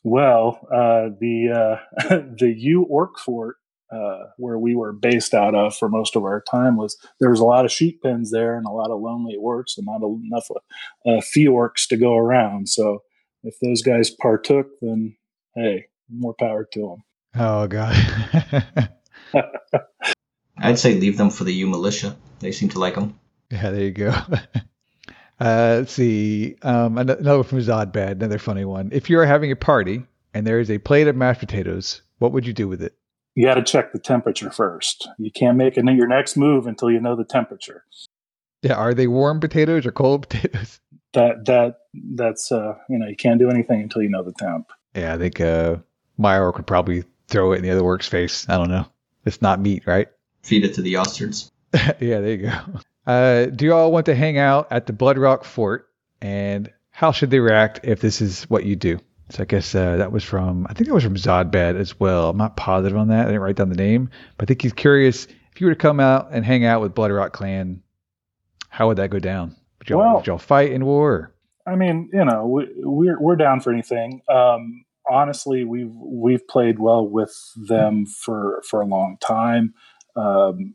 Well, 0.04 0.60
uh, 0.72 1.14
the 1.20 1.78
uh, 2.00 2.08
the 2.38 2.54
Yew 2.56 2.84
Orc 2.84 3.18
Fort 3.18 3.56
uh, 3.92 4.24
where 4.38 4.58
we 4.58 4.74
were 4.74 4.92
based 4.92 5.34
out 5.34 5.54
of 5.54 5.76
for 5.76 5.88
most 5.88 6.16
of 6.16 6.24
our 6.24 6.42
time 6.50 6.76
was 6.76 6.96
there 7.20 7.30
was 7.30 7.40
a 7.40 7.44
lot 7.44 7.64
of 7.64 7.70
sheep 7.70 8.00
pens 8.02 8.30
there 8.30 8.56
and 8.56 8.66
a 8.66 8.70
lot 8.70 8.90
of 8.90 9.00
lonely 9.00 9.36
orcs 9.40 9.76
and 9.76 9.86
not 9.86 10.02
enough 10.02 10.46
uh, 11.06 11.20
orcs 11.36 11.86
to 11.88 11.96
go 11.96 12.16
around. 12.16 12.68
So 12.68 13.02
if 13.42 13.54
those 13.60 13.82
guys 13.82 14.10
partook, 14.10 14.68
then 14.80 15.16
hey, 15.54 15.86
more 16.10 16.34
power 16.38 16.66
to 16.72 16.80
them. 16.80 17.04
Oh 17.36 17.66
god. 17.66 18.88
I'd 20.62 20.78
say 20.78 20.94
leave 20.94 21.18
them 21.18 21.30
for 21.30 21.44
the 21.44 21.52
Yew 21.52 21.66
militia. 21.66 22.16
They 22.40 22.52
seem 22.52 22.68
to 22.70 22.78
like 22.78 22.94
them. 22.94 23.18
Yeah, 23.50 23.70
there 23.70 23.82
you 23.82 23.90
go. 23.90 24.08
uh, 25.40 25.76
let's 25.78 25.92
see. 25.92 26.56
Um, 26.62 26.98
another 26.98 27.42
from 27.42 27.58
Zodbad, 27.58 28.12
another 28.12 28.38
funny 28.38 28.64
one. 28.64 28.90
If 28.92 29.10
you 29.10 29.18
are 29.18 29.26
having 29.26 29.52
a 29.52 29.56
party 29.56 30.04
and 30.32 30.46
there 30.46 30.60
is 30.60 30.70
a 30.70 30.78
plate 30.78 31.08
of 31.08 31.16
mashed 31.16 31.40
potatoes, 31.40 32.02
what 32.18 32.32
would 32.32 32.46
you 32.46 32.52
do 32.52 32.68
with 32.68 32.82
it? 32.82 32.94
You 33.34 33.46
got 33.46 33.54
to 33.54 33.62
check 33.62 33.92
the 33.92 33.98
temperature 33.98 34.50
first. 34.50 35.08
You 35.18 35.30
can't 35.30 35.56
make 35.56 35.76
it 35.76 35.84
your 35.84 36.06
next 36.06 36.36
move 36.36 36.66
until 36.66 36.90
you 36.90 37.00
know 37.00 37.16
the 37.16 37.24
temperature. 37.24 37.84
Yeah, 38.62 38.74
are 38.74 38.94
they 38.94 39.06
warm 39.06 39.40
potatoes 39.40 39.86
or 39.86 39.92
cold 39.92 40.22
potatoes? 40.28 40.80
That 41.14 41.44
that 41.46 41.76
that's 42.14 42.50
uh 42.50 42.74
you 42.88 42.98
know 42.98 43.06
you 43.06 43.16
can't 43.16 43.38
do 43.38 43.50
anything 43.50 43.82
until 43.82 44.02
you 44.02 44.08
know 44.08 44.22
the 44.22 44.32
temp. 44.32 44.70
Yeah, 44.94 45.14
I 45.14 45.18
think 45.18 45.40
uh 45.40 45.76
my 46.16 46.38
orc 46.38 46.56
would 46.56 46.66
probably 46.66 47.04
throw 47.28 47.52
it 47.52 47.56
in 47.56 47.62
the 47.62 47.70
other 47.70 47.82
orc's 47.82 48.08
face. 48.08 48.48
I 48.48 48.56
don't 48.56 48.70
know. 48.70 48.86
It's 49.24 49.42
not 49.42 49.60
meat, 49.60 49.86
right? 49.86 50.08
Feed 50.42 50.64
it 50.64 50.74
to 50.74 50.82
the 50.82 50.94
ostards. 50.94 51.50
yeah, 51.74 52.20
there 52.20 52.30
you 52.30 52.36
go. 52.38 52.58
Uh, 53.06 53.46
do 53.46 53.64
you 53.64 53.74
all 53.74 53.90
want 53.92 54.06
to 54.06 54.14
hang 54.14 54.38
out 54.38 54.68
at 54.70 54.86
the 54.86 54.92
Bloodrock 54.92 55.44
Fort? 55.44 55.88
And 56.20 56.70
how 56.90 57.12
should 57.12 57.30
they 57.30 57.40
react 57.40 57.80
if 57.82 58.00
this 58.00 58.20
is 58.20 58.44
what 58.44 58.64
you 58.64 58.76
do? 58.76 58.98
So 59.30 59.42
I 59.42 59.46
guess 59.46 59.74
uh, 59.74 59.96
that 59.96 60.12
was 60.12 60.24
from 60.24 60.66
I 60.68 60.74
think 60.74 60.88
that 60.88 60.94
was 60.94 61.04
from 61.04 61.16
Zodbad 61.16 61.76
as 61.76 61.98
well. 61.98 62.30
I'm 62.30 62.36
not 62.36 62.56
positive 62.56 62.98
on 62.98 63.08
that. 63.08 63.22
I 63.22 63.24
didn't 63.26 63.40
write 63.40 63.56
down 63.56 63.70
the 63.70 63.76
name, 63.76 64.10
but 64.36 64.44
I 64.44 64.46
think 64.46 64.62
he's 64.62 64.74
curious 64.74 65.26
if 65.26 65.60
you 65.60 65.66
were 65.66 65.74
to 65.74 65.78
come 65.78 66.00
out 66.00 66.28
and 66.32 66.44
hang 66.44 66.64
out 66.64 66.80
with 66.80 66.94
Bloodrock 66.94 67.32
Clan, 67.32 67.82
how 68.68 68.88
would 68.88 68.98
that 68.98 69.10
go 69.10 69.18
down? 69.18 69.56
Would 69.78 69.90
y'all, 69.90 69.98
well, 69.98 70.16
would 70.16 70.26
y'all 70.26 70.38
fight 70.38 70.72
in 70.72 70.84
war? 70.84 71.34
I 71.66 71.76
mean, 71.76 72.10
you 72.12 72.24
know, 72.24 72.46
we, 72.46 72.68
we're 72.76 73.20
we're 73.20 73.36
down 73.36 73.60
for 73.60 73.72
anything. 73.72 74.22
Um, 74.28 74.84
honestly, 75.10 75.64
we've 75.64 75.92
we've 75.92 76.46
played 76.48 76.78
well 76.78 77.06
with 77.06 77.34
them 77.56 78.06
for 78.06 78.62
for 78.68 78.80
a 78.80 78.86
long 78.86 79.18
time. 79.20 79.74
Um, 80.16 80.74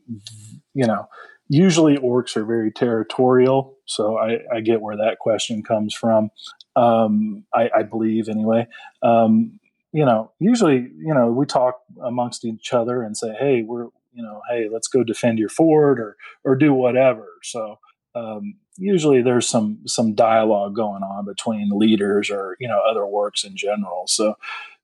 you 0.73 0.85
know, 0.85 1.07
usually 1.49 1.97
orcs 1.97 2.35
are 2.35 2.45
very 2.45 2.71
territorial, 2.71 3.77
so 3.85 4.17
I, 4.17 4.39
I 4.53 4.61
get 4.61 4.81
where 4.81 4.97
that 4.97 5.19
question 5.19 5.63
comes 5.63 5.93
from. 5.93 6.31
Um, 6.75 7.45
I, 7.53 7.69
I, 7.77 7.83
believe 7.83 8.29
anyway. 8.29 8.67
Um, 9.01 9.59
you 9.91 10.05
know, 10.05 10.31
usually, 10.39 10.91
you 10.97 11.13
know, 11.13 11.31
we 11.31 11.45
talk 11.45 11.79
amongst 12.03 12.45
each 12.45 12.73
other 12.73 13.01
and 13.01 13.17
say, 13.17 13.33
"Hey, 13.39 13.63
we're, 13.63 13.85
you 14.13 14.21
know, 14.21 14.41
hey, 14.49 14.67
let's 14.71 14.87
go 14.87 15.03
defend 15.03 15.39
your 15.39 15.49
fort 15.49 15.99
or 15.99 16.17
or 16.43 16.55
do 16.55 16.73
whatever." 16.73 17.27
So 17.41 17.79
um, 18.13 18.55
usually 18.77 19.21
there's 19.21 19.47
some 19.47 19.79
some 19.87 20.13
dialogue 20.13 20.75
going 20.75 21.03
on 21.03 21.25
between 21.25 21.69
leaders 21.71 22.29
or 22.29 22.57
you 22.59 22.67
know 22.67 22.81
other 22.87 23.01
orcs 23.01 23.45
in 23.45 23.55
general. 23.55 24.03
So 24.07 24.35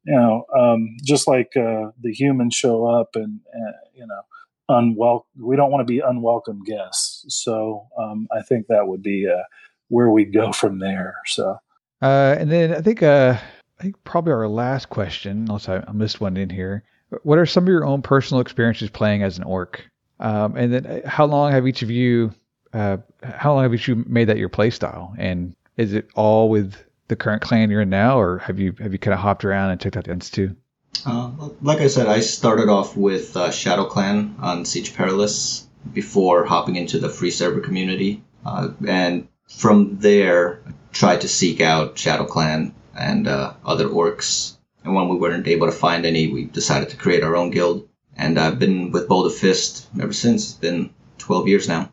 you 0.05 0.15
know, 0.15 0.45
um, 0.57 0.97
just 1.03 1.27
like 1.27 1.55
uh, 1.55 1.91
the 2.01 2.11
humans 2.11 2.55
show 2.55 2.85
up 2.85 3.15
and, 3.15 3.39
and 3.53 3.73
you 3.93 4.05
know 4.05 4.21
unwelcome. 4.69 5.27
We 5.39 5.55
don't 5.55 5.71
want 5.71 5.87
to 5.87 5.91
be 5.91 5.99
unwelcome 5.99 6.63
guests. 6.63 7.25
So 7.29 7.87
um, 7.97 8.27
I 8.35 8.41
think 8.41 8.67
that 8.67 8.87
would 8.87 9.03
be 9.03 9.27
uh, 9.27 9.43
where 9.89 10.09
we 10.09 10.25
go 10.25 10.51
from 10.51 10.79
there. 10.79 11.15
So, 11.25 11.57
uh, 12.01 12.35
and 12.39 12.51
then 12.51 12.73
I 12.73 12.81
think 12.81 13.03
uh, 13.03 13.37
I 13.79 13.83
think 13.83 14.03
probably 14.03 14.33
our 14.33 14.47
last 14.47 14.89
question, 14.89 15.45
unless 15.47 15.69
I, 15.69 15.83
I, 15.87 15.91
missed 15.91 16.21
one 16.21 16.37
in 16.37 16.49
here. 16.49 16.83
What 17.23 17.37
are 17.37 17.45
some 17.45 17.65
of 17.65 17.69
your 17.69 17.85
own 17.85 18.01
personal 18.01 18.41
experiences 18.41 18.89
playing 18.89 19.23
as 19.23 19.37
an 19.37 19.43
orc? 19.43 19.83
Um, 20.19 20.55
and 20.55 20.73
then 20.73 20.85
uh, 20.85 21.07
how 21.07 21.25
long 21.25 21.51
have 21.51 21.67
each 21.67 21.81
of 21.81 21.91
you? 21.91 22.33
Uh, 22.73 22.97
how 23.23 23.53
long 23.53 23.63
have 23.63 23.73
each 23.73 23.87
of 23.87 23.97
you 23.97 24.05
made 24.07 24.25
that 24.29 24.37
your 24.37 24.49
play 24.49 24.69
style? 24.69 25.13
And 25.17 25.55
is 25.77 25.93
it 25.93 26.07
all 26.15 26.49
with 26.49 26.75
the 27.07 27.15
current 27.15 27.41
clan 27.41 27.69
you're 27.69 27.81
in 27.81 27.89
now, 27.89 28.19
or 28.19 28.39
have 28.39 28.59
you 28.59 28.73
have 28.79 28.93
you 28.93 28.99
kind 28.99 29.13
of 29.13 29.19
hopped 29.19 29.45
around 29.45 29.69
and 29.69 29.79
checked 29.79 29.97
out 29.97 30.05
the 30.05 30.11
ends 30.11 30.29
too? 30.29 30.55
Uh, 31.05 31.31
like 31.61 31.79
I 31.79 31.87
said, 31.87 32.07
I 32.07 32.21
started 32.21 32.69
off 32.69 32.95
with 32.95 33.35
uh, 33.35 33.51
Shadow 33.51 33.85
Clan 33.85 34.35
on 34.39 34.65
Siege 34.65 34.95
Perilous 34.95 35.67
before 35.93 36.45
hopping 36.45 36.75
into 36.75 36.99
the 36.99 37.09
free 37.09 37.31
server 37.31 37.59
community, 37.59 38.23
uh, 38.45 38.69
and 38.87 39.27
from 39.49 39.97
there 39.99 40.61
tried 40.91 41.21
to 41.21 41.27
seek 41.27 41.59
out 41.59 41.97
Shadow 41.97 42.25
Clan 42.25 42.73
and 42.97 43.27
uh, 43.27 43.53
other 43.65 43.87
orcs. 43.87 44.55
And 44.83 44.95
when 44.95 45.09
we 45.09 45.17
weren't 45.17 45.47
able 45.47 45.67
to 45.67 45.73
find 45.73 46.05
any, 46.05 46.27
we 46.27 46.45
decided 46.45 46.89
to 46.89 46.97
create 46.97 47.23
our 47.23 47.35
own 47.35 47.51
guild. 47.51 47.87
And 48.15 48.39
I've 48.39 48.59
been 48.59 48.91
with 48.91 49.07
Boulder 49.07 49.29
Fist 49.29 49.87
ever 49.99 50.13
since. 50.13 50.43
It's 50.43 50.53
been 50.53 50.93
12 51.17 51.47
years 51.47 51.67
now. 51.67 51.91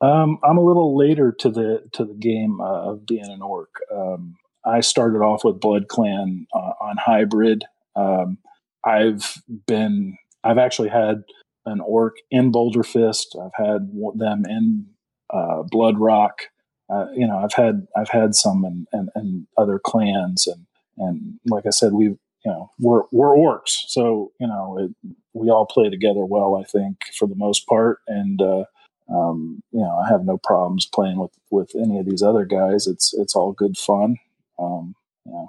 Um, 0.00 0.38
I'm 0.42 0.56
a 0.56 0.64
little 0.64 0.96
later 0.96 1.32
to 1.40 1.50
the 1.50 1.84
to 1.92 2.04
the 2.06 2.14
game 2.14 2.60
of 2.60 3.06
being 3.06 3.28
an 3.28 3.42
orc. 3.42 3.68
Um, 3.94 4.36
I 4.64 4.80
started 4.80 5.18
off 5.18 5.44
with 5.44 5.60
Blood 5.60 5.88
Clan 5.88 6.46
uh, 6.54 6.72
on 6.80 6.96
hybrid. 6.96 7.64
Um, 7.96 8.38
I've 8.84 9.34
been, 9.66 10.16
I've 10.42 10.58
actually 10.58 10.88
had 10.88 11.24
an 11.66 11.80
orc 11.80 12.16
in 12.30 12.50
Boulder 12.50 12.82
Fist. 12.82 13.36
I've 13.40 13.64
had 13.64 13.90
them 14.14 14.44
in 14.48 14.86
uh, 15.32 15.62
Blood 15.70 15.98
Rock. 15.98 16.42
Uh, 16.88 17.06
you 17.14 17.26
know, 17.26 17.38
I've 17.38 17.52
had 17.52 17.86
I've 17.96 18.08
had 18.08 18.34
some 18.34 18.64
and 18.92 19.46
other 19.56 19.78
clans 19.78 20.46
and 20.46 20.66
and 21.00 21.40
like 21.46 21.66
I 21.66 21.70
said, 21.70 21.92
we 21.92 22.04
you 22.04 22.18
know 22.44 22.70
we're 22.78 23.02
we're 23.10 23.34
orcs, 23.36 23.84
so 23.88 24.32
you 24.38 24.46
know 24.46 24.78
it, 24.78 25.16
we 25.32 25.50
all 25.50 25.66
play 25.66 25.88
together 25.88 26.24
well. 26.24 26.56
I 26.56 26.64
think 26.64 27.06
for 27.18 27.26
the 27.26 27.34
most 27.34 27.66
part, 27.66 27.98
and 28.06 28.40
uh, 28.40 28.64
um, 29.12 29.62
you 29.72 29.80
know 29.80 29.96
I 29.96 30.08
have 30.08 30.24
no 30.24 30.38
problems 30.38 30.86
playing 30.86 31.18
with 31.18 31.32
with 31.50 31.70
any 31.74 31.98
of 31.98 32.06
these 32.06 32.22
other 32.22 32.44
guys. 32.44 32.86
It's 32.86 33.14
it's 33.14 33.34
all 33.34 33.52
good 33.52 33.76
fun. 33.76 34.16
Um, 34.58 34.94
you 35.24 35.32
know, 35.32 35.48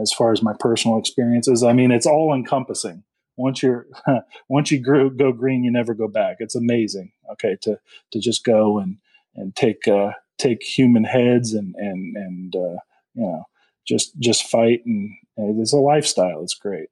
as 0.00 0.12
far 0.12 0.32
as 0.32 0.42
my 0.42 0.54
personal 0.58 0.98
experiences. 0.98 1.62
I 1.62 1.72
mean, 1.72 1.90
it's 1.90 2.06
all 2.06 2.34
encompassing. 2.34 3.04
Once 3.36 3.62
you're 3.62 3.86
once 4.48 4.70
you 4.70 4.80
go 4.80 5.32
green, 5.32 5.64
you 5.64 5.72
never 5.72 5.94
go 5.94 6.08
back. 6.08 6.36
It's 6.38 6.54
amazing. 6.54 7.12
Okay, 7.32 7.56
to 7.62 7.78
to 8.12 8.20
just 8.20 8.44
go 8.44 8.78
and 8.78 8.98
and 9.34 9.54
take 9.56 9.88
uh, 9.88 10.12
take 10.38 10.62
human 10.62 11.04
heads 11.04 11.54
and 11.54 11.74
and 11.76 12.16
and 12.16 12.56
uh, 12.56 12.78
you 13.14 13.22
know 13.22 13.44
just 13.86 14.18
just 14.18 14.44
fight 14.44 14.82
and, 14.86 15.10
and 15.36 15.60
it's 15.60 15.72
a 15.72 15.78
lifestyle. 15.78 16.42
It's 16.42 16.54
great. 16.54 16.88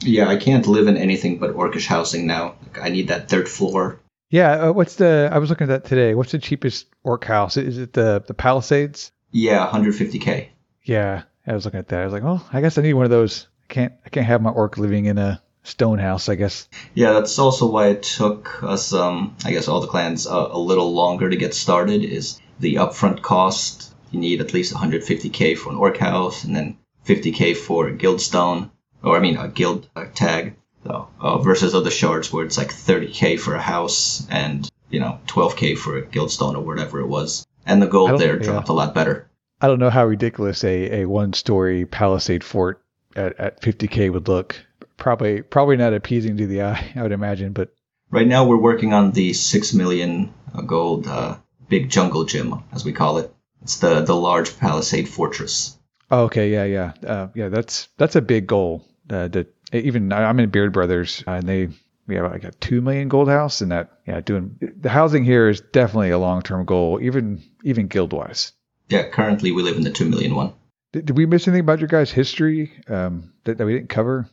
Yeah, 0.00 0.28
I 0.28 0.36
can't 0.36 0.66
live 0.66 0.88
in 0.88 0.96
anything 0.96 1.38
but 1.38 1.54
orcish 1.54 1.86
housing 1.86 2.26
now. 2.26 2.54
Like, 2.66 2.82
I 2.82 2.88
need 2.90 3.08
that 3.08 3.30
third 3.30 3.48
floor. 3.48 3.98
Yeah, 4.28 4.68
uh, 4.68 4.72
what's 4.72 4.96
the? 4.96 5.30
I 5.32 5.38
was 5.38 5.48
looking 5.48 5.70
at 5.70 5.82
that 5.82 5.88
today. 5.88 6.14
What's 6.14 6.32
the 6.32 6.38
cheapest 6.38 6.86
orc 7.04 7.24
house? 7.24 7.56
Is 7.56 7.78
it 7.78 7.92
the 7.92 8.22
the 8.26 8.34
Palisades? 8.34 9.12
Yeah, 9.30 9.66
150k. 9.68 10.48
Yeah, 10.84 11.22
I 11.46 11.54
was 11.54 11.64
looking 11.64 11.78
at 11.78 11.88
that. 11.88 12.00
I 12.00 12.04
was 12.04 12.12
like, 12.12 12.24
oh, 12.24 12.44
I 12.52 12.60
guess 12.60 12.76
I 12.76 12.82
need 12.82 12.94
one 12.94 13.04
of 13.04 13.10
those. 13.10 13.46
I 13.68 13.72
can't 13.72 13.92
I 14.04 14.08
can't 14.08 14.26
have 14.26 14.42
my 14.42 14.50
orc 14.50 14.78
living 14.78 15.06
in 15.06 15.18
a 15.18 15.42
stone 15.62 15.98
house. 15.98 16.28
I 16.28 16.34
guess. 16.34 16.68
Yeah, 16.94 17.12
that's 17.12 17.38
also 17.38 17.70
why 17.70 17.88
it 17.88 18.02
took 18.02 18.62
us, 18.62 18.92
um, 18.92 19.36
I 19.44 19.52
guess, 19.52 19.68
all 19.68 19.80
the 19.80 19.86
clans 19.86 20.26
uh, 20.26 20.48
a 20.50 20.58
little 20.58 20.92
longer 20.92 21.30
to 21.30 21.36
get 21.36 21.54
started. 21.54 22.02
Is 22.02 22.40
the 22.58 22.76
upfront 22.76 23.22
cost? 23.22 23.94
You 24.10 24.20
need 24.20 24.40
at 24.40 24.54
least 24.54 24.74
150k 24.74 25.56
for 25.58 25.70
an 25.70 25.76
orc 25.76 25.98
house, 25.98 26.44
and 26.44 26.54
then 26.54 26.78
50k 27.06 27.56
for 27.56 27.88
a 27.88 27.92
guild 27.92 28.20
stone, 28.20 28.70
or 29.02 29.16
I 29.16 29.20
mean 29.20 29.36
a 29.36 29.48
guild 29.48 29.88
uh, 29.94 30.06
tag. 30.14 30.56
So, 30.84 31.08
uh, 31.20 31.38
versus 31.38 31.74
other 31.74 31.90
shards 31.90 32.32
where 32.32 32.44
it's 32.44 32.56
like 32.56 32.68
30k 32.68 33.40
for 33.40 33.56
a 33.56 33.60
house 33.60 34.24
and 34.30 34.68
you 34.88 35.00
know 35.00 35.18
12k 35.26 35.76
for 35.76 35.96
a 35.98 36.06
guild 36.06 36.30
stone 36.30 36.54
or 36.54 36.62
whatever 36.62 37.00
it 37.00 37.08
was, 37.08 37.46
and 37.64 37.82
the 37.82 37.86
gold 37.86 38.20
there 38.20 38.36
yeah. 38.36 38.42
dropped 38.42 38.68
a 38.68 38.72
lot 38.72 38.94
better. 38.94 39.28
I 39.66 39.68
don't 39.68 39.80
know 39.80 39.90
how 39.90 40.06
ridiculous 40.06 40.62
a, 40.62 41.00
a 41.00 41.06
one 41.06 41.32
story 41.32 41.86
palisade 41.86 42.44
fort 42.44 42.84
at, 43.16 43.40
at 43.40 43.60
50k 43.62 44.12
would 44.12 44.28
look. 44.28 44.54
Probably 44.96 45.42
probably 45.42 45.76
not 45.76 45.92
appeasing 45.92 46.36
to 46.36 46.46
the 46.46 46.62
eye, 46.62 46.92
I 46.94 47.02
would 47.02 47.10
imagine. 47.10 47.52
But 47.52 47.74
right 48.08 48.28
now 48.28 48.46
we're 48.46 48.58
working 48.58 48.92
on 48.92 49.10
the 49.10 49.32
six 49.32 49.74
million 49.74 50.32
uh, 50.54 50.60
gold 50.60 51.08
uh, 51.08 51.38
big 51.68 51.90
jungle 51.90 52.26
gym, 52.26 52.62
as 52.70 52.84
we 52.84 52.92
call 52.92 53.18
it. 53.18 53.34
It's 53.62 53.78
the 53.78 54.02
the 54.02 54.14
large 54.14 54.56
palisade 54.56 55.08
fortress. 55.08 55.76
Oh, 56.12 56.26
okay, 56.26 56.52
yeah, 56.52 56.64
yeah, 56.64 56.92
uh, 57.04 57.28
yeah. 57.34 57.48
That's 57.48 57.88
that's 57.96 58.14
a 58.14 58.22
big 58.22 58.46
goal. 58.46 58.86
Uh, 59.10 59.26
to, 59.30 59.48
even 59.72 60.12
I'm 60.12 60.38
in 60.38 60.50
Beard 60.50 60.72
Brothers, 60.72 61.24
uh, 61.26 61.32
and 61.32 61.48
they 61.48 61.70
we 62.06 62.14
have 62.14 62.30
like 62.30 62.44
a 62.44 62.52
two 62.52 62.80
million 62.82 63.08
gold 63.08 63.28
house, 63.28 63.62
and 63.62 63.72
that 63.72 63.98
yeah, 64.06 64.20
doing 64.20 64.60
the 64.80 64.90
housing 64.90 65.24
here 65.24 65.48
is 65.48 65.60
definitely 65.60 66.10
a 66.10 66.20
long 66.20 66.42
term 66.42 66.64
goal, 66.66 67.00
even 67.02 67.42
even 67.64 67.88
guild 67.88 68.12
wise. 68.12 68.52
Yeah, 68.88 69.08
currently 69.08 69.52
we 69.52 69.62
live 69.62 69.76
in 69.76 69.82
the 69.82 69.90
two 69.90 70.08
million 70.08 70.34
one. 70.34 70.52
Did, 70.92 71.06
did 71.06 71.16
we 71.16 71.26
miss 71.26 71.46
anything 71.48 71.60
about 71.60 71.80
your 71.80 71.88
guys' 71.88 72.10
history 72.10 72.72
um, 72.88 73.32
that, 73.44 73.58
that 73.58 73.66
we 73.66 73.74
didn't 73.74 73.88
cover? 73.88 74.28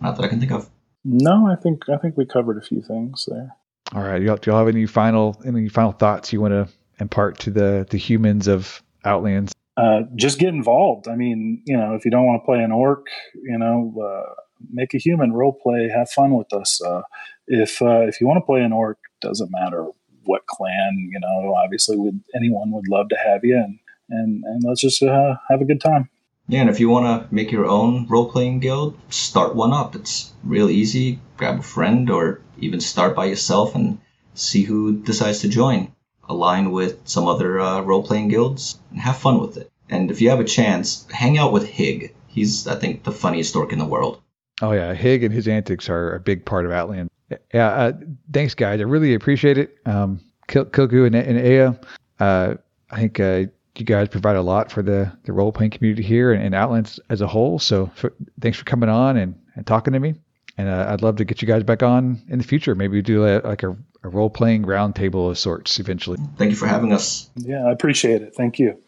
Not 0.00 0.16
that 0.16 0.24
I 0.24 0.28
can 0.28 0.40
think 0.40 0.52
of. 0.52 0.68
No, 1.04 1.46
I 1.46 1.56
think 1.56 1.88
I 1.88 1.96
think 1.96 2.16
we 2.16 2.26
covered 2.26 2.58
a 2.58 2.66
few 2.66 2.82
things 2.82 3.26
there. 3.28 3.56
All 3.94 4.02
right. 4.02 4.18
Do 4.18 4.24
y'all, 4.24 4.36
do 4.36 4.50
y'all 4.50 4.58
have 4.58 4.68
any 4.68 4.86
final 4.86 5.40
any 5.46 5.68
final 5.68 5.92
thoughts 5.92 6.32
you 6.32 6.40
want 6.40 6.52
to 6.52 6.68
impart 7.00 7.38
to 7.40 7.50
the 7.50 7.86
the 7.88 7.98
humans 7.98 8.48
of 8.48 8.82
Outlands? 9.04 9.52
Uh, 9.76 10.00
just 10.14 10.38
get 10.38 10.50
involved. 10.50 11.08
I 11.08 11.16
mean, 11.16 11.62
you 11.66 11.76
know, 11.76 11.94
if 11.94 12.04
you 12.04 12.10
don't 12.10 12.26
want 12.26 12.42
to 12.42 12.44
play 12.44 12.58
an 12.58 12.72
orc, 12.72 13.06
you 13.34 13.56
know, 13.56 13.94
uh, 14.02 14.34
make 14.70 14.92
a 14.94 14.98
human 14.98 15.32
role 15.32 15.58
play, 15.62 15.88
have 15.88 16.10
fun 16.10 16.34
with 16.34 16.52
us. 16.52 16.82
Uh, 16.82 17.02
if 17.46 17.80
uh, 17.80 18.00
if 18.00 18.20
you 18.20 18.26
want 18.26 18.38
to 18.38 18.46
play 18.46 18.60
an 18.60 18.72
orc, 18.72 18.98
doesn't 19.20 19.50
matter 19.50 19.86
what 20.30 20.46
clan. 20.46 21.10
You 21.12 21.20
know, 21.20 21.54
obviously, 21.54 21.96
would 21.96 22.20
anyone 22.34 22.70
would 22.70 22.88
love 22.88 23.08
to 23.08 23.16
have 23.16 23.44
you, 23.44 23.56
and 23.56 23.78
and 24.08 24.44
and 24.44 24.62
let's 24.64 24.80
just 24.80 25.02
uh, 25.02 25.34
have 25.48 25.60
a 25.60 25.64
good 25.64 25.80
time. 25.80 26.08
Yeah, 26.48 26.62
and 26.62 26.70
if 26.70 26.80
you 26.80 26.88
want 26.88 27.06
to 27.06 27.34
make 27.34 27.52
your 27.52 27.66
own 27.66 28.06
role 28.08 28.30
playing 28.30 28.60
guild, 28.60 28.98
start 29.08 29.54
one 29.54 29.72
up. 29.72 29.94
It's 29.94 30.32
real 30.42 30.68
easy. 30.68 31.20
Grab 31.36 31.60
a 31.60 31.62
friend 31.62 32.10
or 32.10 32.40
even 32.58 32.80
start 32.80 33.14
by 33.14 33.26
yourself 33.26 33.74
and 33.74 33.98
see 34.34 34.62
who 34.64 34.96
decides 34.96 35.40
to 35.40 35.48
join. 35.48 35.92
Align 36.28 36.72
with 36.72 37.00
some 37.04 37.28
other 37.28 37.60
uh, 37.60 37.80
role 37.82 38.02
playing 38.02 38.28
guilds 38.28 38.80
and 38.90 39.00
have 39.00 39.16
fun 39.16 39.40
with 39.40 39.56
it. 39.58 39.70
And 39.88 40.10
if 40.10 40.20
you 40.20 40.30
have 40.30 40.40
a 40.40 40.44
chance, 40.44 41.06
hang 41.12 41.38
out 41.38 41.52
with 41.52 41.68
Hig. 41.68 42.14
He's, 42.26 42.66
I 42.66 42.76
think, 42.76 43.04
the 43.04 43.12
funniest 43.12 43.54
dork 43.54 43.72
in 43.72 43.78
the 43.78 43.84
world. 43.84 44.20
Oh, 44.62 44.72
yeah. 44.72 44.94
Hig 44.94 45.24
and 45.24 45.34
his 45.34 45.48
antics 45.48 45.88
are 45.88 46.14
a 46.14 46.20
big 46.20 46.44
part 46.44 46.66
of 46.66 46.72
Outland. 46.72 47.10
Yeah. 47.52 47.68
Uh, 47.68 47.92
thanks, 48.32 48.54
guys. 48.54 48.80
I 48.80 48.84
really 48.84 49.14
appreciate 49.14 49.58
it. 49.58 49.76
Um, 49.86 50.20
Kilku 50.48 51.06
and, 51.06 51.14
and 51.14 51.38
Aya, 51.38 51.74
uh, 52.18 52.54
I 52.90 52.96
think 52.96 53.20
uh, 53.20 53.44
you 53.76 53.84
guys 53.84 54.08
provide 54.08 54.36
a 54.36 54.42
lot 54.42 54.70
for 54.70 54.82
the, 54.82 55.12
the 55.24 55.32
role 55.32 55.52
playing 55.52 55.70
community 55.70 56.02
here 56.02 56.32
and, 56.32 56.42
and, 56.42 56.54
Outlands 56.54 56.98
as 57.08 57.20
a 57.20 57.26
whole. 57.26 57.58
So 57.58 57.90
for, 57.94 58.12
thanks 58.40 58.58
for 58.58 58.64
coming 58.64 58.88
on 58.88 59.16
and, 59.16 59.34
and 59.54 59.66
talking 59.66 59.92
to 59.92 60.00
me. 60.00 60.14
And 60.58 60.68
uh, 60.68 60.88
I'd 60.90 61.02
love 61.02 61.16
to 61.16 61.24
get 61.24 61.40
you 61.40 61.48
guys 61.48 61.62
back 61.62 61.82
on 61.82 62.20
in 62.28 62.38
the 62.38 62.44
future. 62.44 62.74
Maybe 62.74 62.98
we 62.98 63.02
do 63.02 63.24
a, 63.24 63.40
like 63.40 63.62
a, 63.62 63.76
a 64.02 64.08
role 64.08 64.28
playing 64.28 64.64
roundtable 64.64 65.30
of 65.30 65.38
sorts 65.38 65.78
eventually. 65.78 66.18
Thank 66.36 66.50
you 66.50 66.56
for 66.56 66.66
having 66.66 66.92
us. 66.92 67.30
Yeah, 67.36 67.64
I 67.64 67.72
appreciate 67.72 68.22
it. 68.22 68.34
Thank 68.34 68.58
you. 68.58 68.78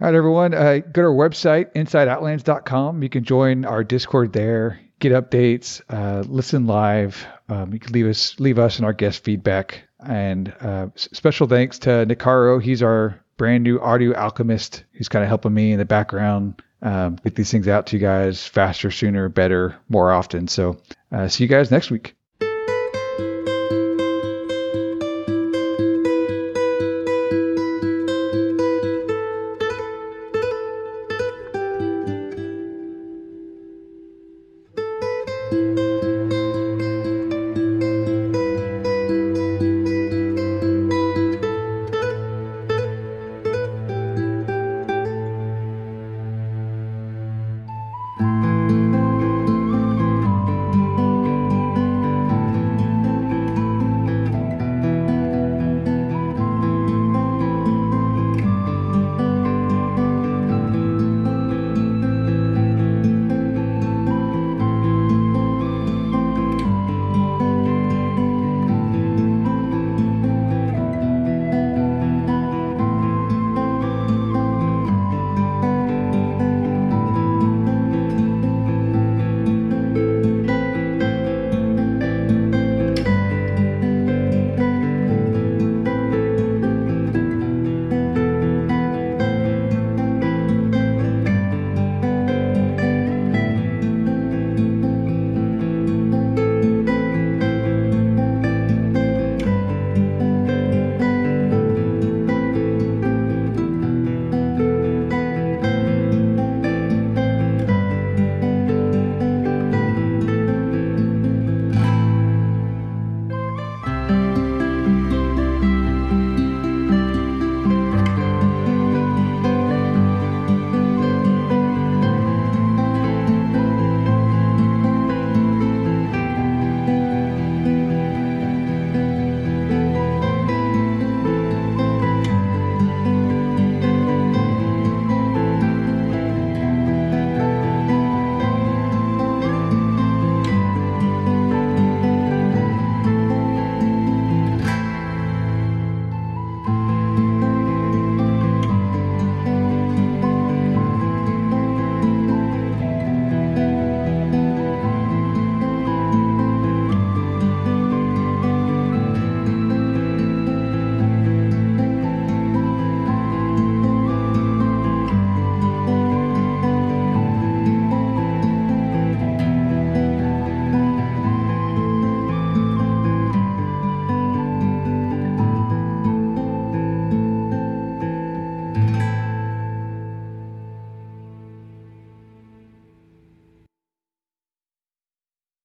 All 0.00 0.08
right, 0.08 0.14
everyone. 0.14 0.54
Uh, 0.54 0.78
go 0.78 1.02
to 1.02 1.08
our 1.08 1.14
website, 1.14 1.72
insideoutlands.com. 1.74 3.02
You 3.02 3.08
can 3.08 3.24
join 3.24 3.64
our 3.64 3.84
Discord 3.84 4.32
there, 4.32 4.80
get 5.02 5.12
updates, 5.12 5.82
uh, 5.90 6.22
listen 6.28 6.66
live. 6.66 7.26
Um, 7.48 7.72
you 7.72 7.80
can 7.80 7.92
leave 7.92 8.06
us 8.06 8.38
leave 8.38 8.58
us 8.58 8.76
and 8.76 8.86
our 8.86 8.92
guest 8.92 9.24
feedback. 9.24 9.82
And 10.04 10.52
uh, 10.60 10.86
special 10.96 11.46
thanks 11.46 11.80
to 11.80 12.06
Nicaro. 12.06 12.62
He's 12.62 12.82
our 12.82 13.20
brand 13.36 13.64
new 13.64 13.80
audio 13.80 14.14
alchemist 14.14 14.84
who's 14.92 15.08
kind 15.08 15.24
of 15.24 15.28
helping 15.28 15.52
me 15.52 15.72
in 15.72 15.78
the 15.78 15.84
background 15.84 16.62
um, 16.82 17.16
get 17.16 17.34
these 17.34 17.50
things 17.50 17.68
out 17.68 17.86
to 17.86 17.96
you 17.96 18.00
guys 18.00 18.46
faster, 18.46 18.90
sooner, 18.90 19.28
better, 19.28 19.76
more 19.88 20.12
often. 20.12 20.48
So 20.48 20.78
uh, 21.10 21.28
see 21.28 21.44
you 21.44 21.48
guys 21.48 21.70
next 21.70 21.90
week. 21.90 22.14